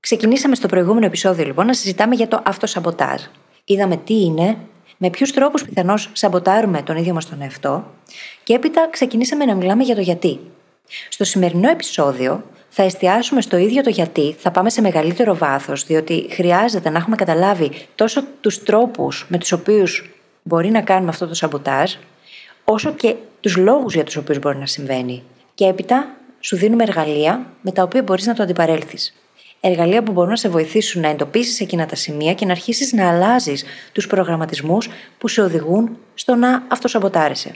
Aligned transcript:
Ξεκινήσαμε 0.00 0.54
στο 0.54 0.68
προηγούμενο 0.68 1.06
επεισόδιο 1.06 1.44
λοιπόν 1.44 1.66
να 1.66 1.74
συζητάμε 1.74 2.14
για 2.14 2.28
το 2.28 2.42
αυτοσαμποτάζ. 2.44 3.22
Είδαμε 3.64 3.96
τι 3.96 4.14
είναι, 4.14 4.56
με 4.96 5.10
ποιους 5.10 5.32
τρόπους 5.32 5.64
πιθανώς 5.64 6.10
σαμποτάρουμε 6.12 6.82
τον 6.82 6.96
ίδιο 6.96 7.14
μας 7.14 7.28
τον 7.28 7.42
εαυτό 7.42 7.84
και 8.44 8.54
έπειτα 8.54 8.88
ξεκινήσαμε 8.90 9.44
να 9.44 9.54
μιλάμε 9.54 9.82
για 9.82 9.94
το 9.94 10.00
γιατί. 10.00 10.40
Στο 11.08 11.24
σημερινό 11.24 11.70
επεισόδιο 11.70 12.44
θα 12.68 12.82
εστιάσουμε 12.82 13.40
στο 13.40 13.56
ίδιο 13.56 13.82
το 13.82 13.90
γιατί, 13.90 14.34
θα 14.38 14.50
πάμε 14.50 14.70
σε 14.70 14.80
μεγαλύτερο 14.80 15.36
βάθος, 15.36 15.84
διότι 15.84 16.26
χρειάζεται 16.30 16.90
να 16.90 16.98
έχουμε 16.98 17.16
καταλάβει 17.16 17.70
τόσο 17.94 18.22
τους 18.40 18.62
τρόπους 18.62 19.26
με 19.28 19.38
τους 19.38 19.52
οποίους 19.52 20.10
μπορεί 20.42 20.70
να 20.70 20.80
κάνουμε 20.80 21.10
αυτό 21.10 21.26
το 21.26 21.34
σαμποτάζ, 21.34 21.94
όσο 22.64 22.92
και 22.92 23.14
τους 23.40 23.56
λόγους 23.56 23.94
για 23.94 24.04
τους 24.04 24.16
οποίους 24.16 24.38
μπορεί 24.38 24.58
να 24.58 24.66
συμβαίνει. 24.66 25.22
Και 25.54 25.64
έπειτα 25.64 26.16
σου 26.40 26.56
δίνουμε 26.56 26.82
εργαλεία 26.82 27.46
με 27.60 27.72
τα 27.72 27.82
οποία 27.82 28.02
μπορείς 28.02 28.26
να 28.26 28.34
το 28.34 28.42
αντιπαρέλθεις. 28.42 29.14
Εργαλεία 29.60 30.02
που 30.02 30.12
μπορούν 30.12 30.30
να 30.30 30.36
σε 30.36 30.48
βοηθήσουν 30.48 31.02
να 31.02 31.08
εντοπίσεις 31.08 31.60
εκείνα 31.60 31.86
τα 31.86 31.94
σημεία 31.94 32.34
και 32.34 32.44
να 32.44 32.50
αρχίσεις 32.50 32.92
να 32.92 33.08
αλλάζεις 33.08 33.64
τους 33.92 34.06
προγραμματισμούς 34.06 34.88
που 35.18 35.28
σε 35.28 35.42
οδηγούν 35.42 35.98
στο 36.14 36.34
να 36.34 36.62
αυτοσαμποτάρεσαι. 36.68 37.54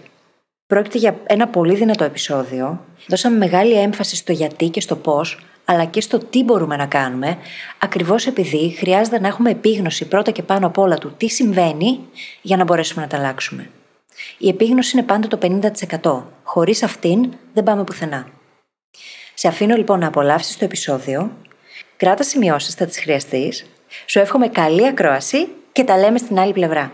Πρόκειται 0.66 0.98
για 0.98 1.16
ένα 1.26 1.48
πολύ 1.48 1.74
δυνατό 1.74 2.04
επεισόδιο. 2.04 2.84
Δώσαμε 3.06 3.36
μεγάλη 3.36 3.72
έμφαση 3.72 4.16
στο 4.16 4.32
γιατί 4.32 4.68
και 4.68 4.80
στο 4.80 4.96
πώς, 4.96 5.38
αλλά 5.64 5.84
και 5.84 6.00
στο 6.00 6.18
τι 6.18 6.44
μπορούμε 6.44 6.76
να 6.76 6.86
κάνουμε, 6.86 7.38
ακριβώς 7.78 8.26
επειδή 8.26 8.74
χρειάζεται 8.78 9.20
να 9.20 9.26
έχουμε 9.26 9.50
επίγνωση 9.50 10.08
πρώτα 10.08 10.30
και 10.30 10.42
πάνω 10.42 10.66
απ' 10.66 10.78
όλα 10.78 10.98
του 10.98 11.14
τι 11.16 11.28
συμβαίνει 11.28 12.00
για 12.42 12.56
να 12.56 12.64
μπορέσουμε 12.64 13.02
να 13.02 13.08
τα 13.08 13.16
αλλάξουμε. 13.16 13.70
Η 14.38 14.48
επίγνωση 14.48 14.96
είναι 14.96 15.06
πάντα 15.06 15.28
το 15.28 15.38
50%. 16.02 16.22
Χωρίς 16.42 16.82
αυτήν 16.82 17.32
δεν 17.52 17.64
πάμε 17.64 17.84
πουθενά. 17.84 18.26
Σε 19.34 19.48
αφήνω 19.48 19.76
λοιπόν 19.76 19.98
να 19.98 20.06
απολαύσεις 20.06 20.56
το 20.56 20.64
επεισόδιο. 20.64 21.30
Κράτα 21.96 22.22
σημειώσεις, 22.22 22.74
θα 22.74 22.86
τις 22.86 22.98
χρειαστείς. 22.98 23.66
Σου 24.06 24.18
εύχομαι 24.18 24.48
καλή 24.48 24.86
ακρόαση 24.86 25.48
και 25.72 25.84
τα 25.84 25.96
λέμε 25.96 26.18
στην 26.18 26.38
άλλη 26.38 26.52
πλευρά. 26.52 26.92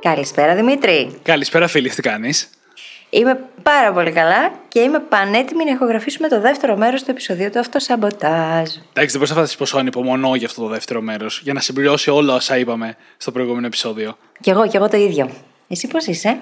Καλησπέρα 0.00 0.54
Δημήτρη. 0.54 1.18
Καλησπέρα 1.22 1.66
φίλη, 1.66 1.90
τι 1.90 2.02
κάνεις; 2.02 2.50
Είμαι 3.10 3.48
πάρα 3.62 3.92
πολύ 3.92 4.12
καλά 4.12 4.52
και 4.68 4.80
είμαι 4.80 4.98
πανέτοιμη 4.98 5.64
να 5.64 5.70
ηχογραφήσουμε 5.70 6.28
το 6.28 6.40
δεύτερο 6.40 6.76
μέρος 6.76 7.02
του 7.02 7.10
επεισοδίου 7.10 7.50
του 7.50 7.58
αυτοσαμποτάζ. 7.58 8.68
Εντάξει, 8.68 8.92
δεν 8.92 9.10
μπορούσα 9.12 9.28
να 9.28 9.34
φανταστείς 9.34 9.56
πόσο 9.56 9.78
ανυπομονώ 9.78 10.34
για 10.34 10.46
αυτό 10.46 10.62
το 10.62 10.68
δεύτερο 10.68 11.00
μέρος, 11.00 11.40
για 11.44 11.52
να 11.52 11.60
συμπληρώσει 11.60 12.10
όλα 12.10 12.34
όσα 12.34 12.58
είπαμε 12.58 12.96
στο 13.16 13.32
προηγούμενο 13.32 13.66
επεισόδιο. 13.66 14.16
Κι 14.40 14.50
εγώ, 14.50 14.68
κι 14.68 14.76
εγώ 14.76 14.88
το 14.88 14.96
ίδιο. 14.96 15.30
Εσύ 15.68 15.86
πώς 15.86 16.06
είσαι, 16.06 16.38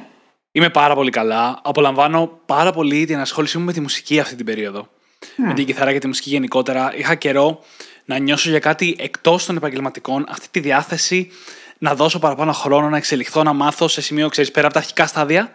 Είμαι 0.53 0.71
πάρα 0.71 0.95
πολύ 0.95 1.11
καλά. 1.11 1.61
Απολαμβάνω 1.63 2.41
πάρα 2.47 2.73
πολύ 2.73 3.05
την 3.05 3.19
ασχόλησή 3.19 3.59
μου 3.59 3.65
με 3.65 3.73
τη 3.73 3.81
μουσική 3.81 4.21
αυτή 4.21 4.35
την 4.35 4.45
περίοδο. 4.45 4.89
Με 5.37 5.55
την 5.55 5.67
κιθάρα 5.67 5.93
και 5.93 5.99
τη 5.99 6.07
μουσική 6.07 6.31
γενικότερα. 6.31 6.93
Είχα 6.97 7.15
καιρό 7.15 7.65
να 8.05 8.19
νιώσω 8.19 8.51
για 8.51 8.59
κάτι 8.59 8.97
εκτός 8.99 9.47
των 9.47 9.57
επαγγελματικών, 9.57 10.27
αυτή 10.29 10.49
τη 10.51 10.61
διάθεση 10.61 11.31
να 11.79 11.95
δώσω 11.95 12.19
παραπάνω 12.19 12.53
χρόνο, 12.53 12.89
να 12.89 12.97
εξελιχθώ, 12.97 13.43
να 13.43 13.53
μάθω 13.53 13.89
σε 13.89 14.01
σημείο, 14.01 14.29
ξέρεις, 14.29 14.51
πέρα 14.51 14.67
από 14.67 14.75
τα 14.75 14.81
αρχικά 14.81 15.07
στάδια. 15.07 15.53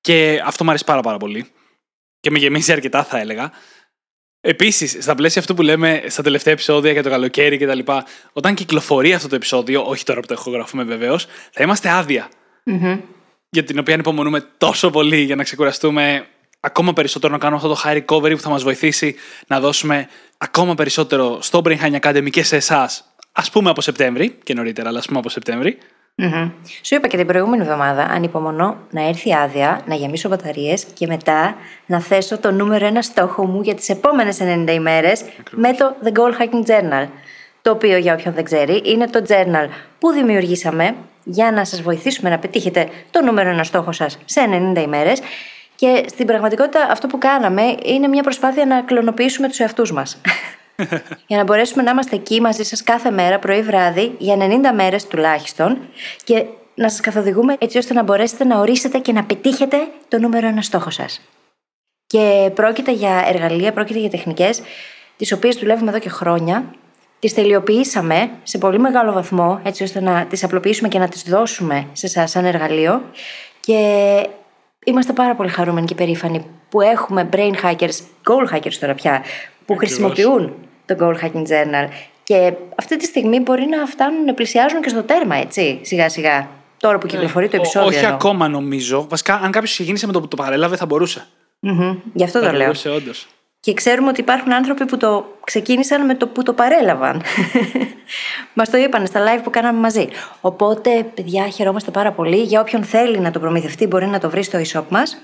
Και 0.00 0.42
αυτό 0.44 0.64
μου 0.64 0.70
αρέσει 0.70 0.84
πάρα, 0.84 1.00
πάρα 1.00 1.16
πολύ. 1.16 1.46
Και 2.20 2.30
με 2.30 2.38
γεμίζει 2.38 2.72
αρκετά, 2.72 3.04
θα 3.04 3.18
έλεγα. 3.18 3.52
Επίσης, 4.40 4.96
στα 5.00 5.14
πλαίσια 5.14 5.40
αυτού 5.40 5.54
που 5.54 5.62
λέμε 5.62 6.02
στα 6.06 6.22
τελευταία 6.22 6.52
επεισόδια 6.52 6.92
για 6.92 7.02
το 7.02 7.10
καλοκαίρι 7.10 7.58
κτλ., 7.58 7.78
όταν 8.32 8.54
κυκλοφορεί 8.54 9.14
αυτό 9.14 9.28
το 9.28 9.34
επεισόδιο, 9.34 9.82
όχι 9.86 10.04
τώρα 10.04 10.20
που 10.20 10.26
το 10.26 10.34
ηχογραφούμε 10.34 10.84
βεβαίως, 10.84 11.26
θα 11.50 11.62
είμαστε 11.62 11.90
άδεια. 11.90 12.28
Για 13.48 13.64
την 13.64 13.78
οποία 13.78 13.94
ανυπομονούμε 13.94 14.40
τόσο 14.58 14.90
πολύ 14.90 15.20
για 15.20 15.36
να 15.36 15.42
ξεκουραστούμε 15.42 16.26
ακόμα 16.60 16.92
περισσότερο 16.92 17.32
να 17.32 17.38
κάνουμε 17.38 17.60
αυτό 17.62 17.74
το 17.74 17.80
high 17.84 17.96
recovery 17.96 18.30
που 18.30 18.40
θα 18.40 18.50
μας 18.50 18.62
βοηθήσει 18.62 19.14
να 19.46 19.60
δώσουμε 19.60 20.08
ακόμα 20.38 20.74
περισσότερο 20.74 21.38
στο 21.42 21.62
Brain 21.64 21.78
Hacking 21.78 22.00
Academy 22.00 22.30
και 22.30 22.42
σε 22.42 22.56
εσάς. 22.56 23.04
Α 23.32 23.42
πούμε 23.52 23.70
από 23.70 23.80
Σεπτέμβρη 23.80 24.38
και 24.42 24.54
νωρίτερα, 24.54 24.88
αλλά 24.88 24.98
ας 24.98 25.06
πούμε 25.06 25.18
από 25.18 25.28
Σεπτέμβρη. 25.28 25.78
Mm-hmm. 26.22 26.50
Σου 26.82 26.94
είπα 26.94 27.08
και 27.08 27.16
την 27.16 27.26
προηγούμενη 27.26 27.62
εβδομάδα, 27.62 28.02
ανυπομονώ 28.02 28.76
να 28.90 29.08
έρθει 29.08 29.34
άδεια, 29.34 29.80
να 29.86 29.94
γεμίσω 29.94 30.28
μπαταρίες 30.28 30.84
και 30.84 31.06
μετά 31.06 31.56
να 31.86 32.00
θέσω 32.00 32.38
το 32.38 32.50
νούμερο 32.50 32.86
ένα 32.86 33.02
στόχο 33.02 33.46
μου 33.46 33.62
για 33.62 33.74
τις 33.74 33.88
επόμενες 33.88 34.38
90 34.40 34.70
ημέρες 34.70 35.24
με 35.50 35.72
το 35.72 35.96
The 36.04 36.08
Goal 36.08 36.42
Hacking 36.42 36.66
Journal. 36.66 37.08
Το 37.62 37.70
οποίο, 37.70 37.96
για 37.96 38.12
όποιον 38.12 38.34
δεν 38.34 38.44
ξέρει, 38.44 38.82
είναι 38.84 39.06
το 39.06 39.24
journal 39.28 39.68
που 39.98 40.10
δημιουργήσαμε 40.10 40.94
για 41.24 41.52
να 41.52 41.64
σας 41.64 41.82
βοηθήσουμε 41.82 42.30
να 42.30 42.38
πετύχετε 42.38 42.88
το 43.10 43.22
νούμερο 43.22 43.48
ένα 43.48 43.64
στόχο 43.64 43.92
σας 43.92 44.18
σε 44.24 44.40
90 44.74 44.80
ημέρες. 44.80 45.20
Και 45.76 46.04
στην 46.08 46.26
πραγματικότητα, 46.26 46.86
αυτό 46.90 47.06
που 47.06 47.18
κάναμε 47.18 47.62
είναι 47.82 48.08
μια 48.08 48.22
προσπάθεια 48.22 48.66
να 48.66 48.82
κλωνοποιήσουμε 48.82 49.48
τους 49.48 49.58
εαυτούς 49.58 49.92
μας. 49.92 50.20
για 51.26 51.36
να 51.36 51.44
μπορέσουμε 51.44 51.82
να 51.82 51.90
είμαστε 51.90 52.16
εκεί 52.16 52.40
μαζί 52.40 52.62
σας 52.62 52.82
κάθε 52.82 53.10
μέρα, 53.10 53.38
πρωί-βράδυ, 53.38 54.14
για 54.18 54.36
90 54.38 54.74
μέρες 54.74 55.06
τουλάχιστον 55.06 55.78
και 56.24 56.44
να 56.74 56.88
σας 56.88 57.00
καθοδηγούμε 57.00 57.56
έτσι 57.58 57.78
ώστε 57.78 57.94
να 57.94 58.02
μπορέσετε 58.02 58.44
να 58.44 58.58
ορίσετε 58.58 58.98
και 58.98 59.12
να 59.12 59.24
πετύχετε 59.24 59.76
το 60.08 60.18
νούμερο 60.18 60.46
ένα 60.46 60.62
στόχο 60.62 60.90
σας. 60.90 61.20
Και 62.06 62.50
πρόκειται 62.54 62.92
για 62.92 63.24
εργαλεία, 63.26 63.72
πρόκειται 63.72 63.98
για 63.98 64.10
τεχνικές, 64.10 64.60
τις 65.16 65.32
οποίες 65.32 65.56
δουλεύουμε 65.56 65.90
εδώ 65.90 65.98
και 65.98 66.08
χρόνια. 66.08 66.74
Τις 67.18 67.34
τελειοποιήσαμε 67.34 68.30
σε 68.42 68.58
πολύ 68.58 68.78
μεγάλο 68.78 69.12
βαθμό, 69.12 69.60
έτσι 69.62 69.82
ώστε 69.82 70.00
να 70.00 70.26
τις 70.26 70.44
απλοποιήσουμε 70.44 70.88
και 70.88 70.98
να 70.98 71.08
τις 71.08 71.22
δώσουμε 71.22 71.86
σε 71.92 72.06
εσάς 72.06 72.30
σαν 72.30 72.44
εργαλείο. 72.44 73.02
Και 73.60 73.80
είμαστε 74.88 75.12
πάρα 75.12 75.34
πολύ 75.34 75.48
χαρούμενοι 75.48 75.86
και 75.86 75.94
περήφανοι 75.94 76.44
που 76.68 76.80
έχουμε 76.80 77.28
brain 77.32 77.52
hackers, 77.62 77.98
goal 78.28 78.54
hackers 78.54 78.74
τώρα 78.80 78.94
πια, 78.94 79.22
που 79.64 79.74
Ακριβώς. 79.74 79.78
χρησιμοποιούν 79.78 80.54
το 80.84 80.96
Goal 81.00 81.24
Hacking 81.24 81.42
Journal. 81.46 81.88
Και 82.22 82.52
αυτή 82.76 82.96
τη 82.96 83.04
στιγμή 83.04 83.40
μπορεί 83.40 83.66
να 83.66 83.86
φτάνουν 83.86 84.24
να 84.24 84.34
πλησιάζουν 84.34 84.80
και 84.82 84.88
στο 84.88 85.02
τέρμα, 85.02 85.36
έτσι, 85.36 85.78
σιγά 85.82 86.08
σιγά. 86.08 86.48
Τώρα 86.76 86.98
που 86.98 87.06
κυκλοφορεί 87.06 87.48
το 87.48 87.56
Ε, 87.56 87.58
Ο- 87.58 87.62
επεισόδιο. 87.62 87.88
όχι 87.88 87.98
εννοώ. 87.98 88.14
ακόμα 88.14 88.48
νομίζω. 88.48 89.06
Βασικά, 89.08 89.34
αν 89.34 89.50
κάποιος 89.50 89.72
ξεκίνησε 89.72 90.06
με 90.06 90.12
το 90.12 90.20
που 90.20 90.28
το 90.28 90.36
παρέλαβε, 90.36 90.76
θα 90.76 90.86
μπορούσε. 90.86 91.26
Μμμ, 91.60 91.96
Γι' 92.12 92.24
αυτό 92.24 92.38
το 92.40 92.44
θα 92.46 92.52
λέω. 92.52 92.60
μπορούσε, 92.60 92.88
όντως. 92.88 93.26
Και 93.66 93.74
ξέρουμε 93.74 94.08
ότι 94.08 94.20
υπάρχουν 94.20 94.52
άνθρωποι 94.52 94.84
που 94.84 94.96
το 94.96 95.38
ξεκίνησαν 95.44 96.04
με 96.04 96.14
το 96.14 96.26
που 96.26 96.42
το 96.42 96.52
παρέλαβαν. 96.52 97.22
Μας 98.54 98.70
το 98.70 98.76
είπαν 98.76 99.06
στα 99.06 99.24
live 99.24 99.40
που 99.42 99.50
κάναμε 99.50 99.78
μαζί. 99.78 100.08
Οπότε, 100.40 101.02
παιδιά, 101.14 101.48
χαιρόμαστε 101.48 101.90
πάρα 101.90 102.12
πολύ. 102.12 102.36
Για 102.36 102.60
όποιον 102.60 102.84
θέλει 102.84 103.18
να 103.18 103.30
το 103.30 103.38
προμηθευτεί, 103.38 103.86
μπορεί 103.86 104.06
να 104.06 104.18
το 104.18 104.30
βρει 104.30 104.42
στο 104.42 104.58
e-shop 104.58 104.84
μας 104.88 105.22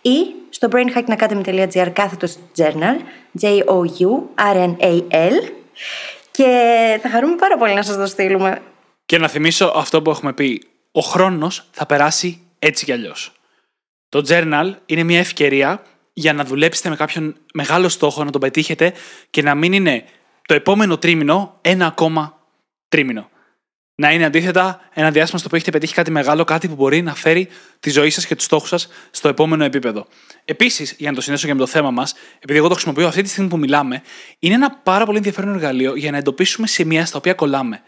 ή 0.00 0.16
στο 0.50 0.68
brainhackingacademy.gr 0.72 1.88
κάθετος 1.92 2.38
journal, 2.56 2.96
J-O-U-R-N-A-L. 3.40 5.32
Και 6.30 6.48
θα 7.02 7.08
χαρούμε 7.08 7.36
πάρα 7.36 7.56
πολύ 7.56 7.74
να 7.74 7.82
σας 7.82 7.96
το 7.96 8.06
στείλουμε. 8.06 8.62
Και 9.06 9.18
να 9.18 9.28
θυμίσω 9.28 9.72
αυτό 9.76 10.02
που 10.02 10.10
έχουμε 10.10 10.32
πει. 10.32 10.62
Ο 10.92 11.00
χρόνος 11.00 11.68
θα 11.70 11.86
περάσει 11.86 12.40
έτσι 12.58 12.84
κι 12.84 12.92
αλλιώς. 12.92 13.32
Το 14.08 14.24
journal 14.28 14.72
είναι 14.86 15.02
μια 15.02 15.18
ευκαιρία 15.18 15.82
για 16.14 16.32
να 16.32 16.44
δουλέψετε 16.44 16.88
με 16.88 16.96
κάποιον 16.96 17.36
μεγάλο 17.54 17.88
στόχο, 17.88 18.24
να 18.24 18.30
τον 18.30 18.40
πετύχετε 18.40 18.92
και 19.30 19.42
να 19.42 19.54
μην 19.54 19.72
είναι 19.72 20.04
το 20.46 20.54
επόμενο 20.54 20.98
τρίμηνο 20.98 21.58
ένα 21.60 21.86
ακόμα 21.86 22.38
τρίμηνο. 22.88 23.28
Να 23.96 24.12
είναι 24.12 24.24
αντίθετα 24.24 24.80
ένα 24.92 25.10
διάστημα 25.10 25.38
στο 25.38 25.46
οποίο 25.46 25.56
έχετε 25.56 25.70
πετύχει 25.70 25.94
κάτι 25.94 26.10
μεγάλο, 26.10 26.44
κάτι 26.44 26.68
που 26.68 26.74
μπορεί 26.74 27.02
να 27.02 27.14
φέρει 27.14 27.48
τη 27.80 27.90
ζωή 27.90 28.10
σας 28.10 28.26
και 28.26 28.34
τους 28.34 28.44
στόχους 28.44 28.68
σας 28.68 28.88
στο 29.10 29.28
επόμενο 29.28 29.64
επίπεδο. 29.64 30.06
Επίσης, 30.44 30.94
για 30.98 31.10
να 31.10 31.16
το 31.16 31.22
συνδέσω 31.22 31.46
και 31.46 31.52
με 31.52 31.58
το 31.58 31.66
θέμα 31.66 31.90
μας, 31.90 32.14
επειδή 32.38 32.58
εγώ 32.58 32.68
το 32.68 32.74
χρησιμοποιώ 32.74 33.06
αυτή 33.06 33.22
τη 33.22 33.28
στιγμή 33.28 33.48
που 33.48 33.58
μιλάμε, 33.58 34.02
είναι 34.38 34.54
ένα 34.54 34.70
πάρα 34.70 35.04
πολύ 35.04 35.16
ενδιαφέρον 35.16 35.54
εργαλείο 35.54 35.96
για 35.96 36.10
να 36.10 36.16
εντοπίσουμε 36.16 36.66
σημεία 36.66 37.06
στα 37.06 37.18
οποία 37.18 37.34
κολλάμε. 37.34 37.82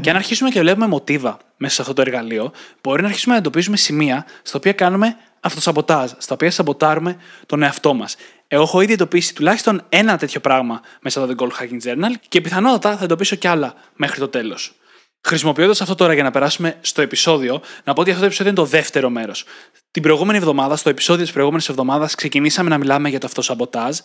Και 0.00 0.10
αν 0.10 0.16
αρχίσουμε 0.16 0.50
και 0.50 0.60
βλέπουμε 0.60 0.86
μοτίβα 0.86 1.38
μέσα 1.56 1.74
σε 1.74 1.82
αυτό 1.82 1.94
το 1.94 2.00
εργαλείο, 2.00 2.52
μπορεί 2.82 3.02
να 3.02 3.08
αρχίσουμε 3.08 3.34
να 3.34 3.40
εντοπίζουμε 3.40 3.76
σημεία 3.76 4.26
στα 4.42 4.58
οποία 4.58 4.72
κάνουμε 4.72 5.16
αυτοσαμποτάζ, 5.40 6.10
στα 6.18 6.34
οποία 6.34 6.50
σαμποτάρουμε 6.50 7.16
τον 7.46 7.62
εαυτό 7.62 7.94
μας. 7.94 8.16
Εγώ 8.48 8.62
έχω 8.62 8.80
ήδη 8.80 8.92
εντοπίσει 8.92 9.34
τουλάχιστον 9.34 9.82
ένα 9.88 10.16
τέτοιο 10.16 10.40
πράγμα 10.40 10.80
μέσα 11.00 11.22
από 11.22 11.34
το 11.34 11.46
Gold 11.46 11.62
Hacking 11.62 11.88
Journal 11.88 12.14
και 12.28 12.40
πιθανότατα 12.40 12.96
θα 12.96 13.04
εντοπίσω 13.04 13.36
κι 13.36 13.48
άλλα 13.48 13.74
μέχρι 13.96 14.20
το 14.20 14.28
τέλος. 14.28 14.74
Χρησιμοποιώντας 15.22 15.80
αυτό 15.80 15.94
τώρα 15.94 16.14
για 16.14 16.22
να 16.22 16.30
περάσουμε 16.30 16.76
στο 16.80 17.02
επεισόδιο, 17.02 17.60
να 17.84 17.92
πω 17.92 18.00
ότι 18.00 18.10
αυτό 18.10 18.20
το 18.20 18.26
επεισόδιο 18.26 18.52
είναι 18.52 18.60
το 18.60 18.66
δεύτερο 18.66 19.10
μέρος. 19.10 19.44
Την 19.90 20.02
προηγούμενη 20.02 20.38
εβδομάδα, 20.38 20.76
στο 20.76 20.88
επεισόδιο 20.88 21.22
της 21.22 21.32
προηγούμενης 21.32 21.68
εβδομάδας, 21.68 22.14
ξεκινήσαμε 22.14 22.68
να 22.68 22.78
μιλάμε 22.78 23.08
για 23.08 23.18
το 23.18 23.26
αυτοσαμποτάζ. 23.26 23.98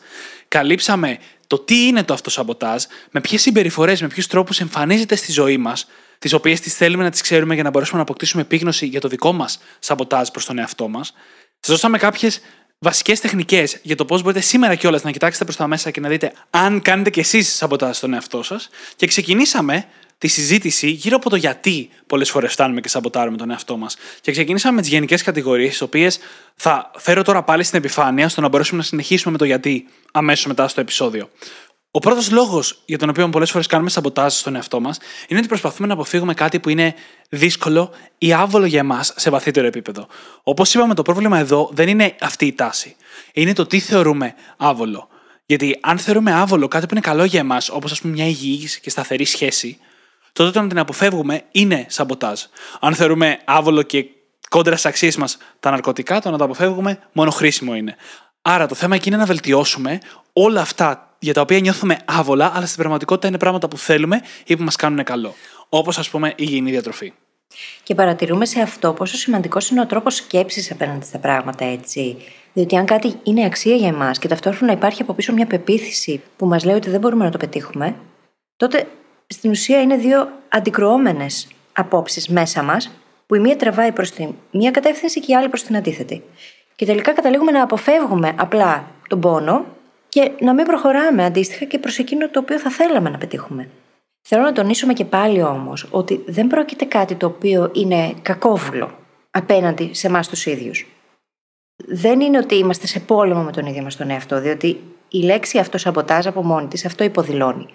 Καλύψαμε 0.48 1.18
το 1.48 1.60
τι 1.60 1.86
είναι 1.86 2.04
το 2.04 2.14
αυτοσαμποτάζ, 2.14 2.84
με 3.12 3.22
ποιες 3.22 3.42
συμπεριφορές, 3.42 4.02
με 4.02 4.08
ποιους 4.08 4.28
τρόπους 4.28 4.60
εμφανίζεται 4.60 5.16
στη 5.16 5.31
ζωή 5.31 5.58
μας, 5.58 5.88
τις 6.20 6.34
οποίες 6.34 6.60
τις 6.60 6.76
θέλουμε 6.76 7.04
να 7.04 7.10
τις 7.10 7.22
ξέρουμε 7.22 7.54
για 7.54 7.64
να 7.64 7.70
μπορέσουμε 7.70 7.98
να 7.98 8.04
αποκτήσουμε 8.04 8.42
επίγνωση 8.42 8.86
για 8.86 9.00
το 9.00 9.08
δικό 9.08 9.32
μας 9.32 9.60
σαμποτάζ 9.80 10.30
προς 10.30 10.46
τον 10.46 10.58
εαυτό 10.58 10.88
μας. 10.88 11.14
Σας 11.60 11.76
δώσαμε 11.76 11.98
κάποιες 11.98 12.42
βασικές 12.80 13.20
τεχνικές 13.20 13.80
για 13.82 13.96
το 13.96 14.06
πώς 14.06 14.22
μπορείτε 14.22 14.42
σήμερα 14.42 14.76
κιόλας 14.76 15.04
να 15.04 15.12
κοιτάξετε 15.12 15.44
προς 15.44 15.56
τα 15.56 15.68
μέσα 15.68 15.92
και 15.92 16.00
να 16.00 16.10
δείτε 16.10 16.34
αν 16.50 16.82
κάνετε 16.82 17.10
κι 17.10 17.20
εσείς 17.20 17.56
σαμποτάζ 17.56 17.98
στον 17.98 18.14
εαυτό 18.14 18.44
σας. 18.44 18.70
Και 18.96 19.08
ξεκινήσαμε 19.08 19.86
τη 20.18 20.28
συζήτηση 20.28 20.90
γύρω 20.90 21.16
από 21.16 21.30
το 21.30 21.36
γιατί 21.36 21.90
πολλές 22.08 22.30
φορές 22.30 22.52
φτάνουμε 22.52 22.82
και 22.82 22.90
σαμποτάρουμε 22.90 23.38
τον 23.38 23.52
εαυτό 23.52 23.78
μας. 23.78 23.98
Και 24.22 24.32
ξεκινήσαμε 24.32 24.76
με 24.76 24.82
τις 24.82 24.90
γενικές 24.90 25.22
κατηγορίες, 25.22 25.70
τις 25.70 25.82
οποίες 25.82 26.20
θα 26.56 26.92
φέρω 26.98 27.22
τώρα 27.24 27.44
πάλι 27.44 27.64
στην 27.64 27.80
επιφάνεια, 27.80 28.26
ώστε 28.26 28.42
να 28.42 28.48
μπορέσουμε 28.48 28.78
να 28.78 28.86
συνεχίσουμε 28.86 29.32
με 29.32 29.38
το 29.38 29.46
γιατί 29.46 29.88
αμέσως 30.12 30.46
μετά 30.46 30.68
στο 30.68 30.82
επεισόδιο. 30.82 31.30
Ο 31.95 32.00
πρώτος 32.00 32.31
λόγος 32.31 32.81
για 32.86 32.97
τον 32.97 33.09
οποίο 33.09 33.30
πολλές 33.30 33.51
φορές 33.51 33.68
κάνουμε 33.68 33.89
σαμποτάζ 33.89 34.33
στον 34.33 34.56
εαυτό 34.56 34.80
μας 34.80 35.00
είναι 35.27 35.39
ότι 35.39 35.47
προσπαθούμε 35.47 35.88
να 35.88 35.94
αποφύγουμε 35.94 36.33
κάτι 36.33 36.59
που 36.59 36.69
είναι 36.69 36.94
δύσκολο 37.30 37.92
ή 38.18 38.33
άβολο 38.33 38.65
για 38.65 38.80
εμάς 38.80 39.13
σε 39.15 39.30
βαθύτερο 39.30 39.68
επίπεδο. 39.68 40.07
Όπως 40.44 40.74
είπαμε, 40.74 40.94
το 40.94 41.01
πρόβλημα 41.01 41.39
εδώ 41.39 41.69
δεν 41.74 41.88
είναι 41.88 42.15
αυτή 42.19 42.45
η 42.45 42.53
τάση. 42.53 42.95
Είναι 43.33 43.53
το 43.53 43.65
τι 43.65 43.80
θεωρούμε 43.80 44.36
άβολο. 44.57 45.07
Γιατί 45.45 45.77
αν 45.81 45.97
θεωρούμε 45.97 46.33
άβολο 46.33 46.68
κάτι 46.68 46.86
που 46.86 46.92
είναι 46.92 47.01
καλό 47.01 47.24
για 47.24 47.39
εμάς, 47.39 47.69
όπως 47.69 47.92
ας 47.92 48.01
πούμε 48.01 48.13
μια 48.13 48.25
υγιής 48.25 48.80
και 48.80 48.89
σταθερή 48.89 49.25
σχέση, 49.25 49.77
τότε 50.33 50.51
το 50.51 50.62
να 50.62 50.68
την 50.68 50.80
αποφεύγουμε 50.80 51.44
είναι 51.51 51.86
σαμποτάζ. 51.89 52.42
Αν 52.80 52.95
θεωρούμε 52.95 53.39
άβολο 53.45 53.81
και 53.81 54.06
κόντρα 54.50 54.74
στις 54.74 54.86
αξίες 54.86 55.15
μας 55.15 55.38
τα 55.59 55.69
ναρκωτικά, 55.69 56.21
το 56.21 56.31
να 56.31 56.38
τα 56.38 56.44
αποφεύγουμε 56.44 57.00
μόνο 57.12 57.31
χρήσιμο 57.31 57.75
είναι. 57.75 57.95
Άρα 58.42 58.68
το 58.68 58.75
θέμα 58.75 58.95
εκεί 58.95 59.07
είναι 59.07 59.18
να 59.18 59.25
βελτιώσουμε 59.25 60.00
όλα 60.33 60.62
αυτά 60.62 61.05
για 61.20 61.34
τα 61.34 61.42
οποία 61.42 61.60
νιώθουμε 61.60 61.98
άβολα, 62.06 62.52
αλλά 62.56 62.66
στην 62.66 62.78
πραγματικότητα 62.78 63.28
είναι 63.28 63.38
πράγματα 63.38 63.68
που 63.68 63.78
θέλουμε 63.78 64.22
ή 64.46 64.58
που 64.58 64.64
μας 64.64 64.76
κάνουν 64.76 65.04
καλό. 65.04 65.34
Όπως 65.70 65.98
ας 65.98 66.10
πούμε 66.10 66.30
η 66.30 66.34
υγιεινή 66.38 66.72
διατροφή. 66.72 67.14
Και 67.84 67.96
παρατηρούμε 67.96 68.46
σε 68.46 68.62
αυτό 68.62 68.94
πόσο 68.94 69.16
σημαντικός 69.16 69.70
είναι 69.70 69.82
ο 69.82 69.86
τρόπος 69.86 70.16
σκέψης 70.16 70.72
απέναντι 70.72 71.06
στα 71.06 71.18
πράγματα, 71.18 71.66
έτσι. 71.66 72.18
Διότι 72.54 72.76
αν 72.76 72.86
κάτι 72.86 73.14
είναι 73.24 73.46
αξία 73.46 73.76
για 73.76 73.88
εμάς 73.88 74.20
και 74.20 74.28
ταυτόχρονα 74.28 74.74
υπάρχει 74.74 75.02
από 75.02 75.14
πίσω 75.14 75.34
μια 75.34 75.46
πεποίθηση 75.46 76.22
που 76.38 76.46
μας 76.46 76.64
λέει 76.64 76.76
ότι 76.76 76.90
δεν 76.90 77.00
μπορούμε 77.00 77.24
να 77.24 77.32
το 77.32 77.38
πετύχουμε, 77.38 77.96
τότε 78.58 78.88
στην 79.28 79.50
ουσία 79.50 79.82
είναι 79.82 79.98
δύο 79.98 80.30
αντικρουόμενες 80.50 81.48
απόψεις 81.74 82.28
μέσα 82.28 82.64
μας, 82.64 82.92
που 83.28 83.36
η 83.36 83.40
μία 83.40 83.56
τραβάει 83.56 83.92
προς 83.92 84.12
τη 84.12 84.28
μία 84.52 84.72
κατεύθυνση 84.72 85.20
και 85.20 85.32
η 85.32 85.36
άλλη 85.36 85.50
προς 85.50 85.64
την 85.64 85.78
αντίθετη. 85.78 86.24
Και 86.76 86.86
τελικά 86.86 87.12
καταλήγουμε 87.12 87.52
να 87.52 87.64
αποφεύγουμε 87.64 88.34
απλά 88.38 88.88
τον 89.08 89.20
πόνο 89.20 89.66
και 90.16 90.32
να 90.40 90.54
μην 90.54 90.66
προχωράμε 90.66 91.26
αντίστοιχα 91.26 91.66
και 91.66 91.80
προς 91.80 91.98
εκείνο 91.98 92.30
το 92.30 92.40
οποίο 92.40 92.60
θα 92.60 92.70
θέλαμε 92.70 93.10
να 93.10 93.18
πετύχουμε. 93.18 93.70
Θέλω 94.22 94.42
να 94.42 94.52
τονίσουμε 94.52 94.94
και 94.94 95.06
πάλι 95.06 95.42
όμως 95.44 95.88
ότι 95.92 96.24
δεν 96.28 96.48
πρόκειται 96.48 96.86
κάτι 96.86 97.16
το 97.16 97.26
οποίο 97.26 97.72
είναι 97.74 98.14
κακόβουλο 98.22 98.98
απέναντι 99.32 99.94
σε 99.94 100.08
εμάς 100.08 100.30
τους 100.30 100.46
ίδιους. 100.46 100.88
Δεν 101.76 102.20
είναι 102.20 102.38
ότι 102.38 102.56
είμαστε 102.56 102.88
σε 102.88 103.00
πόλεμο 103.00 103.42
με 103.42 103.52
τον 103.52 103.66
ίδιο 103.66 103.84
μας 103.84 103.96
τον 103.96 104.10
εαυτό, 104.10 104.42
διότι 104.42 104.82
η 105.08 105.18
λέξη 105.24 105.58
αυτός 105.58 105.82
σαμποτάζ 105.82 106.28
από 106.28 106.44
μόνη 106.44 106.68
της 106.68 106.86
αυτό 106.86 107.04
υποδηλώνει. 107.04 107.66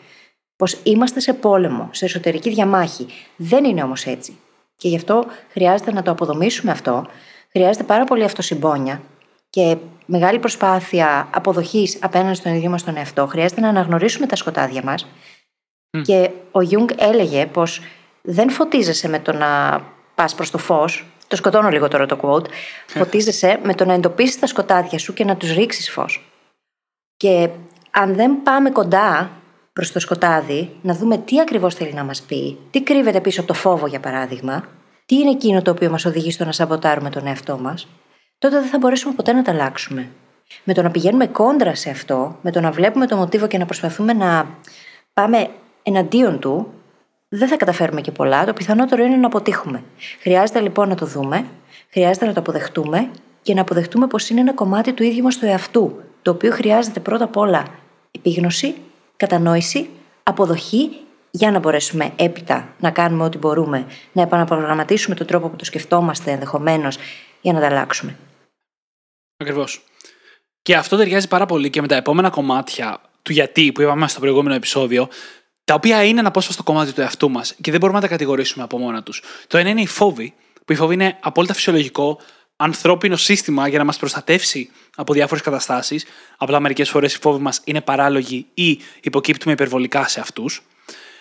Πως 0.57 0.81
είμαστε 0.83 1.21
σε 1.21 1.33
πόλεμο, 1.33 1.89
σε 1.93 2.05
εσωτερική 2.05 2.51
διαμάχη. 2.51 3.07
Δεν 3.37 3.65
είναι 3.65 3.83
όμως 3.83 4.07
έτσι. 4.07 4.39
Και 4.77 4.89
γι' 4.89 4.97
αυτό 4.97 5.25
χρειάζεται 5.51 5.93
να 5.93 6.03
το 6.03 6.11
αποδομήσουμε 6.11 6.73
αυτό. 6.73 7.07
Χρειάζεται 7.51 7.85
πάρα 7.85 8.05
πολύ 8.05 8.25
αυτοσυμπόνια 8.25 9.01
και 9.51 9.77
μεγάλη 10.07 10.39
προσπάθεια 10.39 11.29
αποδοχής 11.35 11.99
απέναντι 12.01 12.35
στον 12.35 12.55
ίδιο 12.55 12.71
μας 12.71 12.85
τον 12.85 12.97
εαυτό. 12.97 13.27
Χρειάζεται 13.27 13.61
να 13.61 13.69
αναγνωρίσουμε 13.69 14.27
τα 14.27 14.37
σκοτάδια 14.37 14.83
μας. 14.85 15.07
Και 16.03 16.31
ο 16.51 16.61
Γιουνγκ 16.61 16.89
έλεγε 16.97 17.47
πως 17.47 17.83
δεν 18.23 18.51
φωτίζεσαι 18.51 19.09
με 19.09 19.19
το 19.19 19.33
να 19.33 19.81
πας 20.15 20.35
προς 20.35 20.51
το 20.51 20.59
φως. 20.59 21.05
Το 21.29 21.37
σκοτώνω 21.37 21.69
λίγο 21.69 21.89
τώρα 21.89 22.07
το 22.07 22.19
quote. 22.23 22.47
Φωτίζεσαι 22.99 23.61
με 23.63 23.75
το 23.75 23.85
να 23.85 23.93
εντοπίσεις 23.93 24.39
τα 24.39 24.47
σκοτάδια 24.47 24.99
σου 24.99 25.13
και 25.13 25.25
να 25.25 25.37
τους 25.37 25.55
ρίξεις 25.55 25.91
φως. 25.91 26.33
Και 27.17 27.49
αν 27.91 28.15
δεν 28.15 28.43
πάμε 28.43 28.71
κοντά 28.71 29.31
προς 29.73 29.93
το 29.93 30.01
σκοτάδι, 30.01 30.71
να 30.83 30.95
δούμε 30.95 31.19
τι 31.19 31.41
ακριβώς 31.41 31.75
θέλει 31.75 31.93
να 31.93 32.05
μας 32.05 32.23
πει, 32.23 32.59
τι 32.71 32.83
κρύβεται 32.83 33.21
πίσω 33.21 33.41
από 33.41 33.49
το 33.49 33.55
φόβο, 33.55 33.87
για 33.87 34.01
παράδειγμα, 34.01 34.65
τι 35.07 35.15
είναι 35.15 35.31
εκείνο 35.31 35.63
το 35.63 35.71
οποίο 35.71 35.91
μας 35.91 36.05
οδηγεί 36.05 36.31
στο 36.31 36.45
να 36.45 36.53
σαμποτάρουμε 36.53 37.11
τον 37.11 37.27
εαυτό 37.27 37.59
μας, 37.59 37.89
τότε 38.41 38.61
δεν 38.61 38.69
θα 38.69 38.79
μπορέσουμε 38.79 39.15
ποτέ 39.15 39.33
να 39.33 39.43
τα 39.43 39.53
αλλάξουμε. 39.53 40.09
Με 40.65 40.75
το 40.75 40.83
να 40.83 40.91
πηγαίνουμε 40.91 41.27
κόντρα 41.27 41.75
σε 41.75 41.91
αυτό, 41.91 42.37
με 42.43 42.51
το 42.51 42.61
να 42.61 42.71
βλέπουμε 42.71 43.07
το 43.07 43.17
μοτίβο 43.17 43.47
και 43.47 43.59
να 43.59 43.65
προσπαθούμε 43.65 44.13
να 44.13 44.47
πάμε 45.13 45.49
εναντίον 45.83 46.39
του, 46.39 46.73
δεν 47.29 47.49
θα 47.49 47.57
καταφέρουμε 47.57 48.01
και 48.01 48.11
πολλά. 48.11 48.45
Το 48.45 48.53
πιθανότερο 48.53 49.05
είναι 49.05 49.17
να 49.17 49.27
αποτύχουμε. 49.27 49.83
Χρειάζεται 50.21 50.61
λοιπόν 50.61 50.89
να 50.89 50.95
το 50.95 51.07
δούμε, 51.07 51.45
χρειάζεται 51.91 52.27
να 52.27 52.33
το 52.33 52.41
αποδεχτούμε 52.41 53.11
και 53.43 53.55
να 53.55 53.61
αποδεχτούμε 53.61 54.07
πως 54.07 54.29
είναι 54.29 54.41
ένα 54.41 54.53
κομμάτι 54.53 54.93
του 54.93 55.03
ίδιου 55.03 55.23
μας 55.23 55.39
του 55.39 55.47
εαυτού, 55.47 56.03
το 56.23 56.31
οποίο 56.31 56.51
χρειάζεται 56.51 57.01
πρώτα 57.01 57.25
απ' 57.25 57.37
όλα 57.37 57.65
επίγνωση, 58.11 58.75
κατανόηση, 59.17 59.89
αποδοχή 60.23 60.91
για 61.31 61.51
να 61.51 61.59
μπορέσουμε 61.59 62.13
έπειτα 62.17 62.69
να 62.79 62.91
κάνουμε 62.91 63.25
ό,τι 63.25 63.39
μπορούμε, 63.39 63.87
να 64.13 64.23
επαναπρογραμματίσουμε 64.23 65.15
τον 65.15 65.27
τρόπο 65.27 65.49
που 65.49 65.57
το 65.57 65.65
σκεφτόμαστε 65.65 66.31
ενδεχομένως 66.31 66.99
για 67.41 67.53
να 67.53 67.61
τα 67.61 67.67
αλλάξουμε. 67.67 68.17
Ακριβώς. 69.41 69.85
Και 70.63 70.77
αυτό 70.77 70.97
ταιριάζει 70.97 71.29
πάρα 71.29 71.47
πολύ 71.47 71.71
και 71.71 71.81
με 71.81 71.87
τα 71.87 71.97
επόμενα 71.97 72.31
κομμάτια 72.31 73.01
του 73.23 73.33
γιατί 73.33 73.73
που 73.73 73.83
είπαμε 73.83 74.09
στο 74.09 74.21
προηγούμενο 74.21 74.55
επεισόδιο, 74.55 75.09
τα 75.65 75.75
οποία 75.75 76.05
είναι 76.05 76.19
ένα 76.19 76.29
απόσπαστο 76.29 76.63
κομμάτι 76.63 76.93
του 76.93 77.01
εαυτού 77.01 77.31
μας 77.31 77.55
και 77.61 77.71
δεν 77.71 77.81
μπορούμε 77.81 77.99
να 77.99 78.05
τα 78.05 78.11
κατηγορήσουμε 78.11 78.65
από 78.65 78.79
μόνα 78.79 79.03
τους. 79.03 79.23
Το 79.47 79.59
ένα 79.59 79.69
είναι 79.69 79.81
οι 79.81 79.87
φόβοι, 79.87 80.35
που 80.65 80.73
οι 80.73 80.75
φόβοι 80.75 80.95
είναι 80.95 81.17
απόλυτα 81.21 81.55
φυσιολογικό, 81.55 82.21
ανθρώπινο 82.57 83.17
σύστημα 83.17 83.69
για 83.69 83.79
να 83.79 83.85
μας 83.85 83.99
προστατεύσει 83.99 84.71
από 84.97 85.13
διάφορες 85.13 85.43
καταστάσεις. 85.43 86.05
Απλά 86.37 86.61
μερικές 86.61 86.91
φορές 86.91 87.15
οι 87.15 87.19
φόβοι 87.19 87.43
μας 87.43 87.61
είναι 87.65 87.81
παράλογοι 87.81 88.47
ή 88.55 88.81
υποκύπτουμε 89.03 89.53
υπερβολικά 89.53 90.09
σε 90.09 90.21
αυτούς. 90.21 90.63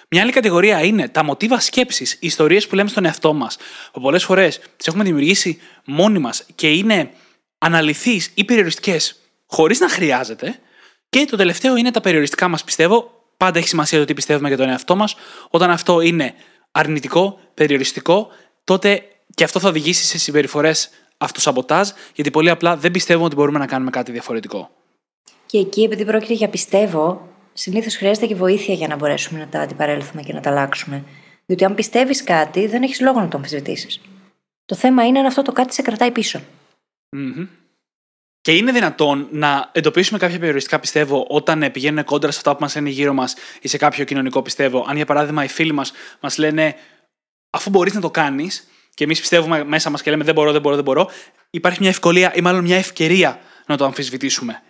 Μια 0.10 0.22
άλλη 0.22 0.32
κατηγορία 0.32 0.84
είναι 0.84 1.08
τα 1.08 1.24
μοτίβα 1.24 1.60
σκέψης, 1.60 2.14
οι 2.14 2.18
ιστορίες 2.20 2.68
που 2.68 2.76
λέμε 2.76 2.90
στον 2.90 3.06
εαυτό 3.06 3.34
μας, 3.34 3.58
που 3.92 4.02
πολλές 4.02 4.24
φορές 4.24 4.60
τις 4.78 4.88
έχουμε 4.88 5.04
δημιουργήσει 5.04 5.60
μόνοι 5.86 6.20
μας 6.20 6.46
και 6.56 6.72
είναι 6.72 7.12
αναλυθείς 7.60 8.32
ή 8.34 8.44
περιοριστικές 8.44 9.16
χωρίς 9.46 9.80
να 9.80 9.90
χρειάζεται. 9.90 10.60
Και 11.10 11.26
το 11.26 11.38
τελευταίο 11.38 11.76
είναι 11.76 11.92
τα 11.92 12.02
περιοριστικά 12.02 12.48
μας 12.48 12.64
πιστεύω. 12.64 13.24
Πάντα 13.38 13.60
έχει 13.60 13.68
σημασία 13.68 14.00
το 14.00 14.06
τι 14.06 14.14
πιστεύουμε 14.14 14.48
για 14.48 14.58
τον 14.58 14.70
εαυτό 14.70 14.96
μας. 14.96 15.16
Όταν 15.50 15.70
αυτό 15.70 16.02
είναι 16.02 16.34
αρνητικό, 16.72 17.40
περιοριστικό, 17.54 18.28
τότε 18.64 19.04
και 19.34 19.44
αυτό 19.44 19.60
θα 19.60 19.70
οδηγήσει 19.70 20.06
σε 20.06 20.18
συμπεριφορές 20.18 20.90
αυτοσαμποτάζ, 21.18 21.90
γιατί 22.16 22.32
πολύ 22.32 22.50
απλά 22.50 22.78
δεν 22.78 22.92
πιστεύουμε 22.92 23.26
ότι 23.26 23.36
μπορούμε 23.36 23.60
να 23.60 23.66
κάνουμε 23.66 23.92
κάτι 23.92 24.12
διαφορετικό. 24.12 24.70
Και 25.46 25.58
εκεί, 25.58 25.82
επειδή 25.84 26.06
πρόκειται 26.06 26.34
για 26.34 26.50
πιστεύω, 26.50 27.28
συνήθως 27.54 27.96
χρειάζεται 27.96 28.26
και 28.26 28.36
βοήθεια 28.36 28.74
για 28.74 28.88
να 28.88 28.96
μπορέσουμε 28.96 29.40
να 29.40 29.48
τα 29.48 29.60
αντιπαρέλθουμε 29.60 30.22
και 30.22 30.34
να 30.34 30.40
τα 30.40 30.50
αλλάξουμε. 30.50 31.04
Διότι 31.46 31.66
αν 31.66 31.76
πιστεύεις 31.76 32.24
κάτι, 32.24 32.68
δεν 32.68 32.84
έχεις 32.84 33.00
λόγο 33.00 33.20
να 33.20 33.28
το 33.28 33.38
αμφισβητήσεις. 33.38 34.02
Το 34.66 34.76
θέμα 34.76 35.06
είναι 35.06 35.20
αν 35.20 35.26
αυτό 35.26 35.42
το 35.42 35.52
κάτι 35.52 35.74
σε 35.74 35.82
κρατάει 35.82 36.12
πίσω. 36.12 36.42
Mm-hmm. 37.16 37.48
Και 38.42 38.56
είναι 38.56 38.72
δυνατόν 38.72 39.28
να 39.32 39.70
εντοπίσουμε 39.72 40.20
κάποια 40.20 40.40
περιοριστικά 40.40 40.80
πιστεύω 40.80 41.26
όταν 41.30 41.72
πηγαίνουν 41.72 42.04
κόντρα 42.04 42.32
σε 42.32 42.38
αυτά 42.38 42.56
που 42.56 42.62
μας 42.62 42.76
λένε 42.76 42.90
γύρω 42.90 43.14
μας 43.14 43.36
ή 43.62 43.68
σε 43.68 43.78
κάποιο 43.78 44.06
κοινωνικό 44.06 44.42
πιστεύω. 44.42 44.86
Αν 44.88 44.96
για 44.96 45.06
παράδειγμα 45.06 45.44
οι 45.44 45.48
φίλοι 45.48 45.72
μας 45.72 45.92
μας 46.20 46.38
λένε 46.38 46.76
αφού 47.50 47.70
μπορείς 47.70 47.94
να 47.94 48.02
το 48.02 48.12
κάνεις 48.12 48.68
και 48.94 49.04
εμείς 49.04 49.20
πιστεύουμε 49.20 49.64
μέσα 49.64 49.90
μας 49.90 50.02
και 50.02 50.10
λέμε 50.10 50.24
δεν 50.24 50.34
μπορώ, 50.34 50.52
δεν 50.52 50.62
μπορώ, 50.62 50.76
δεν 50.76 50.84
μπορώ, 50.84 51.10
υπάρχει 51.50 51.80
μια 51.80 51.90
ευκολία 51.90 52.34
ή 52.36 52.42
μάλλον 52.42 52.64
μια 52.64 52.78
ευκαιρία 52.78 53.40
να 53.66 53.78
το 53.78 53.86
αμφισβητήσουμε. 53.86 54.64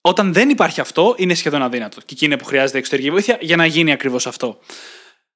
Όταν 0.00 0.32
δεν 0.32 0.48
υπάρχει 0.48 0.80
αυτό, 0.80 1.14
είναι 1.18 1.34
σχεδόν 1.34 1.62
αδύνατο. 1.62 2.00
Και 2.00 2.06
εκεί 2.10 2.24
είναι 2.24 2.36
που 2.36 2.44
χρειάζεται 2.44 2.78
εξωτερική 2.78 3.10
βοήθεια 3.10 3.38
για 3.40 3.56
να 3.56 3.66
γίνει 3.66 3.92
ακριβώς 3.92 4.26
αυτό. 4.26 4.58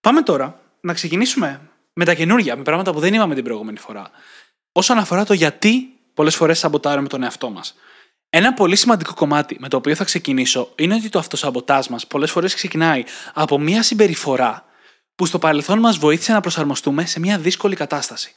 Πάμε 0.01 0.23
τώρα 0.23 0.61
να 0.81 0.93
ξεκινήσουμε 0.93 1.61
με 1.93 2.05
τα 2.05 2.15
καινούργια, 2.15 2.57
με 2.57 2.63
πράγματα 2.63 2.93
που 2.93 3.01
δεν 3.01 3.15
είπαμε 3.15 3.35
την 3.35 3.45
προηγούμενη 3.45 3.79
φορά. 3.79 4.11
Όσον 4.73 4.99
αφορά 4.99 5.25
το 5.25 5.33
γιατί 5.33 5.92
πολλές 6.15 6.37
φορές 6.37 6.59
σαμποτάρουμε 6.59 7.09
τον 7.09 7.23
εαυτό 7.23 7.51
μας. 7.51 7.75
Ένα 8.31 8.55
πολύ 8.55 8.77
σημαντικό 8.77 9.15
κομμάτι 9.15 9.57
με 9.61 9.69
το 9.69 9.77
οποίο 9.77 9.95
θα 9.95 10.05
ξεκινήσω 10.05 10.73
είναι 10.75 10.95
ότι 10.95 11.09
το 11.09 11.19
αυτοσαμποτάζ 11.19 11.87
μας 11.87 12.07
πολλές 12.07 12.31
φορές 12.31 12.55
ξεκινάει 12.55 13.05
από 13.35 13.59
μια 13.59 13.83
συμπεριφορά 13.83 14.65
που 15.15 15.27
στο 15.27 15.39
παρελθόν 15.39 15.79
μας 15.79 15.99
βοήθησε 15.99 16.33
να 16.33 16.41
προσαρμοστούμε 16.41 17.07
σε 17.07 17.21
μια 17.21 17.39
δύσκολη 17.39 17.77
κατάσταση. 17.77 18.35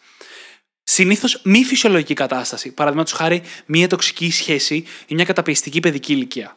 Συνήθως 0.84 1.42
μη 1.44 1.64
φυσιολογική 1.64 2.14
κατάσταση. 2.14 2.72
Παραδείγματος 2.72 3.14
χάρη, 3.14 3.42
μια 3.66 3.88
τοξική 3.88 4.32
σχέση 4.32 4.86
ή 5.08 5.16
μια 5.16 5.26
καταπιεστική 5.26 5.80
παιδική 5.80 6.14
ηλικία. 6.14 6.56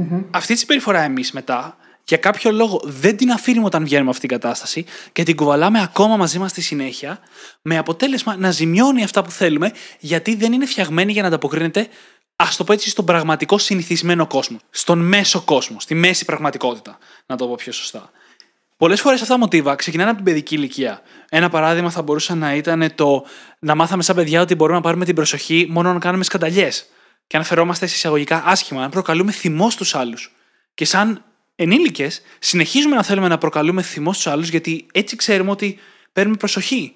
Mm-hmm. 0.00 0.24
Αυτή 0.30 0.52
τη 0.52 0.58
συμπεριφορά 0.58 1.00
εμείς 1.00 1.32
μετά, 1.32 1.76
για 2.10 2.18
κάποιο 2.18 2.52
λόγο 2.52 2.80
δεν 2.84 3.16
την 3.16 3.30
αφήνουμε 3.30 3.66
όταν 3.66 3.84
βγαίνουμε 3.84 4.10
αυτή 4.10 4.26
την 4.26 4.38
κατάσταση 4.38 4.84
και 5.12 5.22
την 5.22 5.36
κουβαλάμε 5.36 5.82
ακόμα 5.82 6.16
μαζί 6.16 6.38
μας 6.38 6.50
στη 6.50 6.60
συνέχεια, 6.60 7.18
με 7.62 7.78
αποτέλεσμα 7.78 8.36
να 8.36 8.50
ζημιώνει 8.50 9.02
αυτά 9.02 9.22
που 9.22 9.30
θέλουμε, 9.30 9.72
γιατί 9.98 10.34
δεν 10.34 10.52
είναι 10.52 10.66
φτιαγμένη 10.66 11.12
για 11.12 11.22
να 11.22 11.28
ανταποκρίνεται, 11.28 11.88
ας 12.36 12.56
το 12.56 12.64
πω 12.64 12.72
έτσι, 12.72 12.90
στον 12.90 13.04
πραγματικό 13.04 13.58
συνηθισμένο 13.58 14.26
κόσμο. 14.26 14.58
Στον 14.70 14.98
μέσο 14.98 15.40
κόσμο, 15.40 15.80
στη 15.80 15.94
μέση 15.94 16.24
πραγματικότητα. 16.24 16.98
Να 17.26 17.36
το 17.36 17.46
πω 17.46 17.54
πιο 17.54 17.72
σωστά. 17.72 18.10
Πολλές 18.76 19.00
φορές 19.00 19.20
αυτά 19.20 19.34
τα 19.34 19.40
μοτίβα 19.40 19.74
ξεκινάνε 19.74 20.08
από 20.08 20.18
την 20.18 20.26
παιδική 20.26 20.54
ηλικία. 20.54 21.02
Ένα 21.28 21.48
παράδειγμα 21.48 21.90
θα 21.90 22.02
μπορούσε 22.02 22.34
να 22.34 22.54
ήταν 22.54 22.92
το 22.94 23.24
να 23.58 23.74
μάθαμε 23.74 24.02
σαν 24.02 24.16
παιδιά 24.16 24.40
ότι 24.40 24.54
μπορούμε 24.54 24.76
να 24.76 24.82
πάρουμε 24.82 25.04
την 25.04 25.14
προσοχή 25.14 25.66
μόνο 25.70 25.92
να 25.92 25.98
κάνουμε 25.98 26.24
σκανταλιές. 26.24 26.86
Και 27.26 27.36
αναφερόμαστε 27.36 27.86
σε 27.86 27.94
εισαγωγικά 27.94 28.42
άσχημα, 28.46 28.80
να 28.80 28.88
προκαλούμε 28.88 29.32
θυμό 29.32 29.70
στους 29.70 29.94
άλλους. 29.94 30.34
Και 30.74 30.84
σαν 30.84 31.24
ενήλικες, 31.62 32.22
συνεχίζουμε 32.38 32.94
να 32.94 33.02
θέλουμε 33.02 33.28
να 33.28 33.38
προκαλούμε 33.38 33.82
θυμό 33.82 34.12
στους 34.12 34.26
άλλους, 34.26 34.48
γιατί 34.48 34.86
έτσι 34.92 35.16
ξέρουμε 35.16 35.50
ότι 35.50 35.78
παίρνουμε 36.12 36.36
προσοχή. 36.36 36.94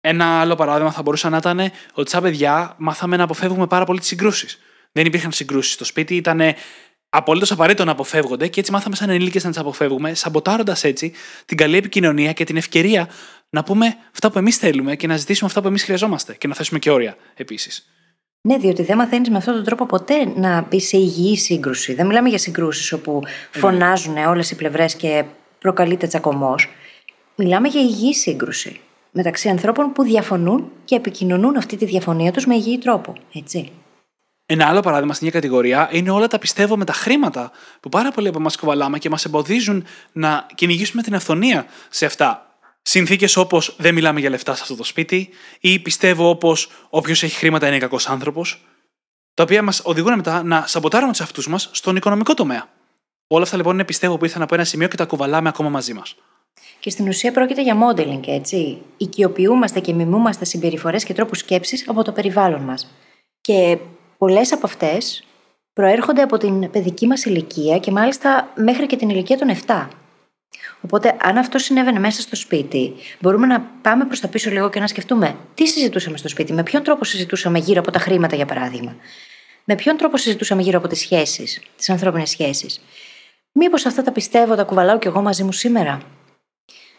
Ένα 0.00 0.40
άλλο 0.40 0.54
παράδειγμα 0.54 0.92
θα 0.92 1.02
μπορούσε 1.02 1.28
να 1.28 1.36
ήταν 1.36 1.70
ότι 1.92 2.10
σαν 2.10 2.22
παιδιά 2.22 2.74
μάθαμε 2.78 3.16
να 3.16 3.24
αποφεύγουμε 3.24 3.66
πάρα 3.66 3.84
πολύ 3.84 3.98
τις 3.98 4.08
συγκρούσεις. 4.08 4.58
Δεν 4.92 5.06
υπήρχαν 5.06 5.32
συγκρούσεις 5.32 5.72
στο 5.72 5.84
σπίτι, 5.84 6.16
ήταν 6.16 6.40
απολύτως 7.08 7.50
απαραίτητο 7.50 7.84
να 7.84 7.92
αποφεύγονται 7.92 8.48
και 8.48 8.60
έτσι 8.60 8.72
μάθαμε 8.72 8.96
σαν 8.96 9.10
ενήλικες 9.10 9.44
να 9.44 9.50
τις 9.50 9.58
αποφεύγουμε, 9.58 10.14
σαμποτάροντας 10.14 10.84
έτσι 10.84 11.12
την 11.44 11.56
καλή 11.56 11.76
επικοινωνία 11.76 12.32
και 12.32 12.44
την 12.44 12.56
ευκαιρία 12.56 13.08
να 13.50 13.64
πούμε 13.64 13.96
αυτά 14.12 14.30
που 14.30 14.38
εμείς 14.38 14.56
θέλουμε 14.56 14.96
και 14.96 15.06
να 15.06 15.16
ζητήσουμε 15.16 15.48
αυτά 15.48 15.60
που 15.60 15.68
εμείς 15.68 15.82
χρειαζόμαστε 15.84 16.34
και 16.34 16.48
να 16.48 16.54
θέσουμε 16.54 16.78
και 16.78 16.90
όρια 16.90 17.16
επίσης. 17.34 17.90
Ναι, 18.46 18.56
διότι 18.56 18.82
δεν 18.82 18.96
μαθαίνεις 18.96 19.30
με 19.30 19.36
αυτόν 19.36 19.54
τον 19.54 19.64
τρόπο 19.64 19.86
ποτέ 19.86 20.32
να 20.36 20.66
μπει 20.68 20.80
σε 20.80 20.96
υγιή 20.96 21.36
σύγκρουση. 21.36 21.94
Δεν 21.94 22.06
μιλάμε 22.06 22.28
για 22.28 22.38
συγκρούσεις 22.38 22.92
όπου 22.92 23.22
φωνάζουν 23.50 24.16
όλες 24.16 24.50
οι 24.50 24.56
πλευρές 24.56 24.94
και 24.94 25.24
προκαλείται 25.58 26.06
τσακωμός. 26.06 26.68
Μιλάμε 27.34 27.68
για 27.68 27.80
υγιή 27.80 28.14
σύγκρουση 28.14 28.80
μεταξύ 29.10 29.48
ανθρώπων 29.48 29.92
που 29.92 30.02
διαφωνούν 30.02 30.70
και 30.84 30.94
επικοινωνούν 30.94 31.56
αυτή 31.56 31.76
τη 31.76 31.84
διαφωνία 31.84 32.32
τους 32.32 32.46
με 32.46 32.54
υγιή 32.54 32.78
τρόπο. 32.78 33.12
Έτσι. 33.34 33.70
Ένα 34.46 34.66
άλλο 34.66 34.80
παράδειγμα 34.80 35.14
στην 35.14 35.26
ίδια 35.26 35.40
κατηγορία 35.40 35.88
είναι 35.92 36.10
όλα 36.10 36.26
τα 36.26 36.38
πιστεύω 36.38 36.76
με 36.76 36.84
τα 36.84 36.92
χρήματα 36.92 37.50
που 37.80 37.88
πάρα 37.88 38.10
πολλοί 38.10 38.28
από 38.28 38.38
εμάς 38.38 38.56
κουβαλάμε 38.56 38.98
και 38.98 39.10
μας 39.10 39.24
εμποδίζουν 39.24 39.84
να 40.12 40.46
κυνηγήσουμε 40.54 41.02
την 41.02 41.14
αυθονία 41.14 41.66
σε 41.90 42.06
αυτά. 42.06 42.45
Συνθήκες 42.88 43.36
όπως 43.36 43.74
δεν 43.78 43.94
μιλάμε 43.94 44.20
για 44.20 44.30
λεφτά 44.30 44.54
σε 44.54 44.62
αυτό 44.62 44.76
το 44.76 44.84
σπίτι 44.84 45.28
ή 45.60 45.78
πιστεύω 45.78 46.28
όπως 46.28 46.70
όποιος 46.90 47.22
έχει 47.22 47.36
χρήματα 47.36 47.66
είναι 47.66 47.78
κακός 47.78 48.08
άνθρωπος, 48.08 48.64
τα 49.34 49.42
οποία 49.42 49.62
μας 49.62 49.80
οδηγούν 49.84 50.14
μετά 50.14 50.42
να 50.42 50.66
σαμποτάρουμε 50.66 51.10
τους 51.10 51.20
εαυτούς 51.20 51.48
μας 51.48 51.68
στον 51.72 51.96
οικονομικό 51.96 52.34
τομέα. 52.34 52.68
Όλα 53.26 53.44
αυτά 53.44 53.56
λοιπόν 53.56 53.74
είναι 53.74 53.84
πιστεύω 53.84 54.16
που 54.16 54.24
ήρθαν 54.24 54.42
από 54.42 54.54
ένα 54.54 54.64
σημείο 54.64 54.88
και 54.88 54.96
τα 54.96 55.04
κουβαλάμε 55.04 55.48
ακόμα 55.48 55.68
μαζί 55.68 55.94
μας. 55.94 56.16
Και 56.80 56.90
στην 56.90 57.08
ουσία 57.08 57.32
πρόκειται 57.32 57.62
για 57.62 57.76
modeling, 57.76 58.26
έτσι. 58.26 58.78
Οικειοποιούμαστε 58.96 59.80
και 59.80 59.92
μιμούμαστε 59.92 60.44
συμπεριφορές 60.44 61.04
και 61.04 61.14
τρόπους 61.14 61.38
σκέψης 61.38 61.88
από 61.88 62.02
το 62.02 62.12
περιβάλλον 62.12 62.60
μας. 62.60 62.94
Και 63.40 63.78
πολλές 64.18 64.52
από 64.52 64.66
αυτές 64.66 65.24
προέρχονται 65.72 66.22
από 66.22 66.38
την 66.38 66.70
παιδική 66.70 67.06
μας 67.06 67.24
ηλικία 67.24 67.78
και 67.78 67.90
μάλιστα 67.90 68.52
μέχρι 68.54 68.86
και 68.86 68.96
την 68.96 69.08
ηλικία 69.08 69.38
των 69.38 69.48
7. 69.66 69.88
Οπότε, 70.80 71.16
αν 71.20 71.36
αυτό 71.36 71.58
συνέβαινε 71.58 71.98
μέσα 71.98 72.20
στο 72.20 72.36
σπίτι, 72.36 72.92
μπορούμε 73.20 73.46
να 73.46 73.60
πάμε 73.82 74.04
προς 74.04 74.20
τα 74.20 74.28
πίσω 74.28 74.50
λίγο 74.50 74.70
και 74.70 74.80
να 74.80 74.86
σκεφτούμε 74.86 75.36
τι 75.54 75.66
συζητούσαμε 75.66 76.16
στο 76.16 76.28
σπίτι, 76.28 76.52
με 76.52 76.62
ποιον 76.62 76.82
τρόπο 76.82 77.04
συζητούσαμε 77.04 77.58
γύρω 77.58 77.80
από 77.80 77.90
τα 77.90 77.98
χρήματα, 77.98 78.36
για 78.36 78.46
παράδειγμα. 78.46 78.96
Με 79.64 79.74
ποιον 79.74 79.96
τρόπο 79.96 80.16
συζητούσαμε 80.16 80.62
γύρω 80.62 80.78
από 80.78 80.88
τις 80.88 80.98
σχέσεις, 80.98 81.62
τις 81.76 81.90
ανθρώπινες 81.90 82.30
σχέσεις. 82.30 82.80
Μήπως 83.52 83.86
αυτά 83.86 84.02
τα 84.02 84.12
πιστεύω, 84.12 84.54
τα 84.54 84.64
κουβαλάω 84.64 84.98
κι 84.98 85.06
εγώ 85.06 85.22
μαζί 85.22 85.42
μου 85.42 85.52
σήμερα; 85.52 86.00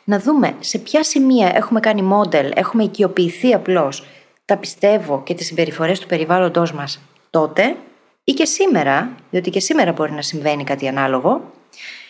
Να 0.04 0.20
δούμε 0.20 0.56
σε 0.60 0.78
ποια 0.78 1.04
σημεία 1.04 1.52
έχουμε 1.56 1.80
κάνει 1.80 2.02
μόντελ, 2.02 2.52
έχουμε 2.56 2.84
οικειοποιηθεί 2.84 3.54
απλώς 3.54 4.06
τα 4.46 4.58
πιστεύω 4.58 5.24
και 5.24 5.34
τις 5.34 5.46
συμπεριφορές 5.46 6.00
του 6.00 6.08
περιβάλλοντός 6.08 6.74
μας 6.74 7.00
τότε 7.30 7.76
ή 8.24 8.32
και 8.32 8.46
σήμερα, 8.46 9.16
διότι 9.30 9.50
και 9.50 9.60
σήμερα 9.60 9.92
μπορεί 9.92 10.12
να 10.12 10.22
συμβαίνει 10.22 10.64
κάτι 10.64 10.88
ανάλογο, 10.88 11.52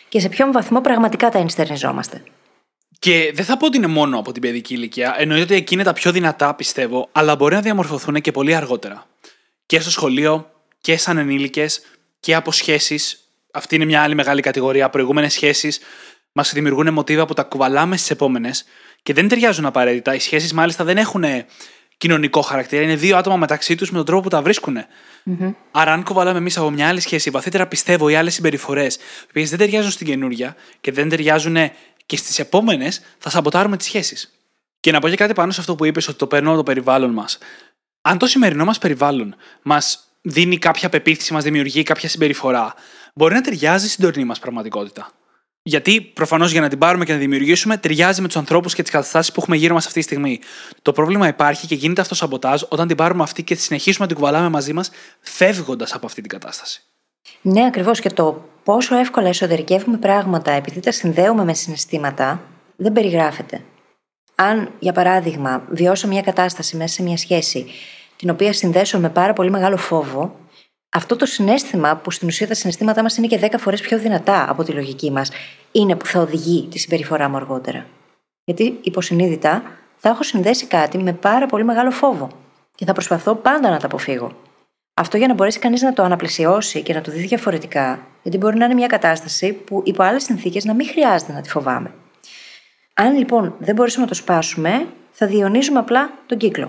και 0.08 0.20
σε 0.20 0.28
ποιον 0.28 0.52
βαθμό 0.52 0.80
πραγματικά 0.80 1.28
τα 1.28 1.38
ενστερνιζόμαστε. 1.38 2.22
Και 2.98 3.30
δεν 3.34 3.44
θα 3.44 3.56
πω 3.56 3.66
ότι 3.66 3.76
είναι 3.76 3.86
μόνο 3.86 4.18
από 4.18 4.32
την 4.32 4.42
παιδική 4.42 4.74
ηλικία. 4.74 5.14
Εννοείται 5.18 5.42
ότι 5.42 5.54
εκεί 5.54 5.74
είναι 5.74 5.82
τα 5.82 5.92
πιο 5.92 6.12
δυνατά, 6.12 6.54
πιστεύω, 6.54 7.08
αλλά 7.12 7.36
μπορεί 7.36 7.54
να 7.54 7.60
διαμορφωθούν 7.60 8.20
και 8.20 8.30
πολύ 8.32 8.54
αργότερα. 8.54 9.06
Και 9.66 9.80
στο 9.80 9.90
σχολείο 9.90 10.50
και 10.80 10.96
σαν 10.96 11.18
ενήλικες 11.18 11.80
και 12.20 12.34
από 12.34 12.52
σχέσεις. 12.52 13.22
Αυτή 13.52 13.74
είναι 13.74 13.84
μια 13.84 14.02
άλλη 14.02 14.14
μεγάλη 14.14 14.40
κατηγορία. 14.40 14.90
Προηγούμενες 14.90 15.32
σχέσεις 15.32 15.80
μας 16.32 16.52
δημιουργούν 16.52 16.92
μοτίβα 16.92 17.24
που 17.24 17.34
τα 17.34 17.42
κουβαλάμε 17.42 17.96
στις 17.96 18.10
επόμενες 18.10 18.64
και 19.02 19.12
δεν 19.12 19.28
ταιριάζουν 19.28 19.66
απαραίτητα. 19.66 20.14
Οι 20.14 20.18
σχέσεις 20.18 20.52
μάλιστα 20.52 20.84
δεν 20.84 20.96
έχουν 20.96 21.24
κοινωνικό 21.98 22.40
χαρακτήρα. 22.40 22.82
Είναι 22.82 22.96
δύο 22.96 23.16
άτομα 23.16 23.36
μεταξύ 23.36 23.74
τους 23.74 23.90
με 23.90 23.96
τον 23.96 24.06
τρόπο 24.06 24.22
που 24.22 24.28
τα 24.28 24.42
βρισκουν 24.42 24.76
mm-hmm. 24.78 25.54
Άρα, 25.70 25.92
αν 25.92 26.04
κουβαλάμε 26.04 26.38
εμείς 26.38 26.56
από 26.56 26.70
μια 26.70 26.88
άλλη 26.88 27.00
σχέση, 27.00 27.30
βαθύτερα 27.30 27.66
πιστεύω, 27.66 28.08
ή 28.08 28.14
άλλες 28.14 28.34
συμπεριφορές, 28.34 28.94
οι 28.96 29.00
οποίες 29.28 29.50
δεν 29.50 29.58
ταιριάζουν 29.58 29.90
στην 29.90 30.06
καινούρια 30.06 30.56
και 30.80 30.92
δεν 30.92 31.08
ταιριάζουν 31.08 31.56
και 32.06 32.16
στις 32.16 32.38
επόμενες, 32.38 33.00
θα 33.18 33.30
σαμποτάρουμε 33.30 33.76
τις 33.76 33.86
σχέσεις. 33.86 34.32
Και 34.80 34.92
να 34.92 35.00
πω 35.00 35.08
και 35.08 35.16
κάτι 35.16 35.32
πάνω 35.32 35.52
σε 35.52 35.60
αυτό 35.60 35.74
που 35.74 35.84
είπες, 35.84 36.08
ότι 36.08 36.18
το 36.18 36.26
παίρνω 36.26 36.48
από 36.48 36.56
το 36.56 36.62
περιβάλλον 36.62 37.10
μας. 37.10 37.38
Αν 38.02 38.18
το 38.18 38.26
σημερινό 38.26 38.64
μας 38.64 38.78
περιβάλλον 38.78 39.34
μας 39.62 40.08
δίνει 40.22 40.58
κάποια 40.58 40.88
πεποίθηση, 40.88 41.32
μας 41.32 41.44
δημιουργεί 41.44 41.82
κάποια 41.82 42.08
συμπεριφορά, 42.08 42.74
μπορεί 43.14 43.34
να 43.34 43.40
ταιριάζει 43.40 43.88
στην 43.88 44.04
τωρινή 44.04 44.24
μας 44.24 44.38
πραγματικότητα. 44.38 45.12
Γιατί 45.68 46.00
προφανώς 46.00 46.52
για 46.52 46.60
να 46.60 46.68
την 46.68 46.78
πάρουμε 46.78 47.04
και 47.04 47.12
να 47.12 47.18
δημιουργήσουμε 47.18 47.76
ταιριάζει 47.76 48.20
με 48.20 48.26
τους 48.26 48.36
ανθρώπους 48.36 48.74
και 48.74 48.82
τις 48.82 48.90
καταστάσεις 48.90 49.32
που 49.32 49.40
έχουμε 49.40 49.56
γύρω 49.56 49.74
μας 49.74 49.86
αυτή 49.86 49.98
τη 49.98 50.04
στιγμή. 50.04 50.40
Το 50.82 50.92
πρόβλημα 50.92 51.28
υπάρχει 51.28 51.66
και 51.66 51.74
γίνεται 51.74 52.00
αυτό 52.00 52.14
σαμποτάζ 52.14 52.62
όταν 52.68 52.86
την 52.86 52.96
πάρουμε 52.96 53.22
αυτή 53.22 53.42
και 53.42 53.54
συνεχίσουμε 53.54 54.06
να 54.06 54.12
την 54.12 54.20
κουβαλάμε 54.20 54.48
μαζί 54.48 54.72
μας, 54.72 54.90
φεύγοντας 55.20 55.94
από 55.94 56.06
αυτή 56.06 56.20
την 56.20 56.30
κατάσταση. 56.30 56.82
Ναι, 57.40 57.64
ακριβώς. 57.66 58.00
Και 58.00 58.10
το 58.10 58.48
πόσο 58.64 58.96
εύκολα 58.96 59.28
εσωτερικεύουμε 59.28 59.96
πράγματα 59.96 60.52
επειδή 60.52 60.80
τα 60.80 60.92
συνδέουμε 60.92 61.44
με 61.44 61.54
συναισθήματα 61.54 62.42
δεν 62.76 62.92
περιγράφεται. 62.92 63.62
Αν, 64.34 64.70
για 64.78 64.92
παράδειγμα, 64.92 65.64
βιώσω 65.68 66.08
μια 66.08 66.22
κατάσταση 66.22 66.76
μέσα 66.76 66.94
σε 66.94 67.02
μια 67.02 67.16
σχέση 67.16 67.66
την 68.16 68.30
οποία 68.30 68.52
συνδέσω 68.52 68.98
με 68.98 69.08
πάρα 69.08 69.32
πολύ 69.32 69.50
μεγάλο 69.50 69.76
φόβο, 69.76 70.36
αυτό 70.90 71.16
το 71.16 71.26
συνέστημα, 71.26 71.96
που 71.96 72.10
στην 72.10 72.28
ουσία 72.28 72.46
τα 72.46 72.54
συναισθήματά 72.54 73.02
μας 73.02 73.16
είναι 73.16 73.26
και 73.26 73.38
10 73.42 73.54
φορές 73.58 73.80
πιο 73.80 73.98
δυνατά 73.98 74.50
από 74.50 74.64
τη 74.64 74.72
λογική 74.72 75.10
μας, 75.10 75.30
είναι 75.72 75.96
που 75.96 76.06
θα 76.06 76.20
οδηγεί 76.20 76.68
τη 76.70 76.78
συμπεριφορά 76.78 77.28
μου 77.28 77.36
αργότερα. 77.36 77.86
Γιατί 78.44 78.78
υποσυνείδητα 78.82 79.62
θα 79.96 80.08
έχω 80.08 80.22
συνδέσει 80.22 80.66
κάτι 80.66 80.98
με 80.98 81.12
πάρα 81.12 81.46
πολύ 81.46 81.64
μεγάλο 81.64 81.90
φόβο 81.90 82.28
και 82.74 82.84
θα 82.84 82.92
προσπαθώ 82.92 83.34
πάντα 83.34 83.70
να 83.70 83.78
τα 83.78 83.86
αποφύγω. 83.86 84.32
Αυτό 84.94 85.16
για 85.16 85.26
να 85.26 85.34
μπορέσει 85.34 85.58
κανείς 85.58 85.82
να 85.82 85.92
το 85.92 86.02
αναπλαισιώσει 86.02 86.82
και 86.82 86.94
να 86.94 87.00
το 87.00 87.10
δει 87.10 87.18
διαφορετικά, 87.18 88.06
γιατί 88.22 88.38
μπορεί 88.38 88.56
να 88.56 88.64
είναι 88.64 88.74
μια 88.74 88.86
κατάσταση 88.86 89.52
που 89.52 89.82
υπό 89.84 90.02
άλλες 90.02 90.22
συνθήκες 90.22 90.64
να 90.64 90.74
μην 90.74 90.86
χρειάζεται 90.86 91.32
να 91.32 91.40
τη 91.40 91.48
φοβάμαι. 91.48 91.92
Αν 92.94 93.16
λοιπόν 93.16 93.54
δεν 93.58 93.74
μπορέσουμε 93.74 94.04
να 94.04 94.08
το 94.10 94.16
σπάσουμε, 94.16 94.86
θα 95.10 95.26
διονύζουμε 95.26 95.78
απλά 95.78 96.10
τον 96.26 96.38
κύκλο. 96.38 96.68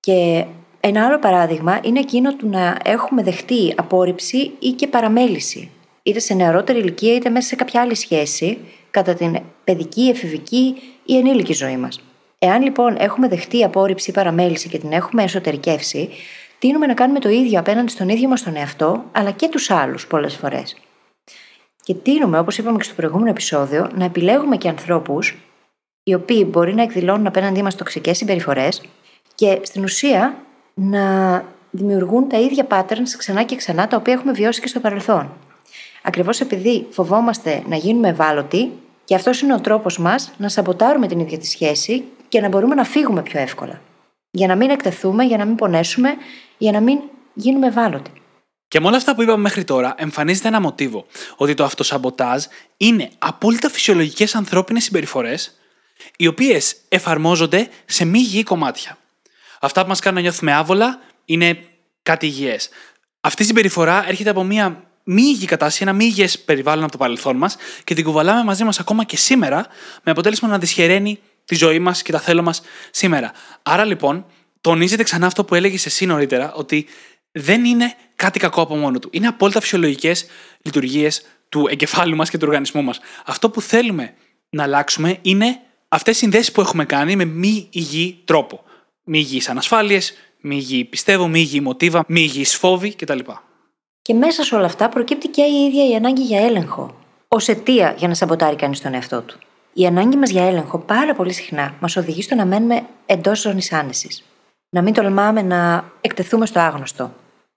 Και 0.00 0.44
ένα 0.80 1.06
άλλο 1.06 1.18
παράδειγμα 1.18 1.80
είναι 1.82 1.98
εκείνο 1.98 2.34
του 2.34 2.48
να 2.48 2.76
έχουμε 2.84 3.22
δεχτεί 3.22 3.74
απόρριψη 3.76 4.52
ή 4.58 4.70
και 4.70 4.86
παραμέληση, 4.86 5.70
είτε 6.02 6.18
σε 6.18 6.34
νεαρότερη 6.34 6.78
ηλικία 6.78 7.14
είτε 7.14 7.30
μέσα 7.30 7.48
σε 7.48 7.56
κάποια 7.56 7.80
άλλη 7.80 7.94
σχέση, 7.94 8.58
κατά 8.90 9.14
την 9.14 9.38
παιδική, 9.64 10.08
εφηβική 10.08 10.74
ή 11.04 11.16
ενήλικη 11.16 11.52
ζωή 11.52 11.76
μας. 11.76 12.00
Εάν 12.38 12.62
λοιπόν 12.62 12.96
έχουμε 12.98 13.28
δεχτεί 13.28 13.64
απόρριψη 13.64 14.10
ή 14.10 14.12
παραμέληση 14.12 14.68
και 14.68 14.78
την 14.78 14.92
έχουμε 14.92 15.22
εσωτερικεύσει, 15.22 16.08
τείνουμε 16.58 16.86
να 16.86 16.94
κάνουμε 16.94 17.18
το 17.18 17.28
ίδιο 17.28 17.58
απέναντι 17.58 17.90
στον 17.90 18.08
ίδιο 18.08 18.28
μας 18.28 18.42
τον 18.42 18.56
εαυτό, 18.56 19.04
αλλά 19.12 19.30
και 19.30 19.48
τους 19.48 19.70
άλλους 19.70 20.06
πολλές 20.06 20.34
φορές. 20.36 20.76
Και 21.82 21.94
τείνουμε, 21.94 22.38
όπως 22.38 22.58
είπαμε 22.58 22.76
και 22.76 22.84
στο 22.84 22.94
προηγούμενο 22.94 23.30
επεισόδιο, 23.30 23.90
να 23.94 24.04
επιλέγουμε 24.04 24.56
και 24.56 24.68
ανθρώπους 24.68 25.36
οι 26.02 26.14
οποίοι 26.14 26.46
μπορεί 26.50 26.74
να 26.74 26.82
εκδηλώνουν 26.82 27.26
απέναντί 27.26 27.62
μας 27.62 27.74
τοξικές 27.74 28.16
συμπεριφορές 28.16 28.82
και 29.34 29.58
στην 29.62 29.82
ουσία 29.82 30.36
να 30.74 31.44
δημιουργούν 31.70 32.28
τα 32.28 32.38
ίδια 32.38 32.66
patterns 32.70 33.14
ξανά 33.18 33.42
και 33.42 33.56
ξανά 33.56 33.88
τα 33.88 33.96
οποία 33.96 34.12
έχουμε 34.12 34.32
βιώσει 34.32 34.60
και 34.60 34.68
στο 34.68 34.80
παρελθόν. 34.80 35.32
Ακριβώς 36.02 36.40
επειδή 36.40 36.86
φοβόμαστε 36.90 37.62
να 37.68 37.76
γίνουμε 37.76 38.08
ευάλωτοι, 38.08 38.72
και 39.04 39.14
αυτός 39.14 39.40
είναι 39.40 39.54
ο 39.54 39.60
τρόπος 39.60 39.98
μας 39.98 40.32
να 40.36 40.48
σαμποτάρουμε 40.48 41.06
την 41.06 41.18
ίδια 41.18 41.38
τη 41.38 41.46
σχέση 41.46 42.04
και 42.28 42.40
να 42.40 42.48
μπορούμε 42.48 42.74
να 42.74 42.84
φύγουμε 42.84 43.22
πιο 43.22 43.40
εύκολα. 43.40 43.80
Για 44.30 44.46
να 44.46 44.56
μην 44.56 44.70
εκτεθούμε, 44.70 45.24
για 45.24 45.36
να 45.36 45.44
μην 45.44 45.54
πονέσουμε, 45.54 46.14
για 46.58 46.72
να 46.72 46.80
μην 46.80 46.98
γίνουμε 47.34 47.66
ευάλωτοι. 47.66 48.10
Και 48.68 48.80
με 48.80 48.86
όλα 48.86 48.96
αυτά 48.96 49.14
που 49.14 49.22
είπαμε 49.22 49.42
μέχρι 49.42 49.64
τώρα, 49.64 49.94
εμφανίζεται 49.96 50.48
ένα 50.48 50.60
μοτίβο. 50.60 51.06
Ότι 51.36 51.54
το 51.54 51.64
αυτοσαμποτάζ 51.64 52.44
είναι 52.76 53.10
απόλυτα 53.18 53.70
φυσιολογικές 53.70 54.34
ανθρώπινες 54.34 54.84
συμπεριφορές, 54.84 55.58
οι 56.16 56.26
οποίες 56.26 56.76
εφαρμόζονται 56.88 57.68
σε 57.84 58.04
μη 58.04 58.18
υγιή 58.18 58.42
κομμάτια. 58.42 58.98
Αυτά 59.60 59.82
που 59.82 59.88
μας 59.88 60.00
κάνουν 60.00 60.18
να 60.18 60.22
νιώθουμε 60.22 60.52
άβολα 60.52 61.00
είναι 61.24 61.58
κάτι 62.02 62.26
υγιές. 62.26 62.68
Αυτή 63.20 63.42
η 63.42 63.46
συμπεριφορά 63.46 64.04
έρχεται 64.08 64.30
από 64.30 64.44
μια 64.44 64.89
μη 65.12 65.22
υγιή 65.22 65.46
κατάσταση, 65.46 65.82
ένα 65.82 65.92
μη 65.92 66.04
υγιέ 66.04 66.28
περιβάλλον 66.44 66.82
από 66.82 66.92
το 66.92 66.98
παρελθόν 66.98 67.36
μας 67.36 67.56
και 67.84 67.94
την 67.94 68.04
κουβαλάμε 68.04 68.44
μαζί 68.44 68.64
μας 68.64 68.80
ακόμα 68.80 69.04
και 69.04 69.16
σήμερα, 69.16 69.66
με 70.02 70.10
αποτέλεσμα 70.10 70.48
να 70.48 70.58
δυσχεραίνει 70.58 71.18
τη 71.44 71.54
ζωή 71.54 71.78
μας 71.78 72.02
και 72.02 72.12
τα 72.12 72.20
θέλω 72.20 72.42
μας 72.42 72.62
σήμερα. 72.90 73.32
Άρα 73.62 73.84
λοιπόν, 73.84 74.26
τονίζεται 74.60 75.02
ξανά 75.02 75.26
αυτό 75.26 75.44
που 75.44 75.54
έλεγες 75.54 75.86
εσύ 75.86 76.06
νωρίτερα, 76.06 76.52
ότι 76.52 76.86
δεν 77.32 77.64
είναι 77.64 77.94
κάτι 78.16 78.38
κακό 78.38 78.62
από 78.62 78.76
μόνο 78.76 78.98
του. 78.98 79.08
Είναι 79.12 79.26
απόλυτα 79.26 79.60
φυσιολογικές 79.60 80.26
λειτουργίες 80.62 81.22
του 81.48 81.66
εγκεφάλου 81.70 82.16
μας 82.16 82.30
και 82.30 82.38
του 82.38 82.44
οργανισμού 82.46 82.82
μας. 82.82 83.00
Αυτό 83.24 83.50
που 83.50 83.60
θέλουμε 83.60 84.14
να 84.50 84.62
αλλάξουμε 84.62 85.18
είναι 85.22 85.60
αυτές 85.88 86.16
οι 86.16 86.18
συνδέσεις 86.18 86.52
που 86.52 86.60
έχουμε 86.60 86.84
κάνει 86.84 87.16
με 87.16 87.24
μη 87.24 87.68
υγιή 87.70 88.20
τρόπο. 88.24 88.64
Μη 89.04 89.18
υγιείς 89.18 89.48
ανασφάλειες, 89.48 90.12
μη 90.40 90.56
υγιή 90.56 90.84
πιστεύω, 90.84 91.28
μη 91.28 91.40
υγιή 91.40 91.60
μοτίβα, 91.62 92.04
μη 92.08 92.20
υγιεί 92.20 92.44
φόβοι 92.44 92.94
κτλ. 92.94 93.18
Και 94.02 94.14
μέσα 94.14 94.42
σε 94.42 94.54
όλα 94.54 94.66
αυτά 94.66 94.88
προκύπτει 94.88 95.28
και 95.28 95.42
η 95.42 95.64
ίδια 95.64 95.88
η 95.88 95.94
ανάγκη 95.94 96.22
για 96.22 96.40
έλεγχο. 96.40 96.94
Ω 97.28 97.36
αιτία 97.46 97.94
για 97.98 98.08
να 98.08 98.14
σαμποτάρει 98.14 98.56
κανείς 98.56 98.80
τον 98.80 98.94
εαυτό 98.94 99.22
του. 99.22 99.38
Η 99.72 99.86
ανάγκη 99.86 100.16
μας 100.16 100.30
για 100.30 100.46
έλεγχο 100.46 100.78
πάρα 100.78 101.14
πολύ 101.14 101.32
συχνά 101.32 101.74
μας 101.80 101.96
οδηγεί 101.96 102.22
στο 102.22 102.34
να 102.34 102.46
μένουμε 102.46 102.82
εντός 103.06 103.40
ζώνης 103.40 103.72
άνεσης. 103.72 104.24
Να 104.70 104.82
μην 104.82 104.94
τολμάμε 104.94 105.42
να 105.42 105.90
εκτεθούμε 106.00 106.46
στο 106.46 106.60
άγνωστο. 106.60 107.12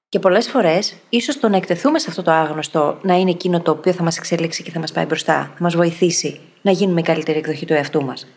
Και 0.09 0.19
πολλές 0.19 0.49
φορές, 0.49 0.95
ίσως 1.09 1.39
το 1.39 1.49
να 1.49 1.57
εκτεθούμε 1.57 1.99
σε 1.99 2.05
αυτό 2.09 2.21
το 2.21 2.31
άγνωστο 2.31 2.97
να 3.01 3.13
είναι 3.13 3.29
εκείνο 3.29 3.61
το 3.61 3.71
οποίο 3.71 3.93
θα 3.93 4.03
μας 4.03 4.17
εξελίξει 4.17 4.63
και 4.63 4.71
θα 4.71 4.79
μας 4.79 4.91
πάει 4.91 5.05
μπροστά, 5.05 5.33
θα 5.33 5.63
μας 5.63 5.75
βοηθήσει 5.75 6.39
να 6.61 6.71
γίνουμε 6.71 6.99
η 6.99 7.03
καλύτερη 7.03 7.37
εκδοχή 7.37 7.65
του 7.65 7.73
εαυτού 7.73 8.03
μας. 8.03 8.27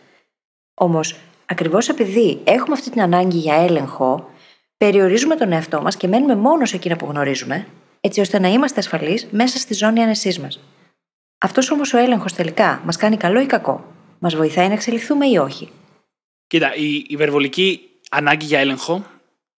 Όμως, 0.73 1.15
ακριβώς 1.45 1.89
επειδή 1.89 2.41
έχουμε 2.43 2.73
αυτή 2.73 2.89
την 2.89 3.01
ανάγκη 3.01 3.37
για 3.37 3.55
έλεγχο, 3.55 4.29
περιορίζουμε 4.77 5.35
τον 5.35 5.51
εαυτό 5.51 5.81
μας 5.81 5.97
και 5.97 6.07
μένουμε 6.07 6.35
μόνο 6.35 6.65
σε 6.65 6.75
εκείνα 6.75 6.95
που 6.95 7.05
γνωρίζουμε, 7.09 7.67
έτσι 8.01 8.19
ώστε 8.19 8.39
να 8.39 8.47
είμαστε 8.47 8.79
ασφαλείς 8.79 9.27
μέσα 9.31 9.57
στη 9.57 9.73
ζώνη 9.73 10.03
άνεσής 10.03 10.39
μας. 10.39 10.59
Αυτός 11.37 11.71
όμως 11.71 11.93
ο 11.93 11.97
έλεγχος 11.97 12.33
τελικά 12.33 12.81
μας 12.85 12.95
κάνει 12.95 13.17
καλό 13.17 13.41
ή 13.41 13.45
κακό, 13.45 13.93
μας 14.19 14.35
βοηθάει 14.35 14.67
να 14.67 14.73
εξελιχθούμε 14.73 15.27
ή 15.27 15.37
όχι; 15.37 15.69
Κοίτα, 16.47 16.75
η 16.75 17.03
υπερβολική 17.07 17.81
ανάγκη 18.11 18.45
για 18.45 18.59
έλεγχο 18.59 19.05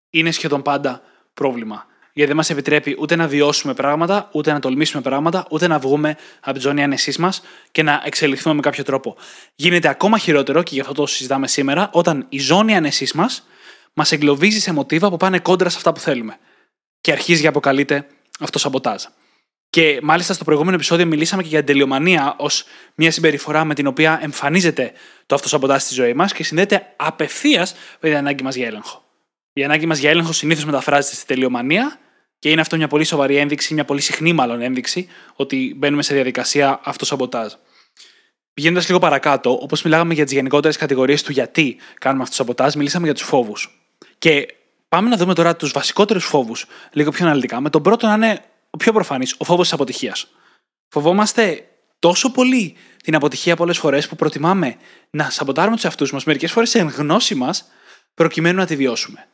είναι 0.09 0.31
σχεδόν 0.31 0.61
πάντα 0.61 1.01
πρόβλημα. 1.33 1.87
Γιατί 2.13 2.33
δεν 2.33 2.35
μας 2.35 2.49
επιτρέπει 2.49 2.95
ούτε 2.99 3.15
να 3.15 3.27
βιώσουμε 3.27 3.73
πράγματα, 3.73 4.29
ούτε 4.31 4.51
να 4.51 4.59
τολμήσουμε 4.59 5.01
πράγματα, 5.01 5.45
ούτε 5.49 5.67
να 5.67 5.79
βγούμε 5.79 6.15
από 6.39 6.53
τη 6.53 6.59
ζώνη 6.59 6.83
άνεσής 6.83 7.17
μας 7.17 7.41
και 7.71 7.83
να 7.83 8.01
εξελιχθούμε 8.05 8.55
με 8.55 8.61
κάποιο 8.61 8.83
τρόπο. 8.83 9.15
Γίνεται 9.55 9.87
ακόμα 9.87 10.17
χειρότερο, 10.17 10.63
και 10.63 10.73
γι' 10.73 10.79
αυτό 10.79 10.93
το 10.93 11.05
συζητάμε 11.05 11.47
σήμερα, 11.47 11.89
όταν 11.93 12.25
η 12.29 12.39
ζώνη 12.39 12.75
άνεσής 12.75 13.13
μας 13.13 13.47
μας 13.93 14.11
εγκλωβίζει 14.11 14.59
σε 14.59 14.73
μοτίβα 14.73 15.09
που 15.09 15.17
πάνε 15.17 15.39
κόντρα 15.39 15.69
σε 15.69 15.77
αυτά 15.77 15.93
που 15.93 15.99
θέλουμε. 15.99 16.37
Και 17.01 17.11
αρχίζει 17.11 17.41
και 17.41 17.47
αποκαλείται 17.47 18.07
αυτοσαμποτάζ. 18.39 19.03
Και 19.69 19.99
μάλιστα 20.01 20.33
στο 20.33 20.43
προηγούμενο 20.43 20.75
επεισόδιο 20.75 21.05
μιλήσαμε 21.05 21.41
και 21.41 21.47
για 21.47 21.57
την 21.57 21.67
τελειομανία 21.67 22.35
ως 22.37 22.65
μια 22.95 23.11
συμπεριφορά 23.11 23.65
με 23.65 23.73
την 23.73 23.87
οποία 23.87 24.19
εμφανίζεται 24.21 24.91
το 25.25 25.35
αυτοσαμποτάζ 25.35 25.81
στη 25.81 25.93
ζωή 25.93 26.13
μας 26.13 26.33
και 26.33 26.43
συνδέεται 26.43 26.93
απευθείας 26.95 27.73
με 27.99 28.09
την 28.09 28.17
ανάγκη 28.17 28.43
μας 28.43 28.55
για 28.55 28.67
έλεγχο. 28.67 29.03
Η 29.53 29.63
ανάγκη 29.63 29.85
μας 29.85 29.99
για 29.99 30.09
έλεγχο 30.09 30.31
συνήθως 30.31 30.65
μεταφράζεται 30.65 31.15
στη 31.15 31.25
τελειομανία 31.25 31.99
και 32.39 32.49
είναι 32.49 32.61
αυτό 32.61 32.77
μια 32.77 32.87
πολύ 32.87 33.03
σοβαρή 33.03 33.35
ένδειξη, 33.35 33.73
μια 33.73 33.85
πολύ 33.85 34.01
συχνή 34.01 34.33
μάλλον 34.33 34.61
ένδειξη, 34.61 35.07
ότι 35.35 35.73
μπαίνουμε 35.77 36.03
σε 36.03 36.13
διαδικασία 36.13 36.79
αυτοσαμποτάζ. 36.83 37.53
Πηγαίνοντας 38.53 38.87
λίγο 38.87 38.99
παρακάτω, 38.99 39.51
όπως 39.61 39.81
μιλάγαμε 39.81 40.13
για 40.13 40.23
τις 40.23 40.33
γενικότερες 40.33 40.77
κατηγορίες 40.77 41.23
του 41.23 41.31
γιατί 41.31 41.77
κάνουμε 41.99 42.23
αυτοσαμποτάζ, 42.23 42.73
μιλήσαμε 42.73 43.05
για 43.05 43.13
τους 43.13 43.23
φόβους. 43.23 43.79
Και 44.17 44.47
πάμε 44.89 45.09
να 45.09 45.17
δούμε 45.17 45.33
τώρα 45.33 45.55
τους 45.55 45.71
βασικότερους 45.71 46.25
φόβους 46.25 46.65
λίγο 46.91 47.11
πιο 47.11 47.25
αναλυτικά. 47.25 47.59
Με 47.59 47.69
τον 47.69 47.83
πρώτο 47.83 48.07
να 48.07 48.13
είναι 48.13 48.43
ο 48.69 48.77
πιο 48.77 48.93
προφανής, 48.93 49.35
ο 49.37 49.43
φόβος 49.43 49.63
της 49.63 49.73
αποτυχίας. 49.73 50.27
Φοβόμαστε 50.87 51.67
τόσο 51.99 52.31
πολύ 52.31 52.75
την 53.03 53.15
αποτυχία 53.15 53.55
πολλές 53.55 53.77
φορές 53.77 54.07
που 54.07 54.15
προτιμάμε 54.15 54.75
να 55.09 55.29
σαμποτάρουμε 55.29 55.75
τους 55.75 55.85
εαυτούς 55.85 56.11
μας 56.11 56.23
μερικές 56.23 56.51
φορές 56.51 56.75
εν 56.75 56.87
γνώση 56.87 57.35
μας 57.35 57.65
προκειμένου 58.13 58.57
να 58.57 58.65
τη 58.65 58.75
βιώσουμε. 58.75 59.27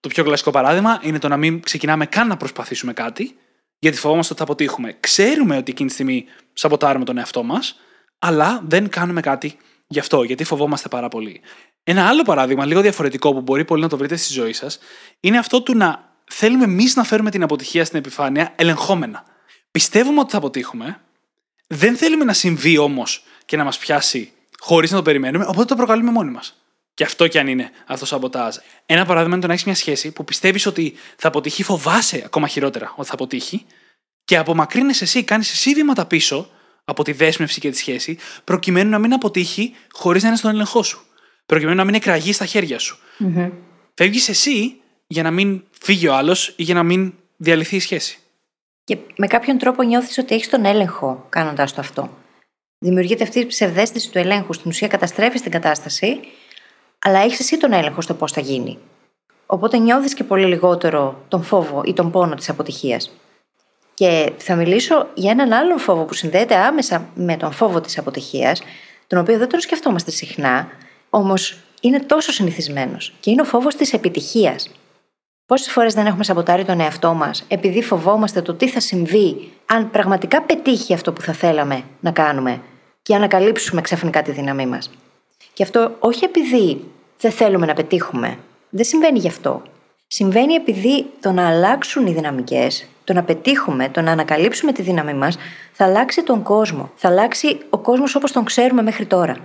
Το 0.00 0.08
πιο 0.08 0.24
κλασικό 0.24 0.50
παράδειγμα 0.50 1.00
είναι 1.02 1.18
το 1.18 1.28
να 1.28 1.36
μην 1.36 1.60
ξεκινάμε 1.60 2.06
καν 2.06 2.28
να 2.28 2.36
προσπαθήσουμε 2.36 2.92
κάτι, 2.92 3.36
γιατί 3.78 3.96
φοβόμαστε 3.96 4.32
ότι 4.32 4.42
θα 4.42 4.48
αποτύχουμε. 4.48 4.96
Ξέρουμε 5.00 5.56
ότι 5.56 5.70
εκείνη 5.70 5.88
τη 5.88 5.94
στιγμή 5.94 6.24
σαμποτάρουμε 6.52 7.04
τον 7.04 7.18
εαυτό 7.18 7.42
μας, 7.42 7.80
αλλά 8.18 8.62
δεν 8.64 8.88
κάνουμε 8.88 9.20
κάτι 9.20 9.56
γι' 9.86 9.98
αυτό, 9.98 10.22
γιατί 10.22 10.44
φοβόμαστε 10.44 10.88
πάρα 10.88 11.08
πολύ. 11.08 11.40
Ένα 11.84 12.08
άλλο 12.08 12.22
παράδειγμα, 12.22 12.64
λίγο 12.64 12.80
διαφορετικό, 12.80 13.32
που 13.32 13.40
μπορεί 13.40 13.64
πολύ 13.64 13.82
να 13.82 13.88
το 13.88 13.96
βρείτε 13.96 14.16
στη 14.16 14.32
ζωή 14.32 14.52
σας, 14.52 14.78
είναι 15.20 15.38
αυτό 15.38 15.62
του 15.62 15.76
να 15.76 16.14
θέλουμε 16.30 16.64
εμείς 16.64 16.96
να 16.96 17.04
φέρουμε 17.04 17.30
την 17.30 17.42
αποτυχία 17.42 17.84
στην 17.84 17.98
επιφάνεια 17.98 18.52
ελεγχόμενα. 18.56 19.24
Πιστεύουμε 19.70 20.20
ότι 20.20 20.30
θα 20.30 20.36
αποτύχουμε, 20.36 21.00
δεν 21.66 21.96
θέλουμε 21.96 22.24
να 22.24 22.32
συμβεί 22.32 22.78
όμως 22.78 23.24
και 23.44 23.56
να 23.56 23.64
μας 23.64 23.78
πιάσει 23.78 24.32
χωρίς 24.58 24.90
να 24.90 24.96
το 24.96 25.02
περιμένουμε, 25.02 25.44
οπότε 25.44 25.64
το 25.64 25.76
προκαλούμε 25.76 26.10
μόνοι 26.10 26.30
μας. 26.30 26.60
Και 26.94 27.04
αυτό 27.04 27.26
κι 27.26 27.38
αν 27.38 27.48
είναι 27.48 27.70
αυτό 27.86 28.06
σαμποτάζ. 28.06 28.56
Ένα 28.86 29.04
παράδειγμα 29.04 29.32
είναι 29.32 29.40
το 29.40 29.46
να 29.46 29.52
έχεις 29.52 29.66
μια 29.66 29.74
σχέση 29.74 30.12
που 30.12 30.24
πιστεύεις 30.24 30.66
ότι 30.66 30.94
θα 31.16 31.28
αποτύχει, 31.28 31.62
φοβάσαι 31.62 32.22
ακόμα 32.24 32.46
χειρότερα 32.46 32.92
ότι 32.96 33.08
θα 33.08 33.14
αποτύχει, 33.14 33.66
και 34.24 34.36
απομακρύνεσαι 34.36 35.04
εσύ, 35.04 35.24
κάνεις 35.24 35.52
εσύ 35.52 35.74
βήματα 35.74 36.06
πίσω 36.06 36.50
από 36.88 37.02
τη 37.02 37.12
δέσμευση 37.12 37.60
και 37.60 37.70
τη 37.70 37.76
σχέση, 37.76 38.18
προκειμένου 38.44 38.90
να 38.90 38.98
μην 38.98 39.12
αποτύχει 39.12 39.74
χωρίς 39.92 40.22
να 40.22 40.28
είναι 40.28 40.36
στον 40.36 40.50
έλεγχό 40.50 40.82
σου. 40.82 41.00
Προκειμένου 41.46 41.76
να 41.76 41.84
μην 41.84 41.94
εκραγεί 41.94 42.32
στα 42.32 42.46
χέρια 42.46 42.78
σου. 42.78 42.98
Mm-hmm. 43.20 43.50
Φεύγεις 43.94 44.28
εσύ 44.28 44.80
για 45.06 45.22
να 45.22 45.30
μην 45.30 45.62
φύγει 45.80 46.08
ο 46.08 46.14
άλλος 46.14 46.54
ή 46.56 46.62
για 46.62 46.74
να 46.74 46.82
μην 46.82 47.12
διαλυθεί 47.36 47.76
η 47.76 47.80
σχέση. 47.80 48.18
Και 48.84 48.98
με 49.16 49.26
κάποιον 49.26 49.58
τρόπο 49.58 49.82
νιώθεις 49.82 50.18
ότι 50.18 50.34
έχεις 50.34 50.48
τον 50.48 50.64
έλεγχο 50.64 51.26
κάνοντας 51.28 51.74
το 51.74 51.80
αυτό. 51.80 52.10
Δημιουργείται 52.78 53.22
αυτή 53.22 53.38
η 53.38 53.46
ψευδέστηση 53.46 54.10
του 54.10 54.18
ελέγχου. 54.18 54.52
Στην 54.52 54.70
ουσία 54.70 54.88
καταστρέφεις 54.88 55.42
την 55.42 55.50
κατάσταση, 55.50 56.20
αλλά 56.98 57.18
έχεις 57.18 57.40
εσύ 57.40 57.56
τον 57.56 57.72
έλεγχο 57.72 58.00
στο 58.00 58.14
πώς 58.14 58.32
θα 58.32 58.40
γίνει. 58.40 58.78
Οπότε 59.46 59.78
νιώθεις 59.78 60.14
και 60.14 60.24
πολύ 60.24 60.46
λιγότερο 60.46 61.24
τον 61.28 61.42
φόβο 61.42 61.82
ή 61.84 61.92
τον 61.92 62.10
πόνο 62.10 62.34
της 62.34 62.48
αποτυχίας. 62.48 63.16
Και 63.96 64.32
θα 64.36 64.54
μιλήσω 64.54 65.08
για 65.14 65.30
έναν 65.30 65.52
άλλον 65.52 65.78
φόβο 65.78 66.04
που 66.04 66.14
συνδέεται 66.14 66.56
άμεσα 66.56 67.08
με 67.14 67.36
τον 67.36 67.52
φόβο 67.52 67.80
της 67.80 67.98
αποτυχίας, 67.98 68.62
τον 69.06 69.18
οποίο 69.18 69.38
δεν 69.38 69.48
τον 69.48 69.60
σκεφτόμαστε 69.60 70.10
συχνά, 70.10 70.68
όμως 71.10 71.58
είναι 71.80 72.00
τόσο 72.00 72.32
συνηθισμένος. 72.32 73.12
Και 73.20 73.30
είναι 73.30 73.40
ο 73.40 73.44
φόβος 73.44 73.74
της 73.74 73.92
επιτυχίας. 73.92 74.70
Πόσες 75.46 75.72
φορές 75.72 75.94
δεν 75.94 76.06
έχουμε 76.06 76.24
σαμποτάρει 76.24 76.64
τον 76.64 76.80
εαυτό 76.80 77.14
μας 77.14 77.44
επειδή 77.48 77.82
φοβόμαστε 77.82 78.42
το 78.42 78.54
τι 78.54 78.68
θα 78.68 78.80
συμβεί 78.80 79.52
αν 79.66 79.90
πραγματικά 79.90 80.42
πετύχει 80.42 80.94
αυτό 80.94 81.12
που 81.12 81.20
θα 81.20 81.32
θέλαμε 81.32 81.82
να 82.00 82.10
κάνουμε 82.10 82.60
και 83.02 83.14
ανακαλύψουμε 83.14 83.80
ξαφνικά 83.80 84.22
τη 84.22 84.30
δύναμή 84.30 84.66
μας. 84.66 84.90
Και 85.52 85.62
αυτό 85.62 85.96
όχι 85.98 86.24
επειδή 86.24 86.84
δεν 87.18 87.30
θέλουμε 87.30 87.66
να 87.66 87.74
πετύχουμε. 87.74 88.38
Δεν 88.70 88.84
συμβαίνει 88.84 89.18
γι' 89.18 89.28
αυτό. 89.28 89.62
Συμβαίνει 90.06 90.54
επειδή 90.54 91.06
το 91.20 91.32
να 91.32 91.48
αλλάξουν 91.48 92.06
οι 92.06 92.12
δυναμικές, 92.12 92.86
το 93.04 93.12
να 93.12 93.22
πετύχουμε, 93.22 93.88
το 93.88 94.00
να 94.00 94.12
ανακαλύψουμε 94.12 94.72
τη 94.72 94.82
δύναμή 94.82 95.14
μας, 95.14 95.36
θα 95.72 95.84
αλλάξει 95.84 96.22
τον 96.22 96.42
κόσμο. 96.42 96.90
Θα 96.94 97.08
αλλάξει 97.08 97.58
ο 97.70 97.78
κόσμος 97.78 98.14
όπως 98.14 98.32
τον 98.32 98.44
ξέρουμε 98.44 98.82
μέχρι 98.82 99.06
τώρα. 99.06 99.36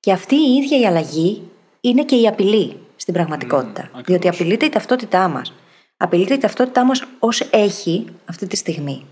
Και 0.00 0.12
αυτή 0.12 0.34
η 0.34 0.54
ίδια 0.54 0.78
η 0.78 0.86
αλλαγή 0.86 1.42
είναι 1.80 2.04
και 2.04 2.16
η 2.16 2.26
απειλή 2.26 2.76
στην 2.96 3.14
πραγματικότητα. 3.14 3.90
Mm, 3.90 4.04
διότι 4.04 4.28
απειλείται 4.28 4.66
η 4.66 4.68
ταυτότητά 4.68 5.28
μας. 5.28 5.52
Απειλείται 5.96 6.34
η 6.34 6.38
ταυτότητά 6.38 6.84
μας 6.84 7.04
ως 7.18 7.40
έχει 7.40 8.04
αυτή 8.24 8.46
τη 8.46 8.56
στιγμή. 8.56 9.06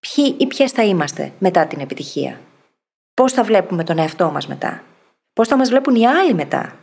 Ποιοι 0.00 0.34
ή 0.38 0.46
ποιες 0.46 0.72
θα 0.72 0.82
είμαστε 0.82 1.32
μετά 1.38 1.66
την 1.66 1.80
επιτυχία; 1.80 2.40
Πώς 3.14 3.32
θα 3.32 3.42
βλέπουμε 3.42 3.84
τον 3.84 3.98
εαυτό 3.98 4.30
μας 4.30 4.46
μετά; 4.46 4.82
Πώς 5.32 5.48
θα 5.48 5.56
μας 5.56 5.68
βλέπουν 5.68 5.94
οι 5.94 6.06
άλλοι 6.06 6.34
μετά; 6.34 6.76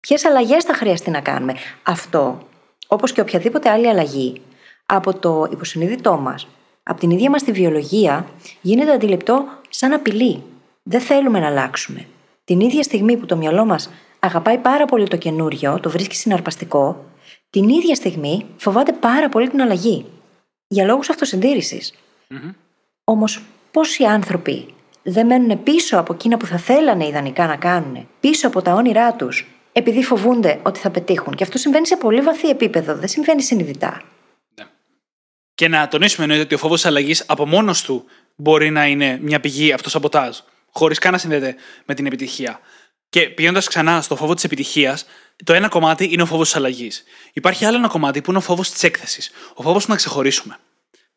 Ποιες 0.00 0.24
αλλαγές 0.24 0.64
θα 0.64 0.74
χρειαστεί 0.74 1.10
να 1.10 1.20
κάνουμε; 1.20 1.54
Αυτό, 1.82 2.47
όπως 2.88 3.12
και 3.12 3.20
οποιαδήποτε 3.20 3.70
άλλη 3.70 3.88
αλλαγή, 3.88 4.40
από 4.86 5.18
το 5.18 5.48
υποσυνείδητό 5.50 6.16
μας, 6.16 6.46
από 6.82 7.00
την 7.00 7.10
ίδια 7.10 7.30
μας 7.30 7.42
τη 7.42 7.52
βιολογία, 7.52 8.26
γίνεται 8.60 8.92
αντιληπτό 8.92 9.44
σαν 9.68 9.92
απειλή. 9.92 10.42
Δεν 10.82 11.00
θέλουμε 11.00 11.38
να 11.38 11.46
αλλάξουμε. 11.46 12.06
Την 12.44 12.60
ίδια 12.60 12.82
στιγμή 12.82 13.16
που 13.16 13.26
το 13.26 13.36
μυαλό 13.36 13.64
μας 13.64 13.90
αγαπάει 14.18 14.58
πάρα 14.58 14.84
πολύ 14.84 15.08
το 15.08 15.16
καινούριο, 15.16 15.78
το 15.80 15.90
βρίσκει 15.90 16.16
συναρπαστικό, 16.16 17.04
την 17.50 17.68
ίδια 17.68 17.94
στιγμή 17.94 18.46
φοβάται 18.56 18.92
πάρα 18.92 19.28
πολύ 19.28 19.48
την 19.48 19.60
αλλαγή. 19.62 20.06
Για 20.68 20.84
λόγους 20.84 21.10
αυτοσυντήρησης. 21.10 21.94
Mm-hmm. 22.30 22.54
Όμως, 23.04 23.42
πόσοι 23.70 24.04
άνθρωποι 24.04 24.66
δεν 25.02 25.26
μένουν 25.26 25.62
πίσω 25.62 25.98
από 25.98 26.12
εκείνα 26.12 26.36
που 26.36 26.46
θα 26.46 26.56
θέλανε 26.56 27.06
ιδανικά 27.06 27.46
να 27.46 27.56
κάνουν, 27.56 28.08
πίσω 28.20 28.46
από 28.46 28.62
τα 28.62 28.74
όνειρά 28.74 29.12
τους, 29.12 29.46
επειδή 29.72 30.02
φοβούνται 30.02 30.60
ότι 30.62 30.80
θα 30.80 30.90
πετύχουν. 30.90 31.34
Και 31.34 31.42
αυτό 31.42 31.58
συμβαίνει 31.58 31.86
σε 31.86 31.96
πολύ 31.96 32.20
βαθύ 32.20 32.48
επίπεδο, 32.48 32.94
δεν 32.96 33.08
συμβαίνει 33.08 33.42
συνειδητά. 33.42 34.02
Ναι. 34.54 34.64
Και 35.54 35.68
να 35.68 35.88
τονίσουμε 35.88 36.22
εννοείται 36.22 36.44
ότι 36.44 36.54
ο 36.54 36.58
φόβος 36.58 36.84
αλλαγής 36.84 37.24
από 37.26 37.46
μόνος 37.46 37.82
του 37.82 38.04
μπορεί 38.36 38.70
να 38.70 38.86
είναι 38.86 39.18
μια 39.22 39.40
πηγή 39.40 39.72
αυτοσαμποτάζ, 39.72 40.38
χωρίς 40.70 40.98
καν 40.98 41.12
να 41.12 41.18
συνδέεται 41.18 41.54
με 41.84 41.94
την 41.94 42.06
επιτυχία. 42.06 42.60
Και 43.08 43.20
πηγαίνοντας 43.20 43.68
ξανά 43.68 44.00
στο 44.02 44.16
φόβο 44.16 44.34
της 44.34 44.44
επιτυχίας, 44.44 45.06
το 45.44 45.52
ένα 45.52 45.68
κομμάτι 45.68 46.08
είναι 46.12 46.22
ο 46.22 46.26
φόβος 46.26 46.46
της 46.46 46.56
αλλαγής. 46.56 47.04
Υπάρχει 47.32 47.64
άλλο 47.64 47.76
ένα 47.76 47.88
κομμάτι 47.88 48.20
που 48.20 48.30
είναι 48.30 48.38
ο 48.38 48.42
φόβος 48.42 48.70
της 48.70 48.82
έκθεσης. 48.82 49.30
Ο 49.54 49.62
φόβος 49.62 49.84
του 49.84 49.90
να 49.90 49.96
ξεχωρίσουμε. 49.96 50.56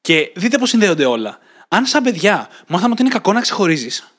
Και 0.02 0.32
δείτε 0.36 0.58
πώς 0.58 0.70
συνδέονται 0.70 1.06
όλα. 1.06 1.40
αν 1.68 1.86
σαν 1.86 2.04
παιδιά 2.04 2.50
μάθαμε 2.68 2.92
ότι 2.94 3.02
είναι 3.02 3.12
κακό 3.12 3.34
να 3.34 3.42
ξεχωρίζεις, 3.42 4.11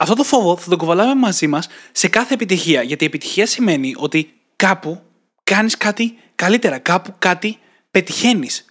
αυτό 0.00 0.14
το 0.14 0.24
φόβο 0.24 0.56
θα 0.56 0.68
τον 0.68 0.78
κουβαλάμε 0.78 1.14
μαζί 1.14 1.46
μας 1.46 1.68
σε 1.92 2.08
κάθε 2.08 2.34
επιτυχία. 2.34 2.82
Γιατί 2.82 3.04
η 3.04 3.06
επιτυχία 3.06 3.46
σημαίνει 3.46 3.94
ότι 3.96 4.34
κάπου 4.56 5.02
κάνεις 5.44 5.76
κάτι 5.76 6.18
καλύτερα, 6.34 6.78
κάπου 6.78 7.14
κάτι 7.18 7.58
πετυχαίνεις. 7.90 8.64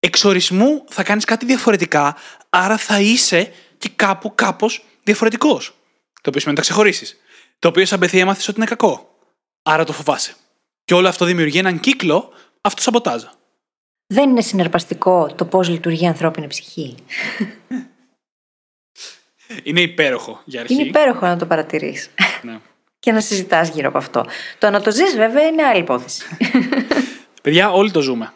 Εξορισμού 0.00 0.84
θα 0.88 1.02
κάνεις 1.02 1.24
κάτι 1.24 1.46
διαφορετικά, 1.46 2.16
άρα 2.50 2.76
θα 2.76 3.00
είσαι 3.00 3.52
και 3.78 3.88
κάπου 3.96 4.34
κάπως 4.34 4.84
διαφορετικός. 5.02 5.66
Το 6.12 6.28
οποίο 6.28 6.40
σημαίνει 6.40 6.58
να 6.58 6.64
τα 6.64 6.70
ξεχωρίσεις. 6.70 7.16
Το 7.58 7.68
οποίο 7.68 7.86
σαν 7.86 7.98
παιδί 7.98 8.18
έμαθες 8.18 8.48
ότι 8.48 8.56
είναι 8.56 8.66
κακό. 8.66 9.16
Άρα 9.62 9.84
το 9.84 9.92
φοβάσαι. 9.92 10.34
Και 10.84 10.94
όλο 10.94 11.08
αυτό 11.08 11.24
δημιουργεί 11.24 11.58
έναν 11.58 11.80
κύκλο 11.80 12.32
αυτοσαμποτάζ. 12.60 13.22
Δεν 14.06 14.30
είναι 14.30 14.40
συναρπαστικό 14.40 15.34
το 15.36 15.44
πώς 15.44 15.68
λειτουργεί 15.68 16.04
η 16.04 16.06
ανθρώπινη 16.06 16.46
ψυχή. 16.46 16.94
Είναι 19.62 19.80
υπέροχο 19.80 20.40
για 20.44 20.60
αρχή. 20.60 20.74
Είναι 20.74 20.82
υπέροχο 20.82 21.26
να 21.26 21.36
το 21.36 21.46
παρατηρείς. 21.46 22.10
Ναι. 22.42 22.58
και 22.98 23.12
να 23.12 23.20
συζητάς 23.20 23.68
γύρω 23.68 23.88
από 23.88 23.98
αυτό. 23.98 24.24
Το 24.58 24.70
να 24.70 24.80
το 24.80 24.90
ζεις, 24.90 25.16
βέβαια, 25.16 25.46
είναι 25.46 25.62
άλλη 25.62 25.80
υπόθεση. 25.80 26.22
Παιδιά, 27.42 27.70
όλοι 27.70 27.90
το 27.90 28.00
ζούμε. 28.00 28.32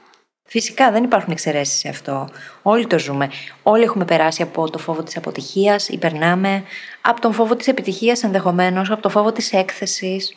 Φυσικά 0.49 0.91
δεν 0.91 1.05
υπάρχουν 1.05 1.33
εξαιρέσεις 1.33 1.79
σε 1.79 1.89
αυτό. 1.89 2.29
Όλοι 2.63 2.87
το 2.87 2.99
ζούμε. 2.99 3.31
Όλοι 3.63 3.83
έχουμε 3.83 4.05
περάσει 4.05 4.43
από 4.43 4.71
το 4.71 4.79
φόβο 4.79 5.03
της 5.03 5.17
αποτυχίας, 5.17 5.89
υπερνάμε. 5.89 6.63
Από 7.01 7.21
τον 7.21 7.33
φόβο 7.33 7.57
της 7.57 7.67
επιτυχίας 7.69 8.23
ενδεχομένως, 8.23 8.91
από 8.91 9.03
το 9.03 9.09
φόβο 9.09 9.33
της 9.33 9.53
έκθεσης. 9.53 10.37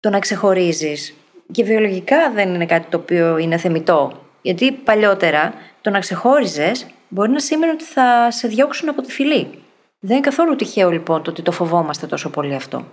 Το 0.00 0.10
να 0.10 0.18
ξεχωρίζεις. 0.18 1.14
Και 1.52 1.64
βιολογικά 1.64 2.30
δεν 2.30 2.54
είναι 2.54 2.66
κάτι 2.66 2.86
το 2.90 2.96
οποίο 2.96 3.38
είναι 3.38 3.56
θεμητό. 3.56 4.22
Γιατί 4.42 4.72
παλιότερα 4.72 5.54
το 5.80 5.90
να 5.90 5.98
ξεχώριζες 5.98 6.86
μπορεί 7.08 7.30
να 7.30 7.40
σήμαινε 7.40 7.72
ότι 7.72 7.84
θα 7.84 8.30
σε 8.30 8.48
διώξουν 8.48 8.88
από 8.88 9.02
τη 9.02 9.12
φυλή. 9.12 9.61
Δεν 10.04 10.16
είναι 10.16 10.26
καθόλου 10.26 10.56
τυχαίο 10.56 10.90
λοιπόν 10.90 11.22
το 11.22 11.30
ότι 11.30 11.42
το 11.42 11.52
φοβόμαστε 11.52 12.06
τόσο 12.06 12.30
πολύ 12.30 12.54
αυτό. 12.54 12.86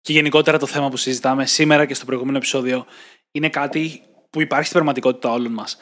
Και 0.00 0.12
γενικότερα 0.12 0.58
το 0.58 0.66
θέμα 0.66 0.88
που 0.88 0.96
συζητάμε 0.96 1.46
σήμερα 1.46 1.84
και 1.84 1.94
στο 1.94 2.04
προηγούμενο 2.04 2.36
επεισόδιο 2.36 2.86
είναι 3.30 3.48
κάτι 3.48 4.02
που 4.30 4.40
υπάρχει 4.40 4.64
στην 4.64 4.74
πραγματικότητα 4.74 5.32
όλων 5.32 5.52
μας. 5.52 5.76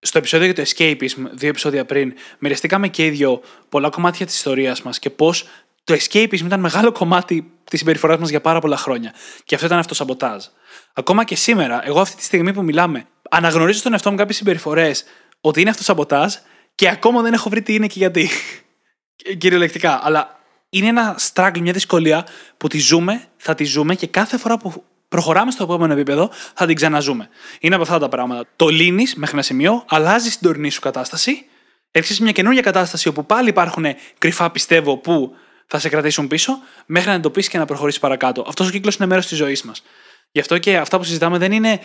Στο 0.00 0.18
επεισόδιο 0.18 0.46
για 0.46 0.54
το 0.54 0.70
escapism, 0.70 1.30
δύο 1.32 1.48
επεισόδια 1.48 1.84
πριν, 1.84 2.14
μοιραστήκαμε 2.38 2.88
και 2.88 3.06
οι 3.06 3.10
δύο 3.10 3.40
πολλά 3.68 3.88
κομμάτια 3.88 4.26
της 4.26 4.34
ιστορίας 4.34 4.82
μας 4.82 4.98
και 4.98 5.10
πώς 5.10 5.48
το 5.84 5.94
escapism 5.94 6.44
ήταν 6.44 6.60
μεγάλο 6.60 6.92
κομμάτι 6.92 7.52
της 7.64 7.78
συμπεριφοράς 7.78 8.18
μας 8.18 8.30
για 8.30 8.40
πάρα 8.40 8.60
πολλά 8.60 8.76
χρόνια. 8.76 9.14
Και 9.44 9.54
αυτό 9.54 9.66
ήταν 9.66 9.78
αυτό 9.78 9.94
σαμποτάζ. 9.94 10.44
Ακόμα 10.92 11.24
και 11.24 11.36
σήμερα, 11.36 11.86
εγώ 11.86 12.00
αυτή 12.00 12.16
τη 12.16 12.22
στιγμή 12.22 12.52
που 12.52 12.62
μιλάμε, 12.62 13.06
αναγνωρίζω 13.30 13.78
στον 13.78 13.92
εαυτό 13.92 14.10
μου 14.10 14.16
κάποιες 14.16 14.36
συμπεριφορές 14.36 15.04
ότι 15.40 15.60
είναι 15.60 15.70
αυτό 15.70 15.82
σαμποτάζ 15.82 16.34
και 16.74 16.88
ακόμα 16.88 17.22
δεν 17.22 17.32
έχω 17.32 17.48
βρει 17.48 17.62
τι 17.62 17.74
είναι 17.74 17.86
και 17.86 17.98
γιατί. 17.98 18.28
Κυριολεκτικά. 19.38 20.00
Αλλά 20.02 20.40
είναι 20.70 20.88
ένα 20.88 21.18
struggle, 21.32 21.58
μια 21.60 21.72
δυσκολία 21.72 22.26
που 22.56 22.68
τη 22.68 22.78
ζούμε, 22.78 23.24
θα 23.36 23.54
τη 23.54 23.64
ζούμε 23.64 23.94
και 23.94 24.06
κάθε 24.06 24.38
φορά 24.38 24.56
που 24.58 24.84
προχωράμε 25.08 25.50
στο 25.50 25.62
επόμενο 25.62 25.92
επίπεδο 25.92 26.30
θα 26.54 26.66
την 26.66 26.76
ξαναζούμε. 26.76 27.28
Είναι 27.60 27.74
από 27.74 27.84
αυτά 27.84 27.98
τα 27.98 28.08
πράγματα. 28.08 28.44
Το 28.56 28.68
λύνεις 28.68 29.14
μέχρι 29.14 29.34
ένα 29.34 29.42
σημείο, 29.42 29.84
αλλάζεις 29.88 30.38
την 30.38 30.46
τωρινή 30.46 30.70
σου 30.70 30.80
κατάσταση, 30.80 31.44
έρχεσαι 31.90 32.14
σε 32.14 32.22
μια 32.22 32.32
καινούργια 32.32 32.62
κατάσταση 32.62 33.08
όπου 33.08 33.26
πάλι 33.26 33.48
υπάρχουν 33.48 33.84
κρυφά 34.18 34.50
πιστεύω 34.50 34.96
που 34.96 35.36
θα 35.66 35.78
σε 35.78 35.88
κρατήσουν 35.88 36.26
πίσω, 36.26 36.58
μέχρι 36.86 37.08
να 37.08 37.14
εντοπίσεις 37.14 37.50
και 37.50 37.58
να 37.58 37.64
προχωρήσεις 37.64 38.00
παρακάτω. 38.00 38.44
Αυτός 38.48 38.68
ο 38.68 38.70
κύκλος 38.70 38.96
είναι 38.96 39.06
μέρος 39.06 39.26
της 39.26 39.36
ζωής 39.36 39.62
μας. 39.62 39.82
Γι' 40.32 40.40
αυτό 40.40 40.58
και 40.58 40.76
αυτά 40.76 40.98
που 40.98 41.04
συζητάμε 41.04 41.38
δεν 41.38 41.52
είναι 41.52 41.80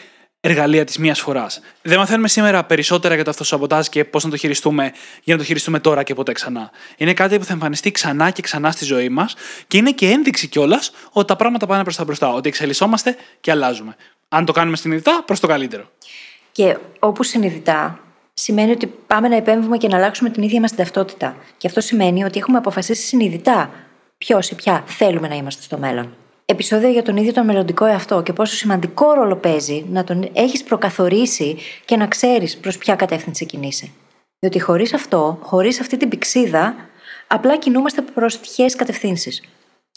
εργαλεία 0.48 0.84
της 0.84 0.98
μίας 0.98 1.20
φοράς. 1.20 1.60
Δεν 1.82 1.98
μαθαίνουμε 1.98 2.28
σήμερα 2.28 2.64
περισσότερα 2.64 3.16
για 3.16 3.24
το 3.24 3.30
αυτοσαμποτάζ 3.30 3.88
και 3.88 4.06
πώς 4.06 4.24
να 4.24 4.30
το 4.30 4.38
χειριστούμε 4.38 4.92
για 5.24 5.34
να 5.34 5.40
το 5.40 5.46
χειριστούμε 5.46 5.80
τώρα 5.80 6.04
και 6.04 6.14
ποτέ 6.14 6.32
ξανά. 6.32 6.72
Είναι 6.98 7.14
κάτι 7.14 7.38
που 7.38 7.46
θα 7.46 7.54
εμφανιστεί 7.54 7.92
ξανά 7.92 8.30
και 8.30 8.42
ξανά 8.42 8.72
στη 8.72 8.86
ζωή 8.86 9.10
μας 9.10 9.36
και 9.68 9.78
είναι 9.78 9.92
και 9.92 10.10
ένδειξη 10.10 10.48
κιόλας 10.48 10.92
ότι 11.12 11.28
τα 11.28 11.36
πράγματα 11.36 11.66
πάνε 11.66 11.84
προς 11.84 11.96
τα 11.96 12.04
μπροστά. 12.04 12.34
Ότι 12.34 12.48
εξελισσόμαστε 12.48 13.16
και 13.42 13.52
αλλάζουμε. 13.52 13.96
Αν 14.30 14.46
το 14.46 14.52
κάνουμε 14.52 14.78
συνειδητά, 14.78 15.24
προς 15.26 15.40
το 15.40 15.48
καλύτερο. 15.48 15.90
Και 16.52 16.78
όπου 17.00 17.24
συνειδητά, 17.24 18.00
σημαίνει 18.34 18.72
ότι 18.72 18.88
πάμε 19.08 19.28
να 19.28 19.36
επέμβουμε 19.36 19.78
και 19.78 19.88
να 19.88 19.98
αλλάξουμε 19.98 20.30
την 20.30 20.44
ίδια 20.44 20.60
μας 20.60 20.70
την 20.70 20.80
ταυτότητα. 20.80 21.36
Και 21.58 21.68
αυτό 21.68 21.82
σημαίνει 21.82 22.24
ότι 22.24 22.40
έχουμε 22.40 22.58
αποφασίσει 22.58 23.02
συνειδητά 23.02 23.72
ποιος 24.18 24.50
ή 24.50 24.56
ποια 24.56 24.84
θέλουμε 24.86 25.28
να 25.28 25.36
είμαστε 25.36 25.62
στο 25.62 25.78
μέλλον 25.78 26.16
επεισόδιο 26.46 26.90
για 26.90 27.04
τον 27.04 27.18
ίδιο 27.18 27.34
τον 27.34 27.46
μελλοντικό 27.46 27.86
εαυτό 27.86 28.22
και 28.22 28.34
πόσο 28.34 28.56
σημαντικό 28.56 29.14
ρόλο 29.14 29.36
παίζει 29.36 29.86
να 29.90 30.04
τον 30.04 30.30
έχεις 30.34 30.64
προκαθορίσει 30.64 31.58
και 31.86 31.98
να 31.98 32.08
ξέρεις 32.08 32.58
προς 32.58 32.78
ποια 32.78 32.96
κατεύθυνση 32.96 33.46
κινείσαι. 33.46 33.90
Διότι 34.40 34.60
χωρίς 34.60 34.94
αυτό, 34.94 35.38
χωρίς 35.42 35.80
αυτή 35.80 35.98
την 35.98 36.10
πηξίδα, 36.10 36.76
απλά 37.28 37.58
κινούμαστε 37.58 38.02
προς 38.02 38.40
τυχαίες 38.40 38.76
κατευθύνσεις. 38.76 39.44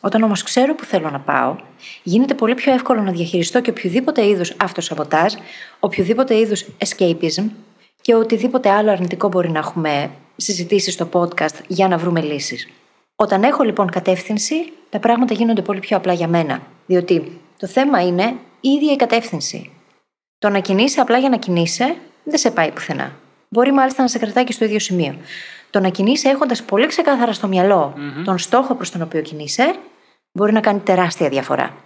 Όταν 0.03 0.23
όμως 0.23 0.43
ξέρω 0.43 0.75
που 0.75 0.85
θέλω 0.85 1.11
να 1.11 1.21
πάω, 1.21 1.57
γίνεται 2.03 2.35
πολύ 2.35 2.55
πιο 2.55 2.73
εύκολο 2.73 3.03
να 3.03 3.13
διαχειριστώ 3.13 3.61
και 3.61 3.71
οποιοδήποτε 3.71 4.27
είδους 4.27 4.55
αυτοσαμποτάζ, 4.57 5.35
οποιοδήποτε 5.81 6.39
είδους 6.39 6.65
escapism 6.87 7.45
και 8.01 8.15
οτιδήποτε 8.15 8.71
άλλο 8.71 8.91
αρνητικό 8.91 9.29
μπορεί 9.29 9.51
να 9.51 9.59
έχουμε 9.59 10.11
συζητήσει 10.37 10.91
στο 10.91 11.09
podcast 11.13 11.55
για 11.67 11.89
να 11.89 11.99
βρούμε 11.99 12.21
λύσεις. 12.21 12.69
Όταν 13.21 13.43
έχω 13.43 13.63
λοιπόν 13.63 13.91
κατεύθυνση, 13.91 14.73
τα 14.91 14.99
πράγματα 14.99 15.35
γίνονται 15.35 15.63
πολύ 15.63 15.81
πιο 15.81 15.97
απλά 15.97 16.13
για 16.13 16.29
μένα. 16.29 16.63
Διότι 16.87 17.41
το 17.59 17.67
θέμα 17.67 18.07
είναι 18.07 18.35
η 18.61 18.69
ίδια 18.69 18.93
η 18.93 18.97
κατεύθυνση. 18.97 19.71
Το 20.39 20.49
να 20.49 20.59
κινείσαι 20.59 21.01
απλά 21.01 21.19
για 21.19 21.29
να 21.29 21.37
κινείσαι 21.37 21.97
δεν 22.25 22.39
σε 22.39 22.51
πάει 22.51 22.71
πουθενά. 22.71 23.13
Μπορεί 23.49 23.73
μάλιστα 23.73 24.03
να 24.03 24.09
σε 24.09 24.19
κρατάει 24.19 24.45
και 24.45 24.53
στο 24.53 24.65
ίδιο 24.65 24.79
σημείο. 24.79 25.17
Το 25.71 25.81
να 25.81 25.89
κινείσαι 25.89 26.29
έχοντας 26.29 26.63
πολύ 26.63 26.87
ξεκάθαρα 26.87 27.33
στο 27.33 27.47
μυαλο 27.47 27.95
τον 28.25 28.39
στόχο 28.39 28.75
προς 28.75 28.91
τον 28.91 29.03
οποίο 29.03 29.21
κινείσαι, 29.21 29.75
μπορεί 30.33 30.53
να 30.53 30.61
κάνει 30.61 30.79
τεράστια 30.79 31.29
διαφορά. 31.29 31.77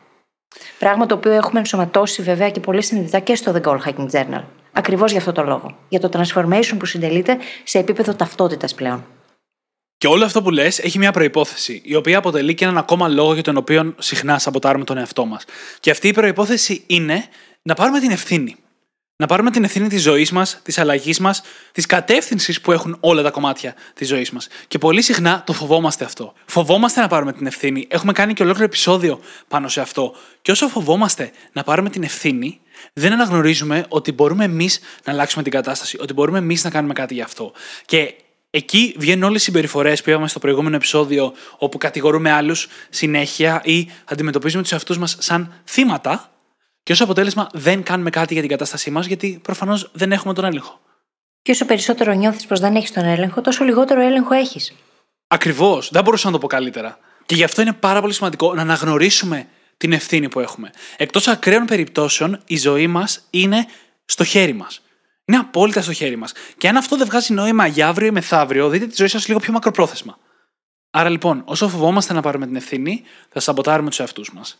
Πράγμα 0.79 1.07
το 1.07 1.15
οποίο 1.15 1.33
έχουμε 1.33 1.59
ενσωματώσει 1.59 2.23
βέβαια 2.23 2.51
και 2.51 2.61
πολύ 2.61 2.83
συνειδητά 2.83 3.19
και 3.19 3.35
στο 3.35 3.53
The 3.55 3.69
Goal 3.69 3.79
Hacking 3.79 4.11
Journal. 4.11 4.43
Ακριβώς 4.73 5.11
για 5.11 5.21
αυτό 5.21 5.33
το 5.33 5.43
λόγο. 5.43 5.77
Για 5.89 6.01
το 6.01 6.09
transformation 6.13 6.75
που 6.79 6.87
συντελείται 6.87 7.39
σε 7.65 7.79
επίπεδο 7.79 8.15
ταυτότητας 8.15 8.75
πλέον. 8.75 9.05
Και 10.03 10.09
όλο 10.09 10.25
αυτό 10.25 10.43
που 10.43 10.51
λες 10.51 10.79
έχει 10.79 10.99
μια 10.99 11.13
προπόθεση, 11.13 11.81
η 11.85 11.95
οποία 11.95 12.19
αποτελεί 12.19 12.55
και 12.55 12.65
έναν 12.65 12.79
ακόμα 12.79 13.09
λόγο 13.09 13.35
για 13.35 13.43
τον 13.43 13.57
οποίο 13.57 13.95
συχνά 13.99 14.39
σαμποτάρουμε 14.39 14.85
τον 14.85 14.97
εαυτό 14.97 15.25
μας. 15.25 15.45
Και 15.81 15.91
αυτή 15.91 16.09
η 16.09 16.13
προπόθεση 16.13 16.85
είναι 16.87 17.25
να 17.63 17.75
πάρουμε 17.75 18.01
την 18.01 18.11
ευθύνη. 18.11 18.57
Να 19.17 19.27
πάρουμε 19.27 19.51
την 19.51 19.65
ευθύνη 19.65 19.89
της 19.89 20.03
ζωής 20.03 20.31
μας, 20.31 20.61
της 20.63 20.79
αλλαγής 20.79 21.19
μας, 21.19 21.43
της 21.73 21.87
κατεύθυνσης 21.87 22.61
που 22.61 22.73
έχουν 22.73 22.97
όλα 23.01 23.23
τα 23.23 23.31
κομμάτια 23.31 23.75
της 23.95 24.09
ζωής 24.09 24.31
μας. 24.31 24.49
Και 24.69 24.79
πολύ 24.79 25.03
συχνά 25.03 25.43
το 25.47 25.53
φοβόμαστε 25.53 26.05
αυτό. 26.05 26.33
Φοβόμαστε 26.47 27.01
να 27.01 27.09
πάρουμε 27.09 27.33
την 27.33 27.47
ευθύνη. 27.47 27.87
Έχουμε 27.91 28.13
κάνει 28.13 28.33
και 28.33 28.43
ολόκληρο 28.43 28.67
επεισόδιο 28.67 29.21
πάνω 29.49 29.69
σε 29.69 29.81
αυτό. 29.81 30.15
Και 30.43 30.51
όσο 30.51 30.69
φοβόμαστε 30.69 31.31
να 31.53 31.63
πάρουμε 31.63 31.91
την 31.91 32.03
ευθύνη, 32.03 32.61
δεν 32.93 33.13
αναγνωρίζουμε 33.13 33.85
ότι 33.89 34.13
μπορούμε 34.13 34.45
εμείς 34.45 34.81
να 35.05 35.13
αλλάξουμε 35.13 35.43
την 35.43 35.53
κατάσταση, 35.53 35.97
ότι 36.01 36.13
μπορούμε 36.13 36.39
εμείς 36.39 36.65
να 36.65 36.71
κάνουμε 36.71 36.93
κάτι 36.93 37.15
γι' 37.15 37.23
αυτό. 37.23 37.53
Και 37.85 38.15
Εκεί 38.55 38.95
βγαίνουν 38.99 39.23
όλες 39.23 39.41
οι 39.41 39.45
συμπεριφορές 39.45 40.03
που 40.03 40.11
είπαμε 40.11 40.29
στο 40.29 40.39
προηγούμενο 40.39 40.77
επεισόδιο, 40.77 41.33
όπου 41.59 41.79
κατηγορούμε 41.79 42.31
άλλους 42.31 42.69
συνέχεια 42.91 43.61
ή 43.65 43.89
αντιμετωπίζουμε 44.05 44.63
τους 44.63 44.73
εαυτούς 44.73 44.99
μας 44.99 45.17
σαν 45.21 45.63
θύματα, 45.65 46.31
και 46.83 46.93
ως 46.93 47.01
αποτέλεσμα 47.01 47.49
δεν 47.53 47.83
κάνουμε 47.83 48.11
κάτι 48.11 48.33
για 48.33 48.43
την 48.43 48.51
κατάστασή 48.51 48.91
μας, 48.91 49.07
γιατί 49.07 49.41
προφανώς 49.43 49.91
δεν 49.93 50.13
έχουμε 50.13 50.35
τον 50.35 50.45
έλεγχο. 50.45 50.81
Και 51.43 51.51
όσο 51.51 51.65
περισσότερο 51.65 52.13
νιώθεις 52.13 52.47
πως 52.47 52.61
δεν 52.61 52.77
έχεις 52.77 52.93
τον 52.93 53.05
έλεγχο, 53.05 53.41
τόσο 53.41 53.65
λιγότερο 53.65 54.01
έλεγχο 54.01 54.35
έχεις. 54.35 54.73
Ακριβώς. 55.27 55.89
Δεν 55.93 56.03
μπορούσα 56.03 56.27
να 56.27 56.33
το 56.33 56.39
πω 56.39 56.47
καλύτερα. 56.47 56.99
Και 57.27 57.35
γι' 57.35 57.45
αυτό 57.45 57.63
είναι 57.63 57.73
πάρα 57.73 58.01
πολύ 58.01 58.13
σημαντικό 58.13 58.55
να 58.55 58.63
αναγνωρίσουμε 58.63 59.49
την 59.77 59.93
ευθύνη 59.93 60.29
που 60.29 60.41
έχουμε. 60.41 60.71
Εκτός 60.97 61.29
ακραίων 61.29 61.65
περιπτώσεων, 61.65 62.41
η 62.47 62.57
ζωή 62.57 62.87
μας 62.87 63.27
είναι 63.31 63.67
στο 64.05 64.25
χέρι 64.25 64.53
μας. 64.53 64.82
Είναι 65.25 65.37
απόλυτα 65.37 65.83
στο 65.83 65.93
χέρι 65.93 66.17
μας. 66.17 66.33
Και 66.57 66.69
αν 66.69 66.77
αυτό 66.77 66.97
δεν 66.97 67.07
βγάζει 67.07 67.33
νόημα 67.33 67.67
για 67.67 67.89
αύριο 67.89 68.07
ή 68.07 68.11
μεθαύριο, 68.11 68.69
δείτε 68.69 68.87
τη 68.87 68.95
ζωή 68.97 69.09
σας 69.09 69.29
λίγο 69.29 69.41
πιο 69.41 69.53
μακροπρόθεσμα. 69.53 70.19
Άρα 70.91 71.09
λοιπόν, 71.09 71.43
όσο 71.45 71.69
φοβόμαστε 71.69 72.13
να 72.13 72.23
πάρουμε 72.23 72.47
την 72.47 72.57
ευθύνη, 72.57 73.03
θα 73.29 73.41
σαμποτάρουμε 73.41 73.89
τους 73.89 74.01
εαυτούς 74.01 74.33
μας. 74.33 74.59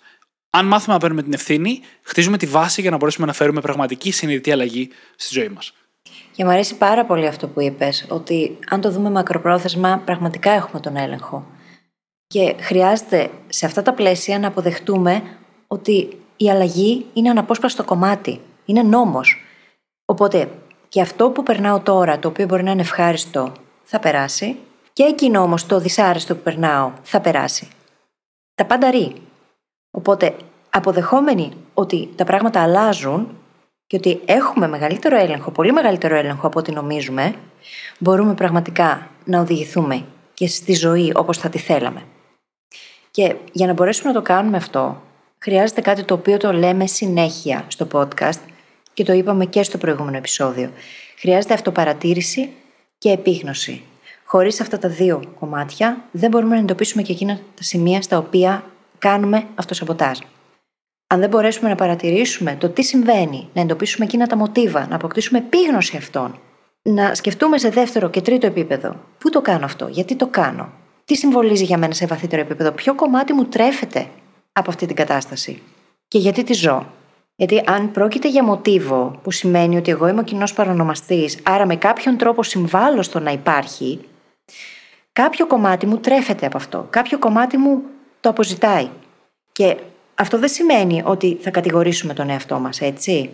Αν 0.51 0.67
μάθουμε 0.67 0.95
να 0.95 1.01
παίρνουμε 1.01 1.23
την 1.23 1.33
ευθύνη, 1.33 1.81
χτίζουμε 2.03 2.37
τη 2.39 2.47
βάση 2.47 2.81
για 2.81 2.91
να 2.91 2.97
μπορέσουμε 2.97 3.27
να 3.27 3.33
φέρουμε 3.33 3.61
πραγματική 3.61 4.11
συνειδητή 4.11 4.53
αλλαγή 4.53 4.91
στη 5.17 5.35
ζωή 5.35 5.49
μας. 5.49 5.73
Και 6.33 6.45
μου 6.45 6.51
αρέσει 6.51 6.77
πάρα 6.77 7.05
πολύ 7.05 7.27
αυτό 7.27 7.49
που 7.49 7.61
είπες, 7.61 8.07
ότι 8.09 8.59
αν 8.69 8.81
το 8.81 8.91
δούμε 8.91 9.11
μακροπρόθεσμα, 9.11 10.03
πραγματικά 10.05 10.51
έχουμε 10.51 10.81
τον 10.81 10.97
έλεγχο. 10.97 11.47
Και 12.27 12.57
χρειάζεται 12.61 13.31
σε 13.49 13.67
αυτά 13.67 13.83
τα 13.83 13.93
πλαίσια 13.93 14.39
να 14.39 14.49
αποδεχτούμε 14.49 15.23
ότι 15.67 16.19
η 16.37 16.51
αλλαγή 16.51 17.07
είναι 17.13 17.31
αναπόσπαστο 17.31 17.85
κομμάτι. 17.85 18.41
Είναι 18.65 18.83
νόμος. 18.83 19.37
Οπότε 20.05 20.51
και 20.89 21.01
αυτό 21.01 21.31
που 21.31 21.43
περνάω 21.43 21.81
τώρα, 21.81 22.19
το 22.19 22.29
οποίο 22.29 22.47
μπορεί 22.47 22.63
να 22.63 22.71
είναι 22.71 22.81
ευχάριστο, 22.81 23.53
θα 23.85 23.99
περάσει. 23.99 24.59
Και 24.93 25.03
εκείνο 25.03 25.41
όμως 25.41 25.67
το 25.67 25.81
δυσάρεστο 25.81 26.35
που 26.35 26.43
περνάω 26.43 26.93
θα 27.03 27.21
περάσει. 27.21 27.69
Τα 28.55 28.65
πάντα 28.65 28.91
ρί. 28.91 29.13
Οπότε 29.91 30.37
αποδεχόμενοι 30.71 31.53
ότι 31.75 32.09
τα 32.17 32.25
πράγματα 32.25 32.63
αλλάζουν 32.63 33.37
και 33.87 33.97
ότι 33.97 34.21
έχουμε 34.25 34.69
μεγαλύτερο 34.69 35.17
έλεγχο, 35.17 35.51
πολύ 35.51 35.73
μεγαλύτερο 35.73 36.15
έλεγχο 36.15 36.47
από 36.47 36.59
ό,τι 36.59 36.73
νομίζουμε, 36.73 37.35
μπορούμε 37.99 38.35
πραγματικά 38.35 39.11
να 39.25 39.41
οδηγηθούμε 39.41 40.05
και 40.35 40.47
στη 40.47 40.75
ζωή 40.75 41.13
όπως 41.15 41.39
θα 41.39 41.49
τη 41.49 41.59
θέλαμε. 41.59 42.03
Και 43.11 43.37
για 43.53 43.67
να 43.67 43.73
μπορέσουμε 43.73 44.13
να 44.13 44.15
το 44.15 44.23
κάνουμε 44.23 44.57
αυτό, 44.57 45.03
χρειάζεται 45.39 45.81
κάτι 45.81 46.05
το 46.05 46.15
οποίο 46.15 46.37
το 46.37 46.53
λέμε 46.53 46.87
συνέχεια 46.87 47.65
στο 47.69 47.87
podcast 47.93 48.41
και 48.93 49.05
το 49.05 49.13
είπαμε 49.13 49.45
και 49.45 49.63
στο 49.63 49.79
προηγούμενο 49.79 50.17
επεισόδιο. 50.17 50.71
Χρειάζεται 51.19 51.55
αυτοπαρατήρηση 51.55 52.51
και 52.99 53.11
επίγνωση. 53.11 53.83
Χωρίς 54.25 54.61
αυτά 54.61 54.79
τα 54.79 54.89
δύο 54.89 55.23
κομμάτια 55.39 56.05
δεν 56.11 56.31
μπορούμε 56.31 56.55
να 56.55 56.61
εντοπίσουμε 56.61 57.03
και 57.03 57.13
εκείνα 57.13 57.35
τα 57.35 57.63
σημεία 57.63 58.03
στα 58.03 58.19
οποία 58.19 58.65
κάνουμε 58.99 59.47
αυτοσαμποτάζ. 59.55 60.19
Αν 61.07 61.21
δεν 61.21 61.29
μπορέσουμε 61.29 61.69
να 61.69 61.75
παρατηρήσουμε 61.75 62.57
το 62.61 62.69
τι 62.69 62.83
συμβαίνει, 62.83 63.49
να 63.53 63.61
εντοπίσουμε 63.61 64.05
εκείνα 64.05 64.27
τα 64.27 64.37
μοτίβα, 64.37 64.87
να 64.89 64.95
αποκτήσουμε 64.95 65.39
επίγνωση 65.39 65.97
αυτών, 65.97 66.39
να 66.83 67.15
σκεφτούμε 67.15 67.59
σε 67.59 67.69
δεύτερο 67.69 68.11
και 68.11 68.21
τρίτο 68.21 68.47
επίπεδο, 68.47 68.97
πού 69.19 69.31
το 69.31 69.41
κάνω 69.41 69.65
αυτό, 69.65 69.89
γιατί 69.89 70.17
το 70.17 70.27
κάνω, 70.27 70.73
τι 71.05 71.17
συμβολίζει 71.17 71.65
για 71.65 71.79
μένα 71.79 71.93
σε 71.93 72.07
βαθύτερο 72.07 72.43
επίπεδο, 72.43 72.71
ποιο 72.71 72.95
κομμάτι 72.95 73.33
μου 73.33 73.45
τρέφεται 73.45 74.09
από 74.53 74.71
αυτή 74.71 74.87
την 74.87 74.97
κατάσταση 74.97 75.63
και 76.09 76.19
γιατί 76.19 76.45
τη 76.45 76.53
ζω. 76.53 76.87
Γιατί 77.43 77.63
αν 77.67 77.91
πρόκειται 77.91 78.29
για 78.29 78.45
μοτίβο, 78.45 79.21
που 79.23 79.31
σημαίνει 79.31 79.77
ότι 79.77 79.91
εγώ 79.91 80.09
είμαι 80.09 80.21
ο 80.21 80.25
κοινός 80.25 80.53
παρονομαστής, 80.53 81.39
άρα 81.43 81.67
με 81.67 81.77
κάποιον 81.77 82.17
τρόπο 82.17 82.43
συμβάλλω 82.43 83.03
στο 83.03 83.21
να 83.21 83.31
υπάρχει, 83.31 84.01
κάποιο 85.13 85.47
κομμάτι 85.47 85.87
μου 85.87 85.99
τρέφεται 85.99 86.47
από 86.47 86.57
αυτό. 86.57 86.87
Κάποιο 86.91 87.19
κομμάτι 87.19 87.57
μου 87.57 87.83
το 88.21 88.29
αποζητάει. 88.29 88.89
Και 89.53 89.77
αυτό 90.15 90.39
δεν 90.39 90.49
σημαίνει 90.49 91.03
ότι 91.05 91.39
θα 91.41 91.51
κατηγορήσουμε 91.51 92.15
τον 92.15 92.31
εαυτό 92.31 92.59
μας, 92.59 92.81
έτσι. 92.81 93.31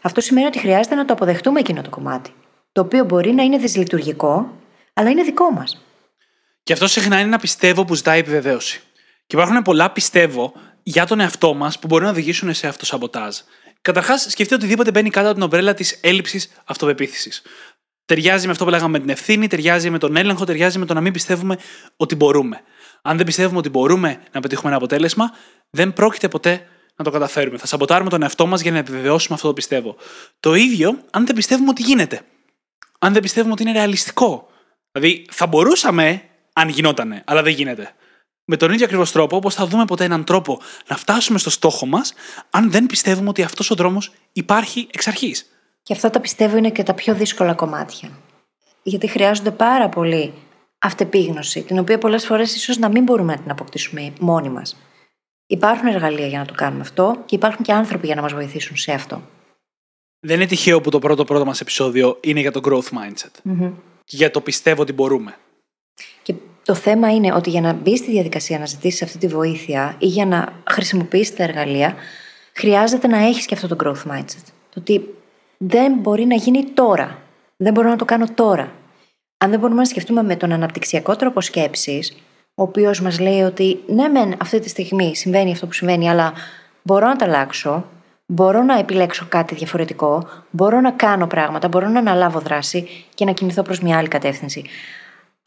Αυτό 0.00 0.20
σημαίνει 0.20 0.46
ότι 0.46 0.58
χρειάζεται 0.58 0.94
να 0.94 1.04
το 1.04 1.12
αποδεχτούμε 1.12 1.60
εκείνο 1.60 1.82
το 1.82 1.90
κομμάτι. 1.90 2.30
Το 2.72 2.80
οποίο 2.80 3.04
μπορεί 3.04 3.32
να 3.32 3.42
είναι 3.42 3.56
δυσλειτουργικό, 3.56 4.50
αλλά 4.94 5.10
είναι 5.10 5.22
δικό 5.22 5.50
μας. 5.50 5.84
Και 6.62 6.72
αυτό 6.72 6.86
συχνά 6.86 7.16
είναι 7.16 7.26
ένα 7.26 7.38
πιστεύω 7.38 7.84
που 7.84 7.94
ζητάει 7.94 8.18
επιβεβαίωση. 8.18 8.82
Και 9.26 9.36
υπάρχουν 9.36 9.62
πολλά 9.62 9.90
πιστεύω 9.90 10.52
για 10.86 11.06
τον 11.06 11.20
εαυτό 11.20 11.54
μας 11.54 11.78
που 11.78 11.86
μπορεί 11.86 12.04
να 12.04 12.10
οδηγήσουν 12.10 12.54
σε 12.54 12.66
αυτοσαμποτάζ. 12.66 13.36
Καταρχάς, 13.80 14.20
σκεφτείτε 14.20 14.54
οτιδήποτε 14.54 14.90
μπαίνει 14.90 15.10
κάτω 15.10 15.26
από 15.26 15.34
την 15.34 15.42
ομπρέλα 15.42 15.74
της 15.74 15.98
έλλειψης 16.02 16.50
αυτοπεποίθησης. 16.64 17.42
Ταιριάζει 18.04 18.46
με 18.46 18.52
αυτό 18.52 18.64
που 18.64 18.70
λέγαμε 18.70 18.92
με 18.92 18.98
την 18.98 19.08
ευθύνη, 19.08 19.46
ταιριάζει 19.46 19.90
με 19.90 19.98
τον 19.98 20.16
έλεγχο, 20.16 20.44
ταιριάζει 20.44 20.78
με 20.78 20.86
το 20.86 20.94
να 20.94 21.00
μην 21.00 21.12
πιστεύουμε 21.12 21.58
ότι 21.96 22.14
μπορούμε. 22.14 22.60
Αν 23.02 23.16
δεν 23.16 23.26
πιστεύουμε 23.26 23.58
ότι 23.58 23.68
μπορούμε 23.68 24.22
να 24.32 24.40
πετύχουμε 24.40 24.68
ένα 24.68 24.76
αποτέλεσμα, 24.76 25.30
δεν 25.70 25.92
πρόκειται 25.92 26.28
ποτέ 26.28 26.66
να 26.96 27.04
το 27.04 27.10
καταφέρουμε. 27.10 27.58
Θα 27.58 27.66
σαμποτάρουμε 27.66 28.10
τον 28.10 28.22
εαυτό 28.22 28.46
μας 28.46 28.60
για 28.60 28.70
να 28.70 28.78
επιβεβαιώσουμε 28.78 29.34
αυτό 29.34 29.48
το 29.48 29.54
πιστεύω. 29.54 29.96
Το 30.40 30.54
ίδιο 30.54 30.98
αν 31.10 31.26
δεν 31.26 31.34
πιστεύουμε 31.34 31.70
ότι 31.70 31.82
γίνεται. 31.82 32.20
Αν 32.98 33.12
δεν 33.12 33.22
πιστεύουμε 33.22 33.52
ότι 33.52 33.62
είναι 33.62 33.72
ρεαλιστικό. 33.72 34.48
Δηλαδή, 34.92 35.26
θα 35.30 35.46
μπορούσαμε 35.46 36.22
αν 36.52 36.68
γινότανε, 36.68 37.22
αλλά 37.26 37.42
δεν 37.42 37.52
γίνεται. 37.52 37.94
Με 38.44 38.56
τον 38.56 38.72
ίδιο 38.72 38.84
ακριβώς 38.84 39.12
τρόπο, 39.12 39.36
όπως 39.36 39.54
θα 39.54 39.66
δούμε 39.66 39.84
ποτέ 39.84 40.04
έναν 40.04 40.24
τρόπο 40.24 40.60
να 40.86 40.96
φτάσουμε 40.96 41.38
στο 41.38 41.50
στόχο 41.50 41.86
μας, 41.86 42.14
αν 42.50 42.70
δεν 42.70 42.86
πιστεύουμε 42.86 43.28
ότι 43.28 43.42
αυτός 43.42 43.70
ο 43.70 43.74
δρόμος 43.74 44.12
υπάρχει 44.32 44.88
εξ 44.92 45.06
αρχής. 45.06 45.48
Και 45.82 45.92
αυτό 45.92 46.10
τα 46.10 46.20
πιστεύω 46.20 46.56
είναι 46.56 46.70
και 46.70 46.82
τα 46.82 46.94
πιο 46.94 47.14
δύσκολα 47.14 47.54
κομμάτια. 47.54 48.10
Γιατί 48.82 49.06
χρειάζονται 49.06 49.50
πάρα 49.50 49.88
πολύ 49.88 50.32
αυτεπίγνωση, 50.78 51.62
την 51.62 51.78
οποία 51.78 51.98
πολλές 51.98 52.26
φορές 52.26 52.54
ίσως 52.54 52.78
να 52.78 52.88
μην 52.88 53.02
μπορούμε 53.02 53.34
να 53.34 53.40
την 53.40 53.50
αποκτήσουμε 53.50 54.12
μόνοι 54.20 54.48
μας. 54.48 54.76
Υπάρχουν 55.46 55.86
εργαλεία 55.86 56.26
για 56.26 56.38
να 56.38 56.44
το 56.44 56.54
κάνουμε 56.54 56.80
αυτό 56.80 57.22
και 57.26 57.34
υπάρχουν 57.34 57.64
και 57.64 57.72
άνθρωποι 57.72 58.06
για 58.06 58.14
να 58.14 58.22
μας 58.22 58.32
βοηθήσουν 58.32 58.76
σε 58.76 58.92
αυτό. 58.92 59.22
Δεν 60.20 60.36
είναι 60.36 60.46
τυχαίο 60.46 60.80
που 60.80 60.90
το 60.90 60.98
πρώτο 60.98 61.24
πρώτο 61.24 61.44
μας 61.44 61.60
επεισόδιο 61.60 62.18
είναι 62.20 62.40
για 62.40 62.52
το 62.52 62.60
growth 62.64 62.98
mindset. 62.98 63.50
Mm-hmm. 63.50 63.72
Και 64.04 64.16
για 64.16 64.30
το 64.30 64.40
πιστεύω 64.40 64.82
ότι 64.82 64.92
μπορούμε. 64.92 65.36
Και 66.22 66.34
το 66.64 66.74
θέμα 66.74 67.14
είναι 67.14 67.32
ότι 67.32 67.50
για 67.50 67.60
να 67.60 67.72
μπει 67.72 67.96
στη 67.96 68.10
διαδικασία 68.10 68.58
να 68.58 68.66
ζητήσεις 68.66 69.02
αυτή 69.02 69.18
τη 69.18 69.26
βοήθεια 69.26 69.94
ή 69.98 70.06
για 70.06 70.26
να 70.26 70.52
χρησιμοποιήσεις 70.70 71.36
τα 71.36 71.42
εργαλεία, 71.42 71.94
χρειάζεται 72.52 73.06
να 73.06 73.18
έχεις 73.18 73.46
και 73.46 73.54
αυτό 73.54 73.68
το 73.68 73.76
growth 73.84 74.10
mindset. 74.12 74.44
Το 74.70 74.80
ότι 74.80 75.14
δεν 75.58 75.92
μπορεί 75.92 76.24
να 76.24 76.34
γίνει 76.34 76.64
τώρα. 76.64 77.18
Δεν 77.56 77.72
μπορώ 77.72 77.88
να 77.88 77.96
το 77.96 78.04
κάνω 78.04 78.26
τώρα. 78.34 78.72
Αν 79.38 79.50
δεν 79.50 79.58
μπορούμε 79.58 79.78
να 79.78 79.86
σκεφτούμε 79.86 80.22
με 80.22 80.36
τον 80.36 80.52
αναπτυξιακό 80.52 81.16
τρόπο 81.16 81.40
σκέψης, 81.40 82.16
ο 82.54 82.62
οποίος 82.62 83.00
μας 83.00 83.20
λέει 83.20 83.40
ότι 83.40 83.82
ναι, 83.86 84.08
μεν 84.08 84.34
αυτή 84.40 84.58
τη 84.58 84.68
στιγμή 84.68 85.16
συμβαίνει 85.16 85.52
αυτό 85.52 85.66
που 85.66 85.72
συμβαίνει, 85.72 86.10
αλλά 86.10 86.32
μπορώ 86.82 87.06
να 87.06 87.16
τα 87.16 87.24
αλλάξω, 87.24 87.84
μπορώ 88.26 88.62
να 88.62 88.78
επιλέξω 88.78 89.26
κάτι 89.28 89.54
διαφορετικό, 89.54 90.28
μπορώ 90.50 90.80
να 90.80 90.90
κάνω 90.90 91.26
πράγματα, 91.26 91.68
μπορώ 91.68 91.88
να 91.88 91.98
αναλάβω 91.98 92.38
δράση 92.38 92.88
και 93.14 93.24
να 93.24 93.32
κινηθώ 93.32 93.62
προς 93.62 93.80
μια 93.80 93.98
άλλη 93.98 94.08
κατεύθυνση. 94.08 94.64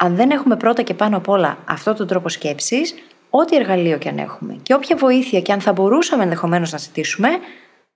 Αν 0.01 0.15
δεν 0.15 0.31
έχουμε 0.31 0.57
πρώτα 0.57 0.81
και 0.81 0.93
πάνω 0.93 1.17
απ' 1.17 1.29
όλα 1.29 1.57
αυτό 1.65 1.93
τον 1.93 2.07
τρόπο 2.07 2.29
σκέψης, 2.29 2.95
ό,τι 3.29 3.55
εργαλείο 3.55 3.97
και 3.97 4.09
αν 4.09 4.17
έχουμε 4.17 4.59
και 4.63 4.73
όποια 4.73 4.95
βοήθεια 4.95 5.41
και 5.41 5.51
αν 5.51 5.61
θα 5.61 5.71
μπορούσαμε 5.71 6.23
ενδεχομένως 6.23 6.71
να 6.71 6.77
ζητήσουμε, 6.77 7.29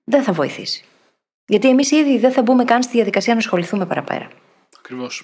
δεν 0.04 0.24
θα 0.24 0.34
βοηθήσει. 0.34 0.84
Γιατί 1.46 1.70
εμείς 1.70 1.92
ήδη 1.92 2.18
δεν 2.18 2.32
θα 2.32 2.42
μπούμε 2.42 2.64
καν 2.64 2.84
στη 2.84 2.92
διαδικασία 2.94 3.34
να 3.34 3.40
ασχοληθούμε 3.40 3.86
παραπέρα. 3.86 4.28
Ακριβώς. 4.78 5.24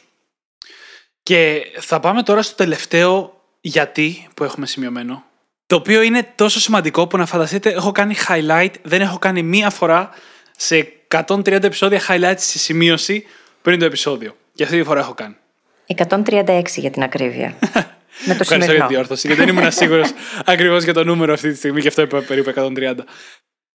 Και 1.24 1.62
θα 1.80 2.00
πάμε 2.00 2.24
τώρα 2.24 2.42
στο 2.42 2.56
τελευταίο 2.56 3.42
γιατί 3.62 4.28
που 4.36 4.44
έχουμε 4.44 4.66
σημειωμένο. 4.66 5.24
Το 5.68 5.76
οποίο 5.76 6.02
είναι 6.02 6.34
τόσο 6.36 6.60
σημαντικό 6.60 7.08
που 7.08 7.18
να 7.18 7.26
φανταστείτε, 7.26 7.70
έχω 7.70 7.92
κάνει 7.92 8.16
highlight, 8.28 8.72
δεν 8.82 9.02
έχω 9.02 9.18
κάνει 9.18 9.44
μία 9.44 9.70
φορά 9.70 10.10
σε 10.58 10.94
130 11.08 11.48
επεισόδια 11.48 12.02
highlight 12.08 12.36
στη 12.38 12.60
σημείωση 12.60 13.26
πριν 13.62 13.80
το 13.80 13.86
επεισόδιο. 13.86 14.36
Και 14.54 14.64
αυτή 14.64 14.78
τη 14.78 14.84
φορά 14.84 15.00
έχω 15.00 15.14
κάνει. 15.14 15.36
136 15.96 16.64
για 16.76 16.92
την 16.92 17.04
ακρίβεια. 17.04 17.56
Με 18.26 18.34
το 18.34 18.40
Ευχαριστώ 18.42 18.74
για 18.74 18.86
τη 18.86 18.94
διόρθωση, 18.94 19.28
γιατί 19.28 19.44
δεν 19.44 19.56
ήμουν 19.56 19.72
σίγουρος 19.82 20.12
ακριβώς 20.46 20.84
για 20.84 20.94
το 20.94 21.04
νούμερο 21.04 21.34
αυτή 21.34 21.50
τη 21.52 21.58
στιγμή 21.58 21.82
και 21.82 21.88
αυτό 21.88 22.02
είπα 22.02 22.22
περίπου 22.22 22.54
130. 22.56 22.94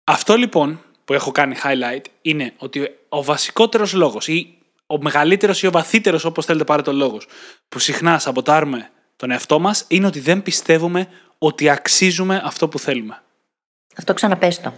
Αυτό 0.04 0.36
λοιπόν 0.36 0.80
που 1.04 1.12
έχω 1.12 1.30
κάνει 1.30 1.56
highlight 1.62 2.04
είναι 2.22 2.52
ότι 2.56 2.90
ο 3.08 3.22
βασικότερος 3.22 3.92
λόγος 3.92 4.28
ή 4.28 4.58
ο 4.86 5.02
μεγαλύτερος 5.02 5.62
ή 5.62 5.66
ο 5.66 5.70
βαθύτερος, 5.70 6.24
όπως 6.24 6.44
θέλετε 6.44 6.64
πάρετε 6.64 6.90
το 6.90 6.96
λόγος, 6.96 7.26
που 7.68 7.78
συχνά 7.78 8.18
σαμποτάρουμε 8.18 8.90
τον 9.16 9.30
εαυτό 9.30 9.58
μας 9.58 9.84
είναι 9.88 10.06
ότι 10.06 10.20
δεν 10.20 10.42
πιστεύουμε 10.42 11.08
ότι 11.38 11.68
αξίζουμε 11.68 12.42
αυτό 12.44 12.68
που 12.68 12.78
θέλουμε. 12.78 13.22
Αυτό 13.96 14.14
ξαναπες 14.14 14.60
το. 14.60 14.72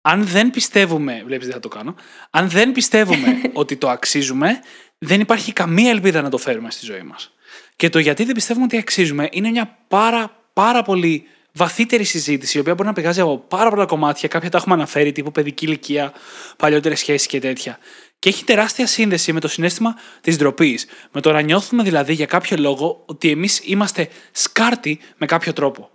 Αν 0.00 0.26
δεν 0.26 0.50
πιστεύουμε, 0.50 1.22
βλέπεις 1.26 1.46
δεν 1.46 1.54
θα 1.54 1.60
το 1.60 1.68
κάνω, 1.68 1.94
αν 2.30 2.48
δεν 2.48 2.72
πιστεύουμε 2.72 3.40
ότι 3.52 3.76
το 3.76 3.88
αξίζουμε, 3.88 4.60
δεν 4.98 5.20
υπάρχει 5.20 5.52
καμία 5.52 5.90
ελπίδα 5.90 6.22
να 6.22 6.30
το 6.30 6.38
φέρουμε 6.38 6.70
στη 6.70 6.84
ζωή 6.84 7.02
μας. 7.02 7.32
Και 7.76 7.88
το 7.88 7.98
γιατί 7.98 8.24
δεν 8.24 8.34
πιστεύουμε 8.34 8.64
ότι 8.64 8.76
αξίζουμε 8.76 9.28
είναι 9.32 9.50
μια 9.50 9.78
πάρα 9.88 10.46
πάρα 10.56 10.82
πολύ 10.82 11.26
βαθύτερη 11.52 12.04
συζήτηση, 12.04 12.56
η 12.56 12.60
οποία 12.60 12.74
μπορεί 12.74 12.88
να 12.88 12.94
πηγάζει 12.94 13.20
από 13.20 13.38
πάρα 13.38 13.70
πολλά 13.70 13.86
κομμάτια. 13.86 14.28
Κάποια 14.28 14.50
τα 14.50 14.58
έχουμε 14.58 14.74
αναφέρει, 14.74 15.12
τύπου 15.12 15.32
παιδική 15.32 15.64
ηλικία, 15.64 16.12
παλιότερες 16.56 16.98
σχέσεις 16.98 17.26
και 17.26 17.40
τέτοια. 17.40 17.78
Και 18.18 18.28
έχει 18.28 18.44
τεράστια 18.44 18.86
σύνδεση 18.86 19.32
με 19.32 19.40
το 19.40 19.48
συνέστημα 19.48 19.96
της 20.20 20.36
ντροπής. 20.36 20.86
Με 21.12 21.20
το 21.20 21.32
να 21.32 21.40
νιώθουμε 21.40 21.82
δηλαδή 21.82 22.12
για 22.12 22.26
κάποιο 22.26 22.56
λόγο 22.56 23.02
ότι 23.06 23.30
εμείς 23.30 23.60
είμαστε 23.64 24.08
σκάρτη 24.32 24.98
με 25.16 25.26
κάποιο 25.26 25.52
τρόπο. 25.52 25.90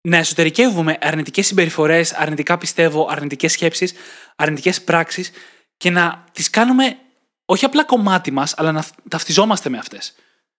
Να 0.00 0.16
εσωτερικεύουμε 0.16 0.98
αρνητικές 1.00 1.46
συμπεριφορές, 1.46 2.12
αρνητικά 2.12 2.58
πιστεύω, 2.58 3.08
αρνητικές 3.10 3.52
σκέψεις, 3.52 3.92
αρνητικές 4.36 4.82
πράξεις 4.82 5.30
και 5.76 5.90
να 5.90 6.24
τις 6.32 6.50
κάνουμε 6.50 6.96
όχι 7.44 7.64
απλά 7.64 7.84
κομμάτι 7.84 8.30
μας, 8.30 8.54
αλλά 8.56 8.72
να 8.72 8.84
ταυτιζόμαστε 9.08 9.68
με 9.68 9.78
αυτές. 9.78 10.14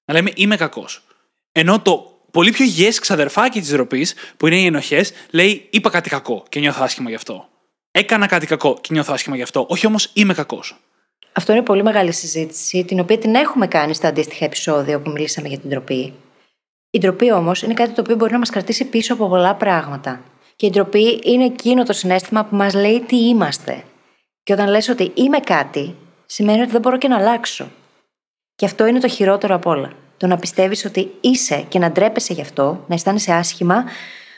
Να 0.05 0.13
λέμε 0.13 0.31
είμαι 0.35 0.57
κακός. 0.57 1.03
Ενώ 1.51 1.81
το 1.81 2.19
πολύ 2.31 2.51
πιο 2.51 2.65
υγιέ 2.65 2.89
ξαδερφάκι 2.89 3.59
της 3.59 3.71
ντροπής, 3.71 4.13
που 4.37 4.47
είναι 4.47 4.59
οι 4.59 4.65
ενοχές, 4.65 5.11
λέει 5.29 5.67
είπα 5.69 5.89
κάτι 5.89 6.09
κακό 6.09 6.43
και 6.49 6.59
νιώθω 6.59 6.83
άσχημα 6.83 7.09
γι' 7.09 7.15
αυτό. 7.15 7.47
Έκανα 7.91 8.27
κάτι 8.27 8.45
κακό 8.45 8.77
και 8.81 8.89
νιώθω 8.91 9.13
άσχημα 9.13 9.35
γι' 9.35 9.41
αυτό. 9.41 9.65
Όχι 9.69 9.87
όμως 9.87 10.09
είμαι 10.13 10.33
κακός. 10.33 10.79
Αυτό 11.31 11.51
είναι 11.51 11.61
πολύ 11.61 11.83
μεγάλη 11.83 12.11
συζήτηση, 12.11 12.83
την 12.83 12.99
οποία 12.99 13.17
την 13.17 13.35
έχουμε 13.35 13.67
κάνει 13.67 13.93
στα 13.93 14.07
αντίστοιχα 14.07 14.45
επεισόδια 14.45 14.99
που 14.99 15.09
μιλήσαμε 15.09 15.47
για 15.47 15.59
την 15.59 15.69
ντροπή. 15.69 16.13
Η 16.89 16.99
ντροπή 16.99 17.31
όμως 17.31 17.61
είναι 17.61 17.73
κάτι 17.73 17.93
το 17.93 18.01
οποίο 18.01 18.15
μπορεί 18.15 18.31
να 18.31 18.39
μας 18.39 18.49
κρατήσει 18.49 18.85
πίσω 18.85 19.13
από 19.13 19.27
πολλά 19.27 19.55
πράγματα. 19.55 20.21
Και 20.55 20.65
η 20.65 20.69
ντροπή 20.69 21.19
είναι 21.23 21.45
εκείνο 21.45 21.83
το 21.83 21.93
συνέστημα 21.93 22.45
που 22.45 22.55
μας 22.55 22.73
λέει 22.73 23.01
τι 23.01 23.27
είμαστε. 23.27 23.83
Και 24.43 24.53
όταν 24.53 24.69
λες 24.69 24.89
ότι 24.89 25.11
είμαι 25.13 25.39
κάτι, 25.39 25.95
σημαίνει 26.25 26.61
ότι 26.61 26.71
δεν 26.71 26.81
μπορώ 26.81 26.97
και 26.97 27.07
να 27.07 27.17
αλλάξω. 27.17 27.71
Και 28.55 28.65
αυτό 28.65 28.85
είναι 28.85 28.99
το 28.99 29.07
χειρότερο 29.07 29.55
από 29.55 29.69
όλα. 29.69 29.91
Το 30.17 30.27
να 30.27 30.38
πιστεύεις 30.38 30.85
ότι 30.85 31.11
είσαι 31.21 31.65
και 31.67 31.79
να 31.79 31.91
ντρέπεσαι 31.91 32.33
γι' 32.33 32.41
αυτό, 32.41 32.83
να 32.88 32.95
αισθάνεσαι 32.95 33.33
άσχημα 33.33 33.85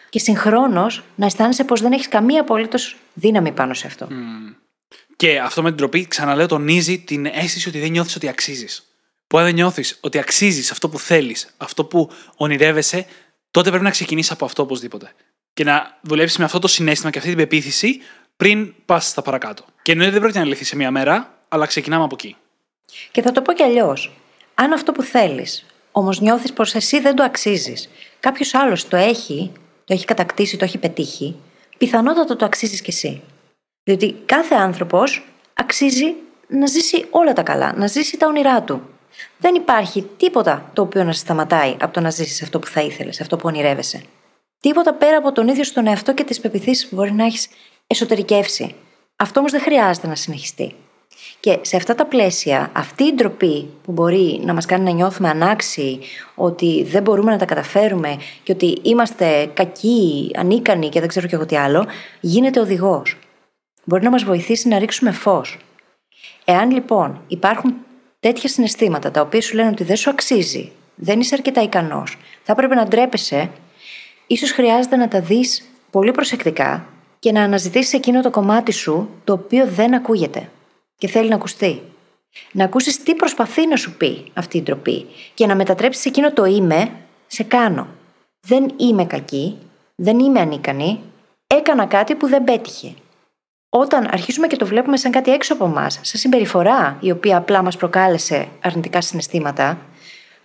και 0.09 0.19
συγχρόνως 0.19 1.03
να 1.15 1.25
αισθάνεσαι 1.25 1.63
πως 1.63 1.81
δεν 1.81 1.91
έχεις 1.91 2.07
καμία 2.07 2.41
απολύτως 2.41 2.95
δύναμη 3.13 3.51
πάνω 3.51 3.73
σε 3.73 3.87
αυτό. 3.87 4.07
Και 5.15 5.39
αυτό 5.39 5.61
με 5.61 5.69
την 5.69 5.77
τροπή, 5.77 6.07
ξαναλέω, 6.07 6.45
τονίζει 6.45 6.99
την 6.99 7.25
αίσθηση 7.25 7.69
ότι 7.69 7.79
δεν 7.79 7.91
νιώθεις 7.91 8.15
ότι 8.15 8.27
αξίζεις. 8.27 8.91
Που 9.27 9.37
αν 9.37 9.43
δεν 9.43 9.53
νιώθεις 9.53 9.97
ότι 10.01 10.19
αξίζεις 10.19 10.71
αυτό 10.71 10.89
που 10.89 10.99
θέλεις, 10.99 11.53
αυτό 11.57 11.85
που 11.85 12.11
ονειρεύεσαι, 12.35 13.05
τότε 13.51 13.69
πρέπει 13.69 13.83
να 13.83 13.89
ξεκινήσεις 13.89 14.31
από 14.31 14.45
αυτό 14.45 14.63
οπωσδήποτε. 14.63 15.11
Και 15.53 15.63
να 15.63 15.97
δουλέψεις 16.01 16.37
με 16.37 16.45
αυτό 16.45 16.59
το 16.59 16.67
συνέστημα 16.67 17.11
και 17.11 17.17
αυτή 17.17 17.29
την 17.29 17.39
πεποίθηση 17.39 18.01
πριν 18.37 18.73
πας 18.85 19.07
στα 19.07 19.21
παρακάτω. 19.21 19.65
Και 19.81 19.91
εννοείται 19.91 20.11
δεν 20.11 20.21
πρόκειται 20.21 20.41
να 20.43 20.49
λυθεί 20.49 20.63
σε 20.63 20.75
μία 20.75 20.91
μέρα, 20.91 21.36
αλλά 21.47 21.65
ξεκινάμε 21.65 22.03
από 22.03 22.15
εκεί. 22.19 22.35
Και 23.11 23.21
θα 23.21 23.31
το 23.31 23.41
πω 23.41 23.53
κι 23.53 23.63
αλλιώς. 23.63 24.11
Αν 24.55 24.73
αυτό 24.73 24.91
που 24.91 25.01
θέλεις, 25.01 25.65
όμως 25.91 26.19
νιώθεις 26.19 26.53
πως 26.53 26.75
εσύ 26.75 26.99
δεν 26.99 27.15
το 27.15 27.23
αξίζεις, 27.23 27.89
κάποιος 28.19 28.53
άλλος 28.53 28.87
το 28.87 28.97
έχει, 28.97 29.51
το 29.83 29.93
έχει 29.93 30.05
κατακτήσει, 30.05 30.57
το 30.57 30.63
έχει 30.63 30.77
πετύχει, 30.77 31.35
πιθανότατα 31.77 32.35
το 32.35 32.45
αξίζεις 32.45 32.81
κι 32.81 32.89
εσύ. 32.89 33.21
Διότι 33.83 34.15
κάθε 34.25 34.55
άνθρωπος 34.55 35.27
αξίζει 35.53 36.15
να 36.47 36.65
ζήσει 36.65 37.05
όλα 37.09 37.33
τα 37.33 37.43
καλά, 37.43 37.73
να 37.73 37.87
ζήσει 37.87 38.17
τα 38.17 38.27
όνειρά 38.27 38.63
του. 38.63 38.81
Δεν 39.37 39.55
υπάρχει 39.55 40.09
τίποτα 40.17 40.69
το 40.73 40.81
οποίο 40.81 41.03
να 41.03 41.11
σε 41.11 41.19
σταματάει 41.19 41.75
από 41.81 41.93
το 41.93 41.99
να 41.99 42.09
ζήσεις 42.09 42.41
αυτό 42.41 42.59
που 42.59 42.67
θα 42.67 42.81
ήθελες, 42.81 43.21
αυτό 43.21 43.35
που 43.35 43.43
ονειρεύεσαι. 43.45 44.01
Τίποτα 44.59 44.93
πέρα 44.93 45.17
από 45.17 45.31
τον 45.31 45.47
ίδιο 45.47 45.63
στον 45.63 45.87
εαυτό 45.87 46.13
και 46.13 46.23
τις 46.23 46.39
πεπιθήσεις 46.39 46.87
που 46.87 46.95
μπορεί 46.95 47.11
να 47.11 47.25
έχεις 47.25 47.47
εσωτερικεύσει. 47.87 48.75
Αυτό 49.15 49.39
όμως 49.39 49.51
δεν 49.51 49.61
χρειάζεται 49.61 50.07
να 50.07 50.15
συνεχιστεί. 50.15 50.75
Και 51.39 51.59
σε 51.61 51.75
αυτά 51.75 51.95
τα 51.95 52.05
πλαίσια, 52.05 52.69
αυτή 52.73 53.03
η 53.03 53.13
ντροπή 53.13 53.69
που 53.83 53.91
μπορεί 53.91 54.39
να 54.43 54.53
μας 54.53 54.65
κάνει 54.65 54.83
να 54.83 54.91
νιώθουμε 54.91 55.29
ανάξιοι, 55.29 55.99
ότι 56.35 56.83
δεν 56.83 57.01
μπορούμε 57.01 57.31
να 57.31 57.37
τα 57.37 57.45
καταφέρουμε 57.45 58.17
και 58.43 58.51
ότι 58.51 58.77
είμαστε 58.81 59.49
κακοί, 59.53 60.31
ανίκανοι 60.35 60.89
και 60.89 60.99
δεν 60.99 61.09
ξέρω 61.09 61.27
και 61.27 61.35
εγώ 61.35 61.45
τι 61.45 61.55
άλλο, 61.55 61.85
γίνεται 62.19 62.59
οδηγός. 62.59 63.17
Μπορεί 63.83 64.03
να 64.03 64.09
μας 64.09 64.23
βοηθήσει 64.23 64.67
να 64.67 64.79
ρίξουμε 64.79 65.11
φως. 65.11 65.57
Εάν 66.45 66.71
λοιπόν 66.71 67.21
υπάρχουν 67.27 67.75
τέτοια 68.19 68.49
συναισθήματα 68.49 69.11
τα 69.11 69.21
οποία 69.21 69.41
σου 69.41 69.55
λένε 69.55 69.69
ότι 69.69 69.83
δεν 69.83 69.95
σου 69.95 70.09
αξίζει, 70.09 70.71
δεν 70.95 71.19
είσαι 71.19 71.35
αρκετά 71.35 71.61
ικανός, 71.61 72.17
θα 72.43 72.51
έπρεπε 72.51 72.75
να 72.75 72.85
ντρέπεσαι, 72.85 73.49
ίσως 74.27 74.51
χρειάζεται 74.51 74.95
να 74.95 75.07
τα 75.07 75.21
δεις 75.21 75.69
πολύ 75.91 76.11
προσεκτικά 76.11 76.85
και 77.19 77.31
να 77.31 77.43
αναζητήσεις 77.43 77.93
εκείνο 77.93 78.21
το 78.21 78.29
κομμάτι 78.29 78.71
σου 78.71 79.09
το 79.23 79.33
οποίο 79.33 79.67
δεν 79.67 79.93
ακούγεται 79.93 80.49
και 80.97 81.07
θέλει 81.07 81.29
να 81.29 81.35
ακουστεί. 81.35 81.81
Να 82.51 82.63
ακούσεις 82.63 83.03
τι 83.03 83.15
προσπαθεί 83.15 83.67
να 83.67 83.75
σου 83.75 83.97
πει 83.97 84.31
αυτή 84.33 84.57
η 84.57 84.61
ντροπή 84.61 85.05
και 85.33 85.45
να 85.45 85.55
μετατρέψεις 85.55 86.05
εκείνο 86.05 86.33
το 86.33 86.45
είμαι 86.45 86.91
σε 87.27 87.43
κάνω. 87.43 87.87
Δεν 88.41 88.73
είμαι 88.77 89.05
κακή, 89.05 89.57
δεν 89.95 90.19
είμαι 90.19 90.39
ανίκανη, 90.39 91.01
έκανα 91.47 91.85
κάτι 91.85 92.15
που 92.15 92.27
δεν 92.27 92.43
πέτυχε. 92.43 92.93
Όταν 93.69 94.07
αρχίσουμε 94.11 94.47
και 94.47 94.55
το 94.55 94.65
βλέπουμε 94.65 94.97
σαν 94.97 95.11
κάτι 95.11 95.31
έξω 95.31 95.53
από 95.53 95.65
εμάς, 95.65 95.93
σαν 95.93 96.19
συμπεριφορά 96.19 96.97
η 96.99 97.11
οποία 97.11 97.37
απλά 97.37 97.61
μας 97.61 97.77
προκάλεσε 97.77 98.47
αρνητικά 98.61 99.01
συναισθήματα, 99.01 99.77